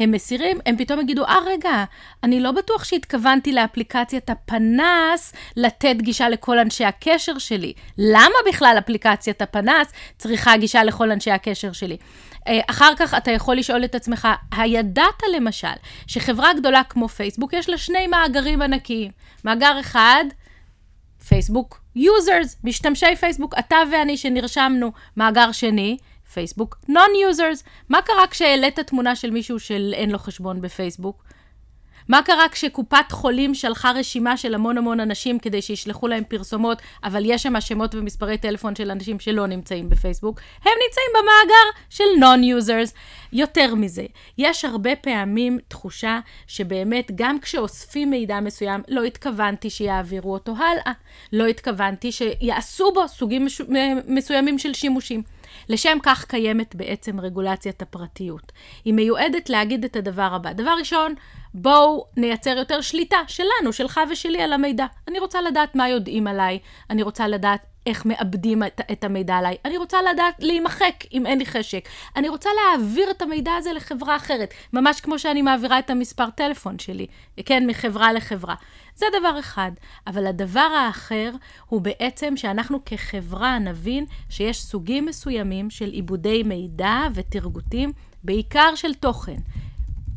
אה, 0.00 0.06
מסירים, 0.06 0.58
הם 0.66 0.76
פתאום 0.76 1.00
יגידו, 1.00 1.24
אה 1.24 1.38
רגע, 1.46 1.84
אני 2.24 2.40
לא 2.40 2.52
בטוח 2.52 2.84
שהתכוונתי 2.84 3.52
לאפליקציית 3.52 4.30
הפנס 4.30 5.32
לתת 5.56 5.96
גישה 5.98 6.28
לכל 6.28 6.58
אנשי 6.58 6.84
הקשר 6.84 7.38
שלי. 7.38 7.72
למה 7.98 8.34
בכלל 8.48 8.76
אפליקציית 8.78 9.42
הפנס 9.42 9.92
צריכה 10.18 10.56
גישה 10.56 10.84
לכל 10.84 11.10
אנשי 11.10 11.30
הקשר 11.30 11.72
שלי? 11.72 11.96
אה, 12.48 12.60
אחר 12.70 12.92
כך 12.96 13.14
אתה 13.14 13.30
יכול 13.30 13.56
לשאול 13.56 13.84
את 13.84 13.94
עצמך, 13.94 14.28
הידעת 14.52 15.22
למשל 15.36 15.68
שחברה 16.06 16.52
גדולה 16.54 16.82
כמו 16.88 17.08
פייסבוק 17.08 17.52
יש 17.52 17.68
לה 17.68 17.78
שני 17.78 18.06
מאגרים 18.06 18.62
ענקיים. 18.64 19.10
מאגר 19.44 19.80
אחד, 19.80 20.24
פייסבוק 21.28 21.80
users, 21.96 22.56
משתמשי 22.64 23.16
פייסבוק, 23.16 23.54
אתה 23.58 23.76
ואני 23.92 24.16
שנרשמנו, 24.16 24.92
מאגר 25.16 25.52
שני, 25.52 25.96
פייסבוק 26.32 26.78
non-users. 26.88 27.68
מה 27.88 28.02
קרה 28.02 28.26
כשהעלית 28.30 28.80
תמונה 28.80 29.16
של 29.16 29.30
מישהו 29.30 29.60
שאין 29.60 30.10
לו 30.10 30.18
חשבון 30.18 30.60
בפייסבוק? 30.60 31.24
מה 32.08 32.22
קרה 32.22 32.48
כשקופת 32.48 33.12
חולים 33.12 33.54
שלחה 33.54 33.92
רשימה 33.92 34.36
של 34.36 34.54
המון 34.54 34.78
המון 34.78 35.00
אנשים 35.00 35.38
כדי 35.38 35.62
שישלחו 35.62 36.08
להם 36.08 36.24
פרסומות, 36.28 36.82
אבל 37.04 37.22
יש 37.26 37.42
שם 37.42 37.60
שמות 37.60 37.94
ומספרי 37.94 38.38
טלפון 38.38 38.76
של 38.76 38.90
אנשים 38.90 39.20
שלא 39.20 39.46
נמצאים 39.46 39.88
בפייסבוק? 39.88 40.40
הם 40.62 40.72
נמצאים 40.86 41.06
במאגר 41.14 41.80
של 41.90 42.04
non-users. 42.20 42.94
יותר 43.32 43.74
מזה, 43.74 44.04
יש 44.38 44.64
הרבה 44.64 44.96
פעמים 44.96 45.58
תחושה 45.68 46.20
שבאמת 46.46 47.10
גם 47.14 47.40
כשאוספים 47.40 48.10
מידע 48.10 48.40
מסוים, 48.40 48.82
לא 48.88 49.02
התכוונתי 49.02 49.70
שיעבירו 49.70 50.32
אותו 50.32 50.52
הלאה. 50.56 50.92
לא 51.32 51.46
התכוונתי 51.46 52.12
שיעשו 52.12 52.92
בו 52.94 53.08
סוגים 53.08 53.46
מסוימים 54.06 54.58
של 54.58 54.74
שימושים. 54.74 55.22
לשם 55.68 55.98
כך 56.02 56.24
קיימת 56.24 56.74
בעצם 56.74 57.20
רגולציית 57.20 57.82
הפרטיות. 57.82 58.52
היא 58.84 58.94
מיועדת 58.94 59.50
להגיד 59.50 59.84
את 59.84 59.96
הדבר 59.96 60.34
הבא. 60.34 60.52
דבר 60.52 60.74
ראשון, 60.78 61.14
בואו 61.54 62.06
נייצר 62.16 62.50
יותר 62.50 62.80
שליטה 62.80 63.16
שלנו, 63.26 63.72
שלך 63.72 64.00
ושלי 64.10 64.42
על 64.42 64.52
המידע. 64.52 64.86
אני 65.08 65.18
רוצה 65.18 65.40
לדעת 65.40 65.74
מה 65.74 65.88
יודעים 65.88 66.26
עליי, 66.26 66.58
אני 66.90 67.02
רוצה 67.02 67.28
לדעת 67.28 67.60
איך 67.86 68.06
מאבדים 68.06 68.62
את, 68.62 68.80
את 68.92 69.04
המידע 69.04 69.34
עליי. 69.34 69.56
אני 69.64 69.76
רוצה 69.76 70.02
לדעת 70.02 70.34
להימחק 70.38 70.94
אם 71.12 71.26
אין 71.26 71.38
לי 71.38 71.46
חשק. 71.46 71.88
אני 72.16 72.28
רוצה 72.28 72.50
להעביר 72.56 73.10
את 73.10 73.22
המידע 73.22 73.52
הזה 73.54 73.72
לחברה 73.72 74.16
אחרת, 74.16 74.54
ממש 74.72 75.00
כמו 75.00 75.18
שאני 75.18 75.42
מעבירה 75.42 75.78
את 75.78 75.90
המספר 75.90 76.30
טלפון 76.30 76.78
שלי, 76.78 77.06
כן, 77.46 77.66
מחברה 77.66 78.12
לחברה. 78.12 78.54
זה 78.94 79.06
דבר 79.18 79.38
אחד. 79.38 79.70
אבל 80.06 80.26
הדבר 80.26 80.60
האחר 80.60 81.30
הוא 81.66 81.80
בעצם 81.80 82.36
שאנחנו 82.36 82.84
כחברה 82.84 83.58
נבין 83.58 84.04
שיש 84.30 84.62
סוגים 84.62 85.06
מסוימים 85.06 85.70
של 85.70 85.90
עיבודי 85.90 86.42
מידע 86.42 86.98
ותרגותים, 87.14 87.92
בעיקר 88.24 88.74
של 88.74 88.94
תוכן. 88.94 89.36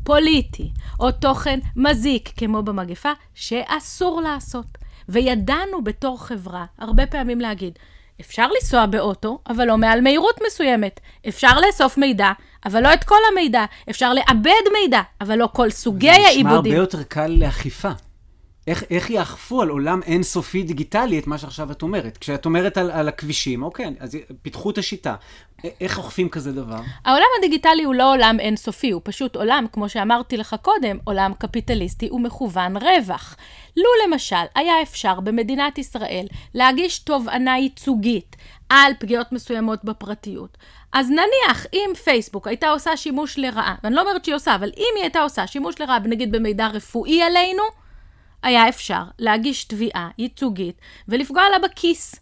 פוליטי, 0.07 0.71
או 0.99 1.11
תוכן 1.11 1.59
מזיק, 1.75 2.29
כמו 2.37 2.63
במגפה, 2.63 3.11
שאסור 3.35 4.21
לעשות. 4.21 4.65
וידענו 5.09 5.83
בתור 5.83 6.23
חברה 6.23 6.65
הרבה 6.79 7.07
פעמים 7.07 7.41
להגיד, 7.41 7.79
אפשר 8.21 8.47
לנסוע 8.47 8.85
באוטו, 8.85 9.39
אבל 9.49 9.65
לא 9.67 9.77
מעל 9.77 10.01
מהירות 10.01 10.39
מסוימת. 10.47 10.99
אפשר 11.27 11.59
לאסוף 11.59 11.97
מידע, 11.97 12.31
אבל 12.65 12.83
לא 12.83 12.93
את 12.93 13.03
כל 13.03 13.15
המידע. 13.31 13.65
אפשר 13.89 14.13
לאבד 14.13 14.71
מידע, 14.81 15.01
אבל 15.21 15.35
לא 15.35 15.49
כל 15.53 15.69
סוגי 15.69 16.09
העיבודים. 16.09 16.43
זה 16.43 16.49
נשמע 16.49 16.55
הרבה 16.55 16.75
יותר 16.75 17.03
קל 17.03 17.27
לאכיפה. 17.27 17.91
איך, 18.67 18.83
איך 18.89 19.09
יאכפו 19.09 19.61
על 19.61 19.69
עולם 19.69 19.99
אינסופי 20.05 20.63
דיגיטלי 20.63 21.19
את 21.19 21.27
מה 21.27 21.37
שעכשיו 21.37 21.71
את 21.71 21.81
אומרת? 21.81 22.17
כשאת 22.17 22.45
אומרת 22.45 22.77
על, 22.77 22.91
על 22.91 23.07
הכבישים, 23.07 23.63
אוקיי, 23.63 23.93
אז 23.99 24.17
פיתחו 24.41 24.69
את 24.69 24.77
השיטה. 24.77 25.15
איך 25.81 25.97
אוכפים 25.97 26.29
כזה 26.29 26.51
דבר? 26.51 26.79
העולם 27.05 27.25
הדיגיטלי 27.37 27.83
הוא 27.83 27.95
לא 27.95 28.13
עולם 28.13 28.39
אינסופי, 28.39 28.91
הוא 28.91 29.01
פשוט 29.03 29.35
עולם, 29.35 29.65
כמו 29.73 29.89
שאמרתי 29.89 30.37
לך 30.37 30.55
קודם, 30.61 30.97
עולם 31.03 31.31
קפיטליסטי 31.37 32.09
ומכוון 32.11 32.77
רווח. 32.77 33.35
לו 33.77 33.89
למשל 34.05 34.35
היה 34.55 34.81
אפשר 34.81 35.19
במדינת 35.19 35.77
ישראל 35.77 36.25
להגיש 36.53 36.99
תובענה 36.99 37.57
ייצוגית 37.57 38.35
על 38.69 38.91
פגיעות 38.99 39.31
מסוימות 39.31 39.83
בפרטיות, 39.83 40.57
אז 40.93 41.09
נניח 41.09 41.65
אם 41.73 41.89
פייסבוק 42.03 42.47
הייתה 42.47 42.69
עושה 42.69 42.97
שימוש 42.97 43.37
לרעה, 43.37 43.75
ואני 43.83 43.95
לא 43.95 44.01
אומרת 44.01 44.25
שהיא 44.25 44.35
עושה, 44.35 44.55
אבל 44.55 44.71
אם 44.77 44.93
היא 44.95 45.03
הייתה 45.03 45.21
עושה 45.21 45.47
שימוש 45.47 45.81
לרעה, 45.81 45.99
נגיד 45.99 46.31
במידע 46.31 46.67
רפואי 46.67 47.21
עלינו, 47.21 47.63
היה 48.43 48.69
אפשר 48.69 49.03
להגיש 49.19 49.63
תביעה 49.63 50.09
ייצוגית 50.17 50.81
ולפגוע 51.07 51.43
לה 51.51 51.59
בכיס. 51.59 52.15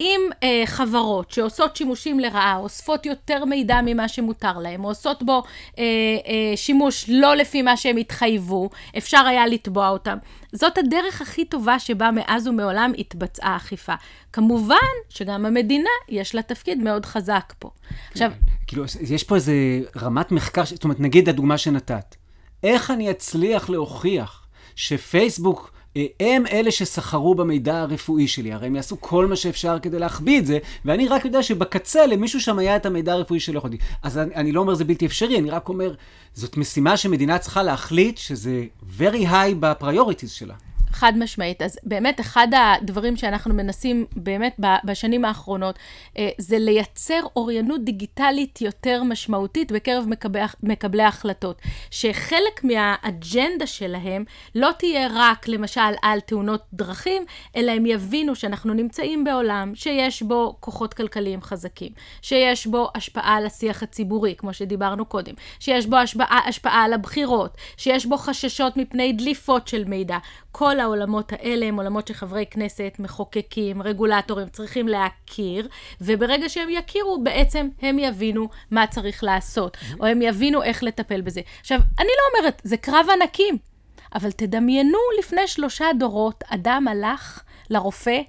אם 0.00 0.20
אה, 0.42 0.62
חברות 0.66 1.30
שעושות 1.30 1.76
שימושים 1.76 2.20
לרעה, 2.20 2.56
אוספות 2.56 3.06
יותר 3.06 3.44
מידע 3.44 3.80
ממה 3.84 4.08
שמותר 4.08 4.58
להם, 4.58 4.84
או 4.84 4.88
עושות 4.88 5.22
בו 5.22 5.42
אה, 5.78 5.84
אה, 6.26 6.56
שימוש 6.56 7.04
לא 7.08 7.34
לפי 7.34 7.62
מה 7.62 7.76
שהם 7.76 7.96
התחייבו, 7.96 8.70
אפשר 8.98 9.26
היה 9.26 9.46
לתבוע 9.46 9.88
אותם. 9.88 10.18
זאת 10.52 10.78
הדרך 10.78 11.22
הכי 11.22 11.44
טובה 11.44 11.78
שבה 11.78 12.10
מאז 12.10 12.46
ומעולם 12.46 12.92
התבצעה 12.98 13.56
אכיפה. 13.56 13.94
כמובן 14.32 14.76
שגם 15.08 15.46
המדינה, 15.46 15.90
יש 16.08 16.34
לה 16.34 16.42
תפקיד 16.42 16.78
מאוד 16.78 17.06
חזק 17.06 17.54
פה. 17.58 17.70
עכשיו... 18.10 18.30
כאילו, 18.66 18.84
יש 19.00 19.24
פה 19.24 19.34
איזה 19.34 19.54
רמת 19.96 20.32
מחקר, 20.32 20.64
זאת 20.64 20.84
אומרת, 20.84 21.00
נגיד 21.00 21.28
הדוגמה 21.28 21.58
שנתת. 21.58 22.16
איך 22.62 22.90
אני 22.90 23.10
אצליח 23.10 23.70
להוכיח 23.70 24.45
שפייסבוק 24.76 25.70
אה, 25.96 26.06
הם 26.20 26.46
אלה 26.46 26.70
שסחרו 26.70 27.34
במידע 27.34 27.80
הרפואי 27.80 28.28
שלי, 28.28 28.52
הרי 28.52 28.66
הם 28.66 28.76
יעשו 28.76 29.00
כל 29.00 29.26
מה 29.26 29.36
שאפשר 29.36 29.78
כדי 29.78 29.98
להחביא 29.98 30.38
את 30.38 30.46
זה, 30.46 30.58
ואני 30.84 31.08
רק 31.08 31.24
יודע 31.24 31.42
שבקצה 31.42 32.06
למישהו 32.06 32.40
שם 32.40 32.58
היה 32.58 32.76
את 32.76 32.86
המידע 32.86 33.12
הרפואי 33.12 33.40
שלא 33.40 33.58
יכולתי. 33.58 33.76
אז 34.02 34.18
אני, 34.18 34.34
אני 34.34 34.52
לא 34.52 34.60
אומר 34.60 34.74
זה 34.74 34.84
בלתי 34.84 35.06
אפשרי, 35.06 35.38
אני 35.38 35.50
רק 35.50 35.68
אומר, 35.68 35.94
זאת 36.34 36.56
משימה 36.56 36.96
שמדינה 36.96 37.38
צריכה 37.38 37.62
להחליט 37.62 38.18
שזה 38.18 38.64
very 38.98 39.24
high 39.30 39.54
ב 39.60 39.66
priorities 39.66 40.30
שלה. 40.30 40.54
חד 40.96 41.12
משמעית. 41.16 41.62
אז 41.62 41.78
באמת, 41.82 42.20
אחד 42.20 42.48
הדברים 42.56 43.16
שאנחנו 43.16 43.54
מנסים 43.54 44.06
באמת 44.16 44.56
בשנים 44.84 45.24
האחרונות, 45.24 45.78
אה, 46.18 46.28
זה 46.38 46.58
לייצר 46.58 47.20
אוריינות 47.36 47.84
דיגיטלית 47.84 48.60
יותר 48.60 49.02
משמעותית 49.02 49.72
בקרב 49.72 50.04
מקבלי, 50.08 50.42
מקבלי 50.62 51.02
ההחלטות. 51.02 51.62
שחלק 51.90 52.64
מהאג'נדה 52.64 53.66
שלהם 53.66 54.24
לא 54.54 54.70
תהיה 54.78 55.08
רק, 55.14 55.48
למשל, 55.48 55.80
על 56.02 56.20
תאונות 56.20 56.62
דרכים, 56.72 57.24
אלא 57.56 57.72
הם 57.72 57.86
יבינו 57.86 58.34
שאנחנו 58.34 58.74
נמצאים 58.74 59.24
בעולם 59.24 59.72
שיש 59.74 60.22
בו 60.22 60.56
כוחות 60.60 60.94
כלכליים 60.94 61.42
חזקים, 61.42 61.92
שיש 62.22 62.66
בו 62.66 62.88
השפעה 62.94 63.36
על 63.36 63.46
השיח 63.46 63.82
הציבורי, 63.82 64.34
כמו 64.38 64.52
שדיברנו 64.52 65.04
קודם, 65.04 65.34
שיש 65.60 65.86
בו 65.86 65.96
השפעה, 65.96 66.40
השפעה 66.48 66.84
על 66.84 66.92
הבחירות, 66.92 67.56
שיש 67.76 68.06
בו 68.06 68.16
חששות 68.16 68.76
מפני 68.76 69.12
דליפות 69.12 69.68
של 69.68 69.84
מידע. 69.84 70.18
כל 70.52 70.80
העולמות 70.86 71.32
האלה 71.32 71.66
הם 71.66 71.76
עולמות 71.76 72.08
שחברי 72.08 72.44
כנסת, 72.50 72.96
מחוקקים, 72.98 73.82
רגולטורים 73.82 74.48
צריכים 74.48 74.88
להכיר, 74.88 75.68
וברגע 76.00 76.48
שהם 76.48 76.68
יכירו, 76.70 77.22
בעצם 77.22 77.68
הם 77.82 77.98
יבינו 77.98 78.48
מה 78.70 78.86
צריך 78.86 79.24
לעשות, 79.24 79.76
או 80.00 80.06
הם 80.06 80.22
יבינו 80.22 80.62
איך 80.62 80.82
לטפל 80.82 81.20
בזה. 81.20 81.40
עכשיו, 81.60 81.80
אני 81.98 82.08
לא 82.08 82.38
אומרת, 82.38 82.62
זה 82.64 82.76
קרב 82.76 83.06
ענקים, 83.12 83.58
אבל 84.14 84.30
תדמיינו 84.30 84.98
לפני 85.18 85.46
שלושה 85.46 85.86
דורות, 85.98 86.44
אדם 86.48 86.88
הלך 86.88 87.42
לרופא, 87.70 88.20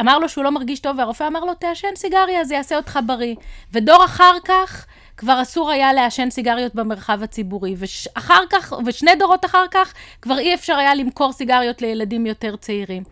אמר 0.00 0.18
לו 0.18 0.28
שהוא 0.28 0.44
לא 0.44 0.50
מרגיש 0.50 0.80
טוב, 0.80 0.98
והרופא 0.98 1.26
אמר 1.26 1.44
לו, 1.44 1.54
תעשן 1.54 1.96
סיגריה, 1.96 2.44
זה 2.44 2.54
יעשה 2.54 2.76
אותך 2.76 2.98
בריא. 3.06 3.34
ודור 3.72 4.04
אחר 4.04 4.34
כך, 4.44 4.86
כבר 5.16 5.42
אסור 5.42 5.70
היה 5.70 5.92
לעשן 5.92 6.30
סיגריות 6.30 6.74
במרחב 6.74 7.22
הציבורי, 7.22 7.74
ואחר 7.78 8.42
כך, 8.50 8.72
ושני 8.86 9.10
דורות 9.18 9.44
אחר 9.44 9.64
כך, 9.70 9.94
כבר 10.22 10.38
אי 10.38 10.54
אפשר 10.54 10.76
היה 10.76 10.94
למכור 10.94 11.32
סיגריות 11.32 11.82
לילדים 11.82 12.26
יותר 12.26 12.56
צעירים. 12.56 13.02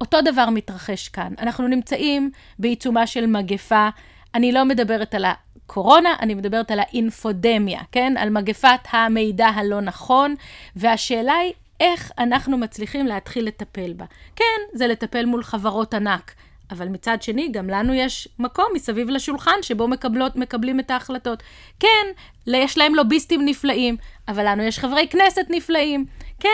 אותו 0.00 0.20
דבר 0.20 0.50
מתרחש 0.50 1.08
כאן. 1.08 1.32
אנחנו 1.38 1.68
נמצאים 1.68 2.30
בעיצומה 2.58 3.06
של 3.06 3.26
מגפה. 3.26 3.88
אני 4.34 4.52
לא 4.52 4.64
מדברת 4.64 5.14
על 5.14 5.24
הקורונה, 5.24 6.14
אני 6.20 6.34
מדברת 6.34 6.70
על 6.70 6.80
האינפודמיה, 6.80 7.80
כן? 7.92 8.14
על 8.18 8.30
מגפת 8.30 8.80
המידע 8.90 9.46
הלא 9.46 9.80
נכון, 9.80 10.34
והשאלה 10.76 11.34
היא 11.34 11.52
איך 11.80 12.12
אנחנו 12.18 12.58
מצליחים 12.58 13.06
להתחיל 13.06 13.46
לטפל 13.46 13.92
בה. 13.92 14.04
כן, 14.36 14.60
זה 14.74 14.86
לטפל 14.86 15.24
מול 15.24 15.42
חברות 15.42 15.94
ענק. 15.94 16.34
אבל 16.72 16.88
מצד 16.88 17.22
שני, 17.22 17.48
גם 17.52 17.70
לנו 17.70 17.94
יש 17.94 18.28
מקום 18.38 18.66
מסביב 18.74 19.10
לשולחן 19.10 19.62
שבו 19.62 19.88
מקבלות, 19.88 20.36
מקבלים 20.36 20.80
את 20.80 20.90
ההחלטות. 20.90 21.42
כן, 21.80 22.06
יש 22.46 22.78
להם 22.78 22.94
לוביסטים 22.94 23.44
נפלאים, 23.44 23.96
אבל 24.28 24.48
לנו 24.48 24.62
יש 24.62 24.78
חברי 24.78 25.08
כנסת 25.08 25.46
נפלאים. 25.50 26.06
כן, 26.40 26.48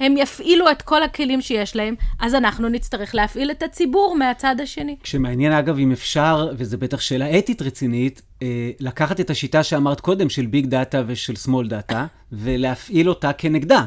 הם 0.00 0.16
יפעילו 0.16 0.70
את 0.70 0.82
כל 0.82 1.02
הכלים 1.02 1.40
שיש 1.40 1.76
להם, 1.76 1.94
אז 2.20 2.34
אנחנו 2.34 2.68
נצטרך 2.68 3.14
להפעיל 3.14 3.50
את 3.50 3.62
הציבור 3.62 4.16
מהצד 4.16 4.56
השני. 4.62 4.96
כשמעניין, 5.02 5.52
אגב, 5.52 5.78
אם 5.78 5.92
אפשר, 5.92 6.48
וזו 6.56 6.78
בטח 6.78 7.00
שאלה 7.00 7.38
אתית 7.38 7.62
רצינית, 7.62 8.22
אה, 8.42 8.70
לקחת 8.80 9.20
את 9.20 9.30
השיטה 9.30 9.62
שאמרת 9.62 10.00
קודם, 10.00 10.28
של 10.28 10.46
ביג 10.46 10.66
דאטה 10.66 11.02
ושל 11.06 11.36
small 11.36 11.68
data, 11.68 12.06
ולהפעיל 12.32 13.08
אותה 13.08 13.32
כנגדה. 13.32 13.84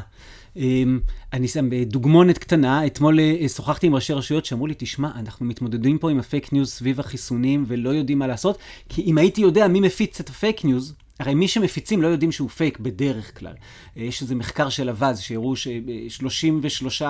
אמ, 0.58 1.00
אני 1.32 1.48
שם 1.48 1.72
אה, 1.72 1.82
דוגמונת 1.84 2.38
קטנה, 2.38 2.86
אתמול 2.86 3.20
אה, 3.20 3.48
שוחחתי 3.48 3.86
עם 3.86 3.94
ראשי 3.94 4.12
רשויות 4.12 4.44
שאמרו 4.44 4.66
לי, 4.66 4.74
תשמע, 4.78 5.10
אנחנו 5.14 5.46
מתמודדים 5.46 5.98
פה 5.98 6.10
עם 6.10 6.18
הפייק 6.18 6.52
ניוז 6.52 6.70
סביב 6.70 7.00
החיסונים 7.00 7.64
ולא 7.68 7.90
יודעים 7.90 8.18
מה 8.18 8.26
לעשות, 8.26 8.58
כי 8.88 9.02
אם 9.02 9.18
הייתי 9.18 9.40
יודע 9.40 9.68
מי 9.68 9.80
מפיץ 9.80 10.20
את 10.20 10.28
הפייק 10.28 10.64
ניוז, 10.64 10.94
הרי 11.20 11.34
מי 11.34 11.48
שמפיצים 11.48 12.02
לא 12.02 12.06
יודעים 12.06 12.32
שהוא 12.32 12.48
פייק 12.48 12.78
בדרך 12.78 13.38
כלל. 13.38 13.52
אה, 13.96 14.02
יש 14.02 14.22
איזה 14.22 14.34
מחקר 14.34 14.68
של 14.68 14.88
אוואז 14.90 15.18
שהראו 15.18 15.56
ש-33 15.56 17.02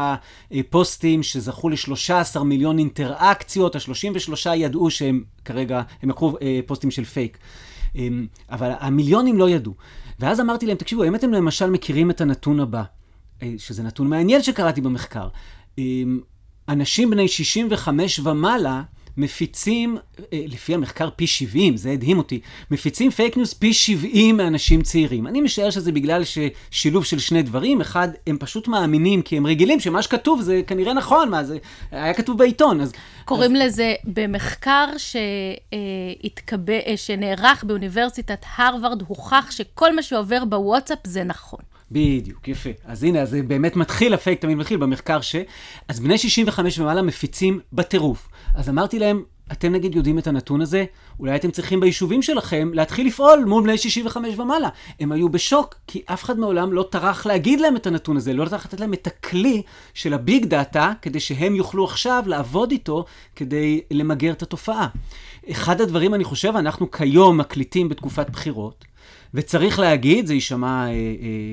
פוסטים 0.71 1.23
שזכו 1.23 1.69
ל-13 1.69 2.43
מיליון 2.43 2.79
אינטראקציות, 2.79 3.77
ה-33 3.77 4.51
ידעו 4.55 4.91
שהם 4.91 5.25
כרגע, 5.45 5.83
הם 6.03 6.11
לקחו 6.11 6.37
פוסטים 6.67 6.91
של 6.91 7.05
פייק. 7.05 7.39
אמ, 7.95 8.27
אבל 8.51 8.71
המיליונים 8.79 9.39
לא 9.39 9.51
ידעו. 9.51 9.75
ואז 10.21 10.41
אמרתי 10.41 10.67
להם, 10.67 10.77
תקשיבו, 10.77 11.05
אם 11.05 11.15
אתם 11.15 11.33
למשל 11.33 11.71
מכירים 11.71 12.11
את 12.11 12.21
הנתון 12.21 12.61
הבא, 12.61 12.83
שזה 13.59 13.83
נתון 13.83 14.09
מעניין 14.09 14.43
שקראתי 14.43 14.81
במחקר. 14.81 15.29
אנשים 16.69 17.11
בני 17.11 17.29
65 17.29 18.21
ומעלה 18.25 18.83
מפיצים, 19.19 19.97
אה, 20.33 20.45
לפי 20.47 20.75
המחקר 20.75 21.09
פי 21.17 21.27
70, 21.27 21.77
זה 21.77 21.91
הדהים 21.91 22.19
אותי, 22.19 22.41
מפיצים 22.71 23.11
פייק 23.11 23.37
ניוז 23.37 23.53
פי 23.53 23.73
70 23.73 24.37
מאנשים 24.37 24.83
צעירים. 24.83 25.27
אני 25.27 25.41
משער 25.41 25.71
שזה 25.71 25.93
בגלל 25.93 26.23
ששילוב 26.25 27.05
של 27.05 27.19
שני 27.19 27.43
דברים, 27.43 27.81
אחד, 27.81 28.09
הם 28.27 28.37
פשוט 28.41 28.69
מאמינים, 28.69 29.23
כי 29.23 29.37
הם 29.37 29.47
רגילים 29.47 29.81
שמה 29.81 30.03
שכתוב 30.03 30.41
זה 30.41 30.61
כנראה 30.67 30.93
נכון, 30.93 31.31
מה 31.31 31.45
זה, 31.45 31.59
היה 31.91 32.15
כתוב 32.15 32.39
בעיתון, 32.39 32.81
אז... 32.81 32.93
קוראים 33.25 33.57
אז... 33.57 33.63
לזה 33.63 33.95
במחקר 34.05 34.87
שהתקבע, 34.99 36.79
אה, 36.87 36.97
שנערך 36.97 37.65
באוניברסיטת 37.65 38.45
הרווארד, 38.57 39.03
הוכח 39.07 39.51
שכל 39.51 39.97
מה 39.97 40.03
שעובר 40.03 40.45
בוואטסאפ 40.45 40.99
זה 41.05 41.25
נכון. 41.25 41.61
בדיוק, 41.91 42.49
יפה. 42.49 42.71
אז 42.85 43.05
הנה, 43.05 43.21
אז 43.21 43.31
זה 43.31 43.43
באמת 43.43 43.77
מתחיל, 43.77 44.15
הפייק 44.15 44.41
תמיד 44.41 44.57
מתחיל 44.57 44.77
במחקר 44.77 45.21
ש... 45.21 45.37
אז 45.89 46.01
בני 46.01 46.19
65 46.19 46.79
ומעלה 46.79 47.03
מפיצים 47.03 47.61
בטירוף. 47.73 48.29
אז 48.55 48.69
אמרתי 48.69 48.99
להם, 48.99 49.23
אתם 49.53 49.73
נגיד 49.73 49.95
יודעים 49.95 50.19
את 50.19 50.27
הנתון 50.27 50.61
הזה, 50.61 50.85
אולי 51.21 51.37
אתם 51.37 51.51
צריכים 51.51 51.81
ביישובים 51.81 52.23
שלכם 52.23 52.71
להתחיל 52.75 53.07
לפעול 53.07 53.45
מול 53.47 53.63
בני 53.63 53.79
65 53.79 54.39
ומעלה. 54.39 54.69
הם 55.01 55.13
היו 55.13 55.29
בשוק, 55.29 55.75
כי 55.87 56.03
אף 56.07 56.25
אחד 56.25 56.39
מעולם 56.39 56.73
לא 56.73 56.89
טרח 56.91 57.27
להגיד 57.27 57.61
להם 57.61 57.77
את 57.77 57.87
הנתון 57.87 58.17
הזה, 58.17 58.33
לא 58.33 58.49
טרח 58.49 58.67
לתת 58.67 58.81
להם 58.81 58.93
את 58.93 59.07
הכלי 59.07 59.63
של 59.95 60.15
הביג 60.15 60.45
דאטה, 60.45 60.93
כדי 61.03 61.21
שהם 61.21 61.55
יוכלו 61.55 61.85
עכשיו 61.85 62.23
לעבוד 62.27 62.71
איתו 62.71 63.05
כדי 63.37 63.81
למגר 63.91 64.33
את 64.33 64.43
התופעה. 64.43 64.89
אחד 65.51 65.81
הדברים, 65.81 66.15
אני 66.15 66.25
חושב, 66.25 66.57
אנחנו 66.57 66.91
כיום 66.91 67.39
מקליטים 67.39 67.89
בתקופת 67.89 68.31
בחירות, 68.31 68.85
וצריך 69.35 69.79
להגיד, 69.79 70.27
זה 70.27 70.35
יישמע 70.35 70.87
אה, 70.87 70.91
אה, 70.91 70.95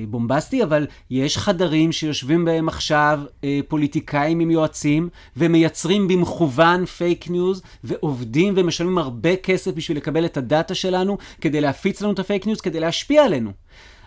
בומבסטי, 0.08 0.62
אבל 0.62 0.86
יש 1.10 1.38
חדרים 1.38 1.92
שיושבים 1.92 2.44
בהם 2.44 2.68
עכשיו 2.68 3.20
אה, 3.44 3.60
פוליטיקאים 3.68 4.40
עם 4.40 4.50
יועצים, 4.50 5.08
ומייצרים 5.36 6.08
במכוון 6.08 6.84
פייק 6.86 7.30
ניוז, 7.30 7.62
ועובדים 7.84 8.54
ומשלמים 8.56 8.98
הרבה 8.98 9.36
כסף 9.36 9.74
בשביל 9.74 9.96
לקבל 9.96 10.24
את 10.24 10.36
הדאטה 10.36 10.74
שלנו, 10.74 11.18
כדי 11.40 11.60
להפיץ 11.60 12.02
לנו 12.02 12.12
את 12.12 12.18
הפייק 12.18 12.46
ניוז, 12.46 12.60
כדי 12.60 12.80
להשפיע 12.80 13.24
עלינו. 13.24 13.50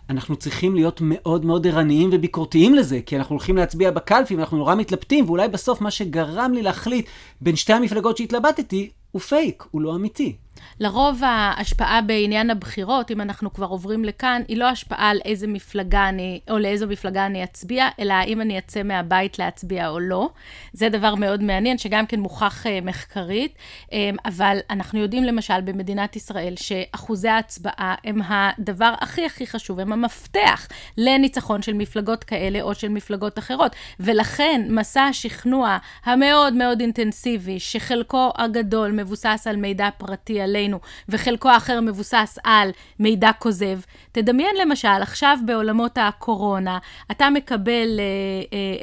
אנחנו 0.10 0.36
צריכים 0.36 0.76
להיות 0.76 1.00
מאוד 1.04 1.46
מאוד 1.46 1.68
ערניים 1.68 2.10
וביקורתיים 2.14 2.76
לזה, 2.76 3.00
כי 3.06 3.18
אנחנו 3.18 3.34
הולכים 3.34 3.58
להצביע 3.58 3.92
בקלפי 3.92 4.36
ואנחנו 4.36 4.58
נורא 4.58 4.76
מתלבטים, 4.76 5.26
ואולי 5.26 5.48
בסוף 5.48 5.82
מה 5.82 5.92
שגרם 5.92 6.52
לי 6.54 6.62
להחליט 6.62 7.08
בין 7.42 7.56
שתי 7.56 7.74
המפלגות 7.74 8.18
שהתלבטתי, 8.18 8.90
הוא 9.12 9.22
פייק, 9.22 9.64
הוא 9.72 9.82
לא 9.82 9.96
אמיתי. 9.96 10.36
לרוב 10.80 11.22
ההשפעה 11.24 12.02
בעניין 12.02 12.50
הבחירות, 12.50 13.12
אם 13.12 13.22
אנחנו 13.22 13.54
כבר 13.54 13.66
עוברים 13.66 14.06
לכאן, 14.06 14.42
היא 14.48 14.58
לא 14.58 14.66
השפעה 14.66 15.10
על 15.10 15.20
איזה 15.26 15.48
מפלגה 15.48 16.10
אני, 16.10 16.40
או 16.50 16.58
לאיזו 16.58 16.88
מפלגה 16.88 17.26
אני 17.26 17.44
אצביע, 17.44 17.88
אלא 18.00 18.14
האם 18.14 18.42
אני 18.42 18.58
אצא 18.58 18.84
מהבית 18.84 19.40
להצביע 19.40 19.90
או 19.90 20.00
לא. 20.00 20.30
זה 20.74 20.90
דבר 20.90 21.16
מאוד 21.16 21.44
מעניין, 21.44 21.78
שגם 21.78 22.06
כן 22.06 22.20
מוכח 22.20 22.66
uh, 22.66 22.86
מחקרית, 22.86 23.56
um, 23.86 23.92
אבל 24.26 24.58
אנחנו 24.70 25.00
יודעים 25.00 25.24
למשל 25.24 25.62
במדינת 25.62 26.16
ישראל, 26.16 26.54
שאחוזי 26.56 27.30
ההצבעה 27.30 27.96
הם 28.04 28.22
הדבר 28.28 28.94
הכי 29.02 29.26
הכי 29.26 29.48
חשוב, 29.48 29.80
הם 29.80 29.94
המפתח 29.94 30.68
לניצחון 30.98 31.62
של 31.62 31.74
מפלגות 31.74 32.24
כאלה 32.24 32.62
או 32.62 32.76
של 32.76 32.90
מפלגות 32.90 33.40
אחרות. 33.40 33.76
ולכן 34.00 34.68
מסע 34.70 35.02
השכנוע 35.02 35.78
המאוד 36.04 36.54
מאוד 36.54 36.80
אינטנסיבי, 36.80 37.60
שחלקו 37.60 38.32
הגדול 38.38 38.92
מבוסס 38.92 39.48
על 39.50 39.56
מידע 39.56 39.90
פרטי 39.98 40.42
עלינו, 40.50 40.80
וחלקו 41.10 41.50
האחר 41.50 41.80
מבוסס 41.82 42.38
על 42.44 42.70
מידע 43.00 43.32
כוזב. 43.40 43.80
תדמיין 44.12 44.56
למשל, 44.62 45.02
עכשיו 45.02 45.38
בעולמות 45.46 45.98
הקורונה, 45.98 46.78
אתה 47.12 47.30
מקבל 47.30 48.00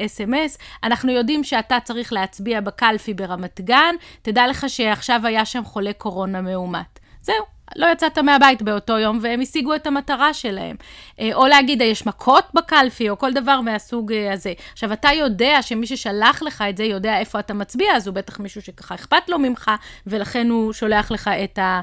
אס.אם.אס, 0.06 0.56
uh, 0.56 0.58
uh, 0.58 0.62
אנחנו 0.82 1.12
יודעים 1.12 1.44
שאתה 1.44 1.78
צריך 1.84 2.12
להצביע 2.12 2.60
בקלפי 2.60 3.14
ברמת 3.14 3.60
גן, 3.60 3.94
תדע 4.22 4.46
לך 4.46 4.64
שעכשיו 4.68 5.20
היה 5.24 5.44
שם 5.44 5.64
חולה 5.64 5.92
קורונה 5.92 6.40
מאומת. 6.40 6.98
זהו. 7.22 7.55
לא 7.76 7.86
יצאת 7.92 8.18
מהבית 8.18 8.62
באותו 8.62 8.98
יום, 8.98 9.18
והם 9.22 9.40
השיגו 9.40 9.74
את 9.74 9.86
המטרה 9.86 10.34
שלהם. 10.34 10.76
אה, 11.20 11.30
או 11.34 11.46
להגיד, 11.46 11.80
יש 11.80 12.06
מכות 12.06 12.44
בקלפי, 12.54 13.10
או 13.10 13.18
כל 13.18 13.32
דבר 13.32 13.60
מהסוג 13.60 14.12
אה, 14.12 14.32
הזה. 14.32 14.52
עכשיו, 14.72 14.92
אתה 14.92 15.08
יודע 15.08 15.62
שמי 15.62 15.86
ששלח 15.86 16.42
לך 16.42 16.64
את 16.68 16.76
זה 16.76 16.84
יודע 16.84 17.18
איפה 17.18 17.38
אתה 17.38 17.54
מצביע, 17.54 17.96
אז 17.96 18.06
הוא 18.06 18.14
בטח 18.14 18.40
מישהו 18.40 18.62
שככה 18.62 18.94
אכפת 18.94 19.28
לו 19.28 19.38
ממך, 19.38 19.70
ולכן 20.06 20.50
הוא 20.50 20.72
שולח 20.72 21.10
לך 21.10 21.30
את, 21.44 21.58
ה, 21.58 21.80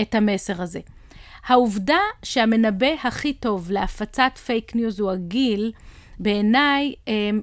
את 0.00 0.14
המסר 0.14 0.62
הזה. 0.62 0.80
העובדה 1.46 1.98
שהמנבא 2.22 2.94
הכי 3.04 3.32
טוב 3.32 3.70
להפצת 3.70 4.38
פייק 4.44 4.74
ניוז 4.74 5.00
הוא 5.00 5.10
הגיל, 5.10 5.72
בעיניי 6.18 6.94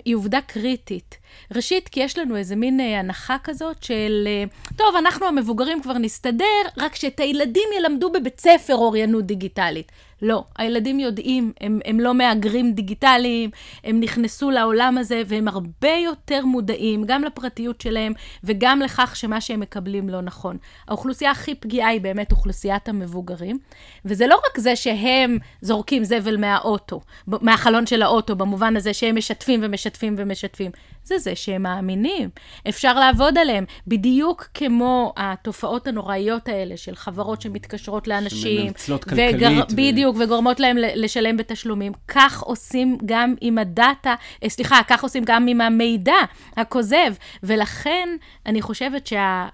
היא 0.05 0.15
עובדה 0.15 0.41
קריטית. 0.41 1.17
ראשית, 1.55 1.89
כי 1.89 1.99
יש 1.99 2.17
לנו 2.17 2.35
איזה 2.35 2.55
מין 2.55 2.79
אה, 2.79 2.99
הנחה 2.99 3.37
כזאת 3.43 3.83
של, 3.83 4.27
אה, 4.27 4.43
טוב, 4.75 4.95
אנחנו 4.95 5.25
המבוגרים 5.25 5.81
כבר 5.81 5.97
נסתדר, 5.97 6.61
רק 6.77 6.95
שאת 6.95 7.19
הילדים 7.19 7.69
ילמדו 7.77 8.11
בבית 8.11 8.39
ספר 8.39 8.75
אוריינות 8.75 9.25
דיגיטלית. 9.25 9.91
לא, 10.23 10.43
הילדים 10.57 10.99
יודעים, 10.99 11.51
הם, 11.61 11.79
הם 11.85 11.99
לא 11.99 12.13
מהגרים 12.13 12.73
דיגיטליים, 12.73 13.49
הם 13.83 13.99
נכנסו 13.99 14.51
לעולם 14.51 14.97
הזה 14.97 15.21
והם 15.25 15.47
הרבה 15.47 15.95
יותר 16.05 16.45
מודעים, 16.45 17.03
גם 17.05 17.23
לפרטיות 17.23 17.81
שלהם 17.81 18.13
וגם 18.43 18.79
לכך 18.79 19.15
שמה 19.15 19.41
שהם 19.41 19.59
מקבלים 19.59 20.09
לא 20.09 20.21
נכון. 20.21 20.57
האוכלוסייה 20.87 21.31
הכי 21.31 21.55
פגיעה 21.55 21.89
היא 21.89 22.01
באמת 22.01 22.31
אוכלוסיית 22.31 22.89
המבוגרים, 22.89 23.57
וזה 24.05 24.27
לא 24.27 24.35
רק 24.35 24.59
זה 24.59 24.75
שהם 24.75 25.37
זורקים 25.61 26.03
זבל 26.03 26.37
מהאוטו, 26.37 27.01
מהחלון 27.27 27.85
של 27.85 28.01
האוטו, 28.01 28.35
במובן 28.35 28.75
הזה 28.75 28.93
שהם 28.93 29.15
משתפים 29.15 29.59
ומשתפים 29.63 30.15
ומשתפים. 30.17 30.71
זה 31.03 31.17
זה 31.17 31.35
שהם 31.35 31.63
מאמינים. 31.63 32.29
אפשר 32.69 32.99
לעבוד 32.99 33.37
עליהם, 33.37 33.65
בדיוק 33.87 34.47
כמו 34.53 35.13
התופעות 35.17 35.87
הנוראיות 35.87 36.47
האלה 36.47 36.77
של 36.77 36.95
חברות 36.95 37.41
שמתקשרות 37.41 38.07
לאנשים. 38.07 38.61
שמנצלות 38.67 39.03
כלכלית. 39.03 39.35
וגר... 39.35 39.51
ו... 39.69 39.75
בדיוק, 39.75 40.12
וגורמות 40.19 40.59
להם 40.59 40.77
לשלם 40.77 41.37
בתשלומים. 41.37 41.91
כך 42.07 42.41
עושים 42.41 42.97
גם 43.05 43.35
עם 43.41 43.57
הדאטה, 43.57 44.15
אה, 44.43 44.49
סליחה, 44.49 44.79
כך 44.87 45.03
עושים 45.03 45.23
גם 45.25 45.47
עם 45.47 45.61
המידע 45.61 46.15
הכוזב. 46.57 47.13
ולכן 47.43 48.09
אני 48.45 48.61
חושבת 48.61 49.07
שהעניין 49.07 49.51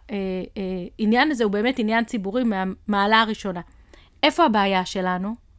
אה, 1.00 1.26
אה, 1.26 1.32
הזה 1.32 1.44
הוא 1.44 1.52
באמת 1.52 1.80
עניין 1.80 2.04
ציבורי 2.04 2.44
מהמעלה 2.44 3.22
הראשונה. 3.22 3.62
איפה 4.24 4.46
הבעיה 4.46 4.86
שלנו? 4.86 5.50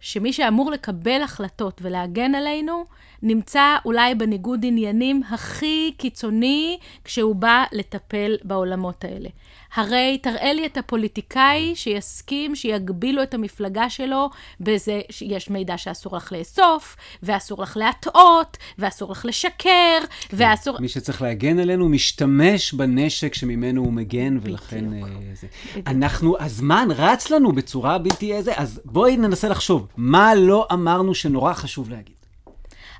שמי 0.00 0.32
שאמור 0.32 0.70
לקבל 0.70 1.22
החלטות 1.22 1.80
ולהגן 1.82 2.34
עלינו, 2.34 2.84
נמצא 3.22 3.76
אולי 3.84 4.14
בניגוד 4.14 4.60
עניינים 4.64 5.22
הכי 5.30 5.92
קיצוני 5.96 6.78
כשהוא 7.04 7.34
בא 7.34 7.64
לטפל 7.72 8.36
בעולמות 8.44 9.04
האלה. 9.04 9.28
הרי 9.74 10.18
תראה 10.22 10.52
לי 10.52 10.66
את 10.66 10.76
הפוליטיקאי 10.76 11.72
שיסכים 11.74 12.54
שיגבילו 12.54 13.22
את 13.22 13.34
המפלגה 13.34 13.90
שלו 13.90 14.30
בזה 14.60 15.00
שיש 15.10 15.50
מידע 15.50 15.78
שאסור 15.78 16.16
לך 16.16 16.32
לאסוף, 16.32 16.96
ואסור 17.22 17.62
לך 17.62 17.76
להטעות, 17.76 18.56
ואסור 18.78 19.12
לך 19.12 19.24
לשקר, 19.24 19.98
כן. 20.28 20.36
ואסור... 20.36 20.80
מי 20.80 20.88
שצריך 20.88 21.22
להגן 21.22 21.58
עלינו 21.58 21.88
משתמש 21.88 22.74
בנשק 22.74 23.34
שממנו 23.34 23.80
הוא 23.80 23.92
מגן, 23.92 24.38
ולכן... 24.42 24.90
בדיוק. 24.90 25.08
אה, 25.08 25.34
זה... 25.34 25.46
בדיוק. 25.70 25.88
אנחנו, 25.88 26.36
הזמן 26.40 26.88
רץ 26.96 27.30
לנו 27.30 27.52
בצורה 27.52 27.98
בלתי 27.98 28.32
איזה, 28.32 28.52
אז 28.56 28.80
בואי 28.84 29.16
ננסה 29.16 29.48
לחשוב, 29.48 29.86
מה 29.96 30.34
לא 30.34 30.66
אמרנו 30.72 31.14
שנורא 31.14 31.52
חשוב 31.52 31.90
להגיד? 31.90 32.15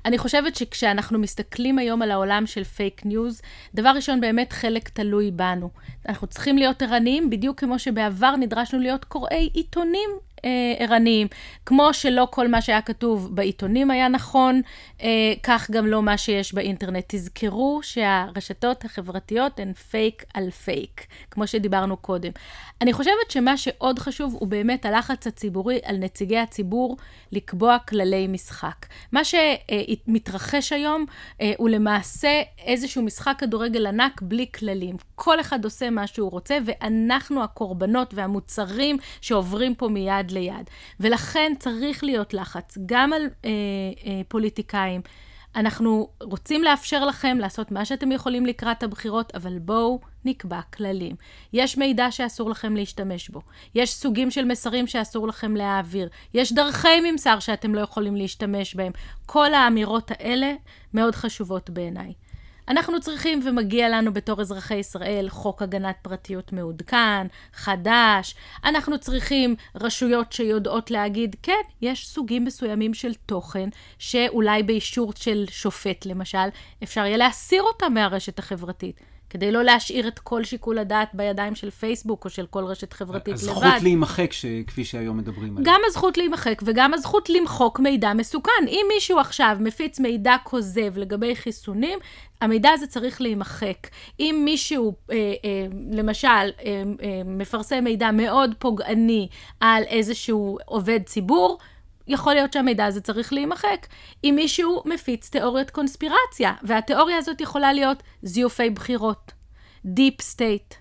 אני 0.05 0.17
חושבת 0.17 0.55
שכשאנחנו 0.55 1.19
מסתכלים 1.19 1.79
היום 1.79 2.01
על 2.01 2.11
העולם 2.11 2.45
של 2.45 2.63
פייק 2.63 3.05
ניוז, 3.05 3.41
דבר 3.73 3.89
ראשון, 3.95 4.21
באמת 4.21 4.53
חלק 4.53 4.89
תלוי 4.89 5.31
בנו. 5.31 5.69
אנחנו 6.07 6.27
צריכים 6.27 6.57
להיות 6.57 6.81
ערניים, 6.81 7.29
בדיוק 7.29 7.59
כמו 7.59 7.79
שבעבר 7.79 8.35
נדרשנו 8.35 8.79
להיות 8.79 9.05
קוראי 9.05 9.49
עיתונים 9.53 10.09
אה, 10.45 10.73
ערניים. 10.77 11.27
כמו 11.65 11.93
שלא 11.93 12.27
כל 12.31 12.47
מה 12.47 12.61
שהיה 12.61 12.81
כתוב 12.81 13.35
בעיתונים 13.35 13.91
היה 13.91 14.07
נכון, 14.07 14.61
אה, 15.01 15.33
כך 15.43 15.71
גם 15.71 15.85
לא 15.87 16.03
מה 16.03 16.17
שיש 16.17 16.53
באינטרנט. 16.53 17.05
תזכרו 17.07 17.79
שהרשתות 17.83 18.85
החברתיות 18.85 19.59
הן 19.59 19.73
פייק 19.73 20.23
על 20.33 20.49
פייק, 20.49 21.05
כמו 21.31 21.47
שדיברנו 21.47 21.97
קודם. 21.97 22.31
אני 22.81 22.93
חושבת 22.93 23.31
שמה 23.31 23.57
שעוד 23.57 23.99
חשוב 23.99 24.35
הוא 24.39 24.47
באמת 24.47 24.85
הלחץ 24.85 25.27
הציבורי 25.27 25.79
על 25.83 25.97
נציגי 25.97 26.37
הציבור 26.37 26.97
לקבוע 27.31 27.79
כללי 27.79 28.27
משחק. 28.27 28.85
מה 29.11 29.21
שמתרחש 29.23 30.73
היום 30.73 31.05
אה, 31.41 31.53
הוא 31.57 31.69
למעשה 31.69 32.41
איזשהו 32.59 33.03
משחק 33.03 33.35
כדורגל 33.37 33.87
ענק 33.87 34.21
בלי 34.21 34.45
כללים. 34.59 35.06
כל 35.19 35.39
אחד 35.39 35.65
עושה 35.65 35.89
מה 35.89 36.07
שהוא 36.07 36.31
רוצה, 36.31 36.57
ואנחנו 36.65 37.43
הקורבנות 37.43 38.13
והמוצרים 38.13 38.97
שעוברים 39.21 39.75
פה 39.75 39.87
מיד 39.87 40.31
ליד. 40.31 40.69
ולכן 40.99 41.53
צריך 41.59 42.03
להיות 42.03 42.33
לחץ 42.33 42.77
גם 42.85 43.13
על 43.13 43.21
אה, 43.21 43.49
אה, 44.05 44.21
פוליטיקאים. 44.27 45.01
אנחנו 45.55 46.09
רוצים 46.21 46.63
לאפשר 46.63 47.05
לכם 47.05 47.37
לעשות 47.39 47.71
מה 47.71 47.85
שאתם 47.85 48.11
יכולים 48.11 48.45
לקראת 48.45 48.83
הבחירות, 48.83 49.35
אבל 49.35 49.59
בואו 49.59 49.99
נקבע 50.25 50.61
כללים. 50.61 51.15
יש 51.53 51.77
מידע 51.77 52.11
שאסור 52.11 52.49
לכם 52.49 52.75
להשתמש 52.75 53.29
בו. 53.29 53.41
יש 53.75 53.93
סוגים 53.93 54.31
של 54.31 54.45
מסרים 54.45 54.87
שאסור 54.87 55.27
לכם 55.27 55.55
להעביר. 55.55 56.09
יש 56.33 56.53
דרכי 56.53 57.11
ממסר 57.11 57.39
שאתם 57.39 57.75
לא 57.75 57.81
יכולים 57.81 58.15
להשתמש 58.15 58.75
בהם. 58.75 58.91
כל 59.25 59.53
האמירות 59.53 60.11
האלה 60.11 60.53
מאוד 60.93 61.15
חשובות 61.15 61.69
בעיניי. 61.69 62.13
אנחנו 62.67 62.99
צריכים 62.99 63.41
ומגיע 63.45 63.89
לנו 63.89 64.13
בתור 64.13 64.41
אזרחי 64.41 64.75
ישראל 64.75 65.29
חוק 65.29 65.61
הגנת 65.61 65.95
פרטיות 66.01 66.53
מעודכן, 66.53 67.27
חדש. 67.53 68.35
אנחנו 68.63 68.99
צריכים 68.99 69.55
רשויות 69.75 70.31
שיודעות 70.33 70.91
להגיד, 70.91 71.35
כן, 71.43 71.53
יש 71.81 72.07
סוגים 72.07 72.45
מסוימים 72.45 72.93
של 72.93 73.13
תוכן, 73.25 73.69
שאולי 73.99 74.63
באישור 74.63 75.13
של 75.15 75.45
שופט, 75.49 76.05
למשל, 76.05 76.47
אפשר 76.83 77.05
יהיה 77.05 77.17
להסיר 77.17 77.63
אותם 77.63 77.93
מהרשת 77.93 78.39
החברתית. 78.39 79.01
כדי 79.29 79.51
לא 79.51 79.63
להשאיר 79.63 80.07
את 80.07 80.19
כל 80.19 80.43
שיקול 80.43 80.77
הדעת 80.77 81.09
בידיים 81.13 81.55
של 81.55 81.69
פייסבוק 81.69 82.25
או 82.25 82.29
של 82.29 82.45
כל 82.45 82.63
רשת 82.63 82.93
חברתית 82.93 83.33
לבד. 83.33 83.43
הזכות 83.43 83.83
להימחק, 83.83 84.29
כפי 84.67 84.85
שהיום 84.85 85.17
מדברים 85.17 85.57
עליה. 85.57 85.73
גם 85.73 85.81
הזכות 85.87 86.17
להימחק 86.17 86.61
וגם 86.65 86.93
הזכות 86.93 87.29
למחוק 87.29 87.79
מידע 87.79 88.13
מסוכן. 88.13 88.51
אם 88.67 88.85
מישהו 88.93 89.19
עכשיו 89.19 89.57
מפיץ 89.59 89.99
מידע 89.99 90.35
כוזב 90.43 90.97
לגבי 90.97 91.35
חיסונים, 91.35 91.99
המידע 92.41 92.69
הזה 92.69 92.87
צריך 92.87 93.21
להימחק. 93.21 93.87
אם 94.19 94.41
מישהו, 94.45 94.93
אה, 95.11 95.15
אה, 95.15 95.67
למשל, 95.91 96.27
אה, 96.27 96.43
אה, 96.65 96.83
מפרסם 97.25 97.83
מידע 97.83 98.11
מאוד 98.11 98.55
פוגעני 98.59 99.27
על 99.59 99.83
איזשהו 99.83 100.57
עובד 100.65 100.99
ציבור, 101.05 101.57
יכול 102.07 102.33
להיות 102.33 102.53
שהמידע 102.53 102.85
הזה 102.85 103.01
צריך 103.01 103.33
להימחק. 103.33 103.87
אם 104.23 104.33
מישהו 104.35 104.83
מפיץ 104.85 105.29
תיאוריית 105.29 105.69
קונספירציה, 105.69 106.53
והתיאוריה 106.63 107.17
הזאת 107.17 107.41
יכולה 107.41 107.73
להיות 107.73 108.03
זיופי 108.21 108.69
בחירות, 108.69 109.31
דיפ 109.85 110.21
סטייט, 110.21 110.73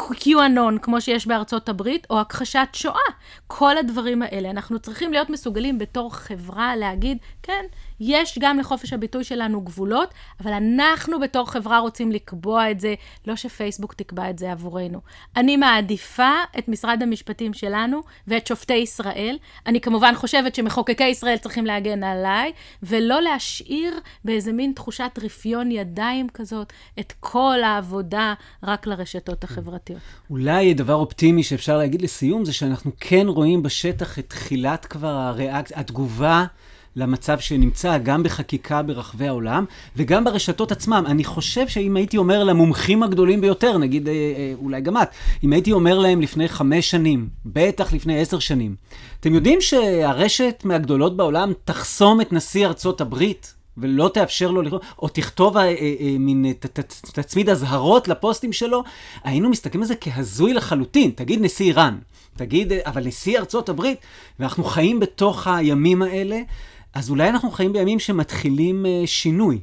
QAnon, 0.00 0.78
כמו 0.82 1.00
שיש 1.00 1.26
בארצות 1.26 1.68
הברית, 1.68 2.06
או 2.10 2.20
הכחשת 2.20 2.68
שואה. 2.72 3.00
כל 3.46 3.78
הדברים 3.78 4.22
האלה, 4.22 4.50
אנחנו 4.50 4.78
צריכים 4.78 5.12
להיות 5.12 5.30
מסוגלים 5.30 5.78
בתור 5.78 6.14
חברה 6.14 6.76
להגיד, 6.76 7.18
כן, 7.42 7.64
יש 8.04 8.38
גם 8.40 8.58
לחופש 8.58 8.92
הביטוי 8.92 9.24
שלנו 9.24 9.60
גבולות, 9.60 10.14
אבל 10.40 10.52
אנחנו 10.52 11.20
בתור 11.20 11.50
חברה 11.50 11.78
רוצים 11.78 12.12
לקבוע 12.12 12.70
את 12.70 12.80
זה, 12.80 12.94
לא 13.26 13.36
שפייסבוק 13.36 13.94
תקבע 13.94 14.30
את 14.30 14.38
זה 14.38 14.52
עבורנו. 14.52 15.00
אני 15.36 15.56
מעדיפה 15.56 16.32
את 16.58 16.68
משרד 16.68 17.02
המשפטים 17.02 17.52
שלנו 17.54 18.00
ואת 18.26 18.46
שופטי 18.46 18.74
ישראל. 18.74 19.38
אני 19.66 19.80
כמובן 19.80 20.14
חושבת 20.14 20.54
שמחוקקי 20.54 21.04
ישראל 21.04 21.36
צריכים 21.36 21.66
להגן 21.66 22.04
עליי, 22.04 22.52
ולא 22.82 23.22
להשאיר 23.22 23.94
באיזה 24.24 24.52
מין 24.52 24.72
תחושת 24.72 25.18
רפיון 25.22 25.70
ידיים 25.70 26.28
כזאת 26.28 26.72
את 27.00 27.12
כל 27.20 27.58
העבודה 27.64 28.34
רק 28.62 28.86
לרשתות 28.86 29.44
החברתיות. 29.44 30.00
אולי 30.30 30.74
דבר 30.74 30.94
אופטימי 30.94 31.42
שאפשר 31.42 31.78
להגיד 31.78 32.02
לסיום, 32.02 32.44
זה 32.44 32.52
שאנחנו 32.52 32.90
כן 33.00 33.26
רואים 33.28 33.62
בשטח 33.62 34.18
את 34.18 34.26
תחילת 34.28 34.86
כבר 34.86 35.08
הריאק... 35.08 35.72
התגובה. 35.74 36.44
למצב 36.96 37.38
שנמצא 37.38 37.98
גם 37.98 38.22
בחקיקה 38.22 38.82
ברחבי 38.82 39.28
העולם 39.28 39.64
וגם 39.96 40.24
ברשתות 40.24 40.72
עצמם. 40.72 41.04
אני 41.06 41.24
חושב 41.24 41.68
שאם 41.68 41.96
הייתי 41.96 42.16
אומר 42.16 42.44
למומחים 42.44 43.02
הגדולים 43.02 43.40
ביותר, 43.40 43.78
נגיד 43.78 44.08
אה, 44.08 44.14
אה, 44.14 44.52
אולי 44.62 44.80
גם 44.80 44.96
את, 44.96 45.08
אם 45.44 45.52
הייתי 45.52 45.72
אומר 45.72 45.98
להם 45.98 46.20
לפני 46.20 46.48
חמש 46.48 46.90
שנים, 46.90 47.28
בטח 47.46 47.92
לפני 47.92 48.20
עשר 48.20 48.38
שנים, 48.38 48.76
אתם 49.20 49.34
יודעים 49.34 49.60
שהרשת 49.60 50.62
מהגדולות 50.64 51.16
בעולם 51.16 51.52
תחסום 51.64 52.20
את 52.20 52.32
נשיא 52.32 52.66
ארצות 52.66 53.00
הברית? 53.00 53.54
ולא 53.76 54.10
תאפשר 54.14 54.50
לו 54.50 54.62
לקרוא, 54.62 54.80
או 54.98 55.08
תכתוב 55.08 55.56
אה, 55.56 55.62
אה, 55.62 55.94
אה, 56.00 56.16
מין, 56.18 56.52
ת, 56.58 56.66
ת, 56.66 56.80
ת, 56.80 57.18
תצמיד 57.18 57.50
אזהרות 57.50 58.08
לפוסטים 58.08 58.52
שלו, 58.52 58.82
היינו 59.24 59.48
מסתכלים 59.50 59.82
על 59.82 59.88
זה 59.88 59.94
כהזוי 59.96 60.54
לחלוטין. 60.54 61.10
תגיד 61.10 61.42
נשיא 61.42 61.66
איראן, 61.66 61.98
תגיד, 62.36 62.72
אבל 62.72 63.06
נשיא 63.06 63.38
ארצות 63.38 63.68
הברית, 63.68 63.98
ואנחנו 64.40 64.64
חיים 64.64 65.00
בתוך 65.00 65.46
הימים 65.46 66.02
האלה. 66.02 66.40
אז 66.94 67.10
אולי 67.10 67.28
אנחנו 67.28 67.50
חיים 67.50 67.72
בימים 67.72 67.98
שמתחילים 67.98 68.86
uh, 68.86 69.06
שינוי. 69.06 69.60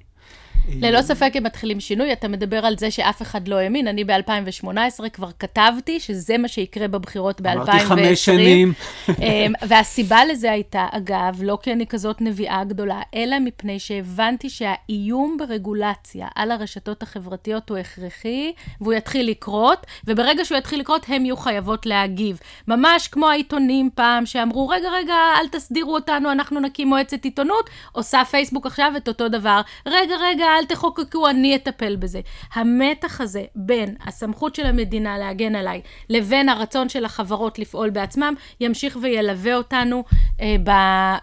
ללא 0.82 1.02
ספק 1.02 1.32
הם 1.36 1.44
מתחילים 1.44 1.80
שינוי, 1.80 2.14
אתה 2.14 2.28
מדבר 2.28 2.66
על 2.66 2.78
זה 2.78 2.92
שאף 2.92 3.22
אחד 3.22 3.48
לא 3.48 3.56
האמין. 3.56 3.88
אני 3.88 4.04
ב-2018 4.04 5.10
כבר 5.14 5.30
כתבתי 5.40 6.00
שזה 6.00 6.38
מה 6.38 6.48
שיקרה 6.48 6.88
בבחירות 6.88 7.42
ב-2020. 7.42 7.52
אמרתי 7.52 7.80
חמש 7.80 8.26
שנים. 8.26 8.74
אמ, 9.10 9.54
והסיבה 9.68 10.26
לזה 10.26 10.52
הייתה, 10.52 10.88
אגב, 10.92 11.40
לא 11.44 11.58
כי 11.64 11.74
אני 11.74 11.88
כזאת 11.88 12.22
נביאה 12.22 12.64
גדולה, 12.64 13.02
אלא 13.16 13.40
מפני 13.40 13.80
שהבנתי 13.80 14.50
שהאיום 14.50 15.38
ברגולציה 15.40 16.28
על 16.36 16.52
הרשתות 16.52 17.04
החברתיות 17.04 17.70
הוא 17.70 17.78
הכרחי, 17.78 18.52
והוא 18.82 18.94
יתחיל 18.94 19.30
לקרות, 19.30 19.86
וברגע 20.08 20.46
שהוא 20.46 20.58
יתחיל 20.58 20.80
לקרות, 20.80 21.06
הן 21.08 21.26
יהיו 21.26 21.38
חייבות 21.38 21.86
להגיב. 21.86 22.40
ממש 22.68 23.08
כמו 23.08 23.30
העיתונים 23.30 23.90
פעם, 23.96 24.26
שאמרו, 24.26 24.68
רגע, 24.68 24.90
רגע, 24.90 25.16
אל 25.42 25.48
תסדירו 25.48 25.94
אותנו, 25.94 26.32
אנחנו 26.32 26.60
נקים 26.60 26.88
מועצת 26.88 27.24
עיתונות, 27.24 27.70
עושה 27.92 28.26
פייסבוק 28.26 28.66
עכשיו 28.66 28.94
את 28.98 29.08
אותו 29.08 29.28
דבר. 29.28 29.62
רגע, 29.86 30.16
רגע, 30.22 30.46
אל 30.60 30.66
תחוקקו, 30.66 31.30
אני 31.30 31.56
אטפל 31.56 31.96
בזה. 31.96 32.22
המתח 32.54 33.22
הזה 33.22 33.44
בין 33.56 33.96
הסמכות 34.06 34.56
של 34.56 34.66
המדינה 34.66 35.18
להגן 35.18 35.56
עליי 35.56 35.82
לבין 36.10 36.50
הרצון 36.50 36.90
של 36.90 37.06
החברות 37.06 37.60
לפעול 37.60 37.90
בעצמם, 37.90 38.34
ימשיך 38.60 38.98
וילווה 39.02 39.56
אותנו 39.56 40.04
אה, 40.42 40.56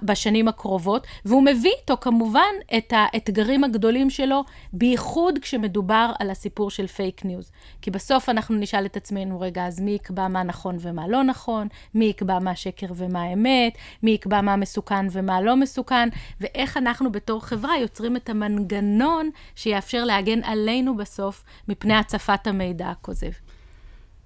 בשנים 0.03 0.49
הקרובות, 0.49 1.07
והוא 1.25 1.43
מביא 1.43 1.71
איתו 1.81 1.97
כמובן 2.01 2.41
את 2.77 2.93
האתגרים 2.97 3.65
הגדולים 3.65 4.11
שלו, 4.11 4.45
בייחוד 4.73 5.39
כשמדובר 5.39 6.13
על 6.19 6.31
הסיפור 6.31 6.71
של 6.71 6.87
פייק 6.87 7.25
ניוז. 7.25 7.51
כי 7.83 7.91
בסוף 7.91 8.29
אנחנו 8.29 8.55
נשאל 8.55 8.87
את 8.87 8.97
עצמנו, 8.97 9.41
רגע, 9.41 9.67
אז 9.67 9.81
מי 9.81 9.91
יקבע 9.91 10.29
מה 10.29 10.43
נכון 10.43 10.77
ומה 10.81 11.09
לא 11.09 11.25
נכון? 11.25 11.69
מי 11.95 12.05
יקבע 12.05 12.39
מה 12.39 12.57
שקר 12.57 12.87
ומה 12.97 13.33
אמת? 13.33 13.73
מי 14.03 14.11
יקבע 14.11 14.41
מה 14.41 14.57
מסוכן 14.57 15.07
ומה 15.13 15.41
לא 15.41 15.57
מסוכן? 15.57 16.09
ואיך 16.41 16.77
אנחנו 16.77 17.13
בתור 17.13 17.45
חברה 17.45 17.79
יוצרים 17.79 18.17
את 18.17 18.29
המנגנון 18.29 18.87
מנגנון 18.87 19.26
שיאפשר 19.55 20.05
להגן 20.05 20.45
עלינו 20.45 20.97
בסוף 20.97 21.45
מפני 21.69 21.95
הצפת 21.95 22.47
המידע 22.47 22.91
הכוזב. 22.91 23.31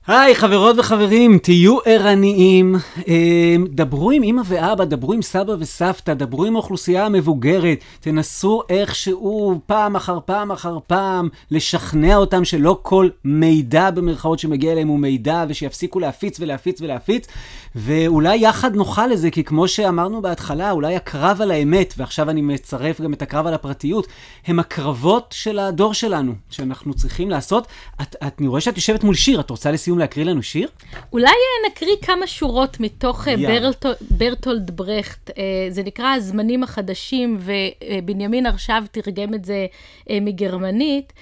היי, 0.07 0.35
חברות 0.35 0.79
וחברים, 0.79 1.39
תהיו 1.39 1.79
ערניים, 1.85 2.75
אמ, 3.09 3.67
דברו 3.71 4.11
עם 4.11 4.23
אמא 4.23 4.43
ואבא, 4.45 4.85
דברו 4.85 5.13
עם 5.13 5.23
סבא 5.23 5.55
וסבתא, 5.59 6.15
דברו 6.15 6.45
עם 6.45 6.57
האוכלוסייה 6.57 7.07
המבוגרת, 7.07 7.79
תנסו 8.01 8.63
איכשהו 8.69 9.61
פעם 9.67 9.97
אחר 9.97 10.19
פעם 10.25 10.53
אחר 10.53 10.79
פעם 10.87 11.29
לשכנע 11.51 12.17
אותם 12.17 12.45
שלא 12.45 12.79
כל 12.83 13.09
מידע 13.25 13.91
במרכאות 13.91 14.39
שמגיע 14.39 14.73
אליהם 14.73 14.89
הוא 14.89 14.99
מידע, 14.99 15.45
ושיפסיקו 15.49 16.01
להפיץ 16.01 16.41
ולהפיץ 16.41 16.81
ולהפיץ, 16.81 17.27
ואולי 17.75 18.37
יחד 18.37 18.75
נוכל 18.75 19.07
לזה, 19.07 19.31
כי 19.31 19.45
כמו 19.45 19.69
שאמרנו 19.69 20.23
בהתחלה, 20.23 20.71
אולי 20.71 20.97
הקרב 20.97 21.41
על 21.41 21.51
האמת, 21.51 21.95
ועכשיו 21.97 22.31
אני 22.31 22.43
מצרף 22.43 23.01
גם 23.01 23.13
את 23.13 23.23
הקרב 23.23 23.47
על 23.47 23.55
הפרטיות, 23.55 24.07
הם 24.47 24.59
הקרבות 24.59 25.35
של 25.37 25.59
הדור 25.59 25.95
שלנו, 25.95 26.35
שאנחנו 26.51 26.95
צריכים 26.95 27.31
לעשות. 27.31 27.67
את, 28.03 28.17
את, 28.27 28.35
אני 28.39 28.49
רואה 28.49 28.61
שאת 28.61 28.77
יושבת 28.77 29.05
מול 29.05 29.15
שיר, 29.15 29.41
את 29.41 29.51
רוצה 29.51 29.71
לסיום 29.71 29.90
להקריא 29.99 30.25
לנו 30.25 30.43
שיר? 30.43 30.69
אולי 31.13 31.27
אה, 31.27 31.71
נקריא 31.71 31.97
כמה 32.03 32.27
שורות 32.27 32.81
מתוך 32.81 33.27
yeah. 33.27 33.31
אה, 33.31 33.37
ברטול, 33.37 33.93
ברטולד 34.11 34.71
ברכט, 34.77 35.31
אה, 35.31 35.45
זה 35.69 35.83
נקרא 35.83 36.15
הזמנים 36.15 36.63
החדשים, 36.63 37.39
ובנימין 37.41 38.47
הרשב 38.47 38.83
תרגם 38.91 39.35
את 39.35 39.45
זה 39.45 39.67
מגרמנית. 40.11 41.13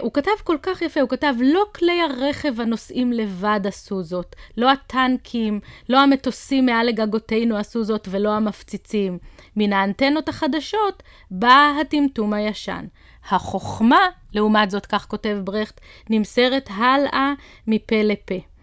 הוא 0.00 0.12
כתב 0.12 0.30
כל 0.44 0.56
כך 0.62 0.82
יפה, 0.82 1.00
הוא 1.00 1.08
כתב, 1.08 1.34
לא 1.40 1.64
כלי 1.74 2.00
הרכב 2.00 2.60
הנוסעים 2.60 3.12
לבד 3.12 3.60
עשו 3.64 4.02
זאת, 4.02 4.36
לא 4.56 4.70
הטנקים, 4.70 5.60
לא 5.88 6.00
המטוסים 6.00 6.66
מעל 6.66 6.86
לגגותינו 6.86 7.56
עשו 7.56 7.84
זאת 7.84 8.08
ולא 8.10 8.32
המפציצים. 8.32 9.18
מן 9.56 9.72
האנטנות 9.72 10.28
החדשות 10.28 11.02
בא 11.30 11.72
הטמטום 11.80 12.32
הישן. 12.32 12.84
החוכמה, 13.28 14.00
לעומת 14.32 14.70
זאת, 14.70 14.86
כך 14.86 15.06
כותב 15.06 15.38
ברכט, 15.44 15.80
נמסרת 16.10 16.68
הלאה 16.70 17.32
מפה 17.66 18.02
לפה. 18.02 18.53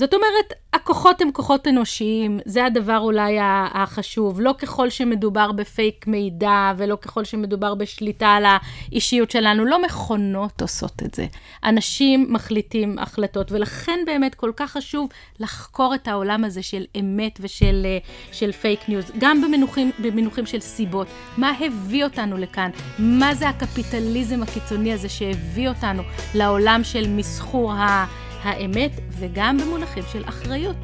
זאת 0.00 0.14
אומרת, 0.14 0.52
הכוחות 0.72 1.20
הם 1.20 1.32
כוחות 1.32 1.68
אנושיים, 1.68 2.40
זה 2.44 2.64
הדבר 2.64 2.98
אולי 2.98 3.36
החשוב. 3.74 4.40
לא 4.40 4.54
ככל 4.58 4.90
שמדובר 4.90 5.52
בפייק 5.52 6.06
מידע 6.06 6.72
ולא 6.76 6.96
ככל 6.96 7.24
שמדובר 7.24 7.74
בשליטה 7.74 8.28
על 8.28 8.44
האישיות 8.46 9.30
שלנו, 9.30 9.64
לא 9.64 9.82
מכונות 9.82 10.62
עושות 10.62 11.02
את 11.04 11.14
זה. 11.14 11.26
אנשים 11.64 12.26
מחליטים 12.30 12.98
החלטות, 12.98 13.52
ולכן 13.52 13.98
באמת 14.06 14.34
כל 14.34 14.52
כך 14.56 14.70
חשוב 14.70 15.08
לחקור 15.40 15.94
את 15.94 16.08
העולם 16.08 16.44
הזה 16.44 16.62
של 16.62 16.84
אמת 17.00 17.38
ושל 17.40 17.82
אה, 17.84 17.98
של 18.32 18.52
פייק 18.52 18.88
ניוז, 18.88 19.12
גם 19.18 19.42
במינוחים, 19.42 19.90
במינוחים 19.98 20.46
של 20.46 20.60
סיבות. 20.60 21.06
מה 21.36 21.52
הביא 21.60 22.04
אותנו 22.04 22.36
לכאן? 22.36 22.70
מה 22.98 23.34
זה 23.34 23.48
הקפיטליזם 23.48 24.42
הקיצוני 24.42 24.92
הזה 24.92 25.08
שהביא 25.08 25.68
אותנו 25.68 26.02
לעולם 26.34 26.80
של 26.84 27.08
מסחור 27.08 27.72
ה... 27.72 28.06
האמת 28.42 28.90
וגם 29.18 29.58
במונחים 29.58 30.02
של 30.12 30.22
אחריות. 30.28 30.76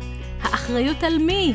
האחריות 0.43 1.03
על 1.03 1.19
מי? 1.19 1.55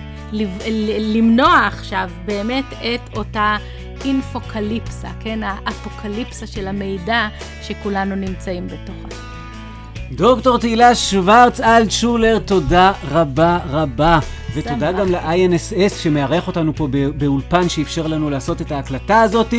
למנוע 1.00 1.68
עכשיו 1.68 2.10
באמת 2.26 2.66
את 2.72 3.18
אותה 3.18 3.58
אינפוקליפסה, 4.06 5.10
כן? 5.20 5.40
האפוקליפסה 5.44 6.48
של 6.48 6.68
המידע 6.68 7.28
שכולנו 7.62 8.16
נמצאים 8.16 8.68
בתוכה. 8.68 9.31
דוקטור 10.16 10.58
תהילה 10.58 10.96
שוורץ 10.96 11.60
אלטשולר, 11.60 12.40
תודה 12.40 12.92
רבה 13.12 13.60
רבה. 13.70 14.20
ותודה 14.54 14.92
גם 14.92 15.12
ל-INSS 15.12 15.96
שמארח 15.98 16.48
אותנו 16.48 16.76
פה 16.76 16.88
באולפן 17.18 17.70
שאפשר 17.70 18.08
לנו 18.08 18.30
לעשות 18.30 18.62
את 18.62 18.72
ההקלטה 18.72 19.22
הזאת. 19.22 19.54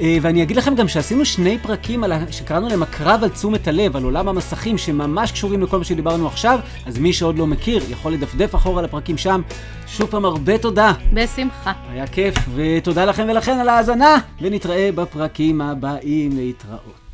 אה, 0.00 0.16
ואני 0.22 0.42
אגיד 0.42 0.56
לכם 0.56 0.74
גם 0.74 0.88
שעשינו 0.88 1.24
שני 1.24 1.58
פרקים. 1.58 2.04
שקראנו 2.30 2.68
להם 2.68 2.82
הקרב 2.82 3.24
על 3.24 3.28
תשומת 3.28 3.68
הלב, 3.68 3.96
על 3.96 4.04
עולם 4.04 4.28
המסכים, 4.28 4.78
שממש 4.78 5.32
קשורים 5.32 5.62
לכל 5.62 5.78
מה 5.78 5.84
שדיברנו 5.84 6.26
עכשיו, 6.26 6.58
אז 6.86 6.98
מי 6.98 7.12
שעוד 7.12 7.38
לא 7.38 7.46
מכיר 7.46 7.82
יכול 7.90 8.12
לדפדף 8.12 8.54
אחורה 8.54 8.82
לפרקים 8.82 9.16
שם. 9.16 9.40
שוב 9.86 10.10
פעם 10.10 10.24
הרבה 10.24 10.58
תודה. 10.58 10.92
בשמחה. 11.12 11.72
היה 11.92 12.06
כיף, 12.06 12.34
ותודה 12.54 13.04
לכם 13.04 13.26
ולכן 13.28 13.58
על 13.58 13.68
ההאזנה, 13.68 14.16
ונתראה 14.40 14.90
בפרקים 14.94 15.60
הבאים 15.60 16.30
להתראות. 16.36 17.07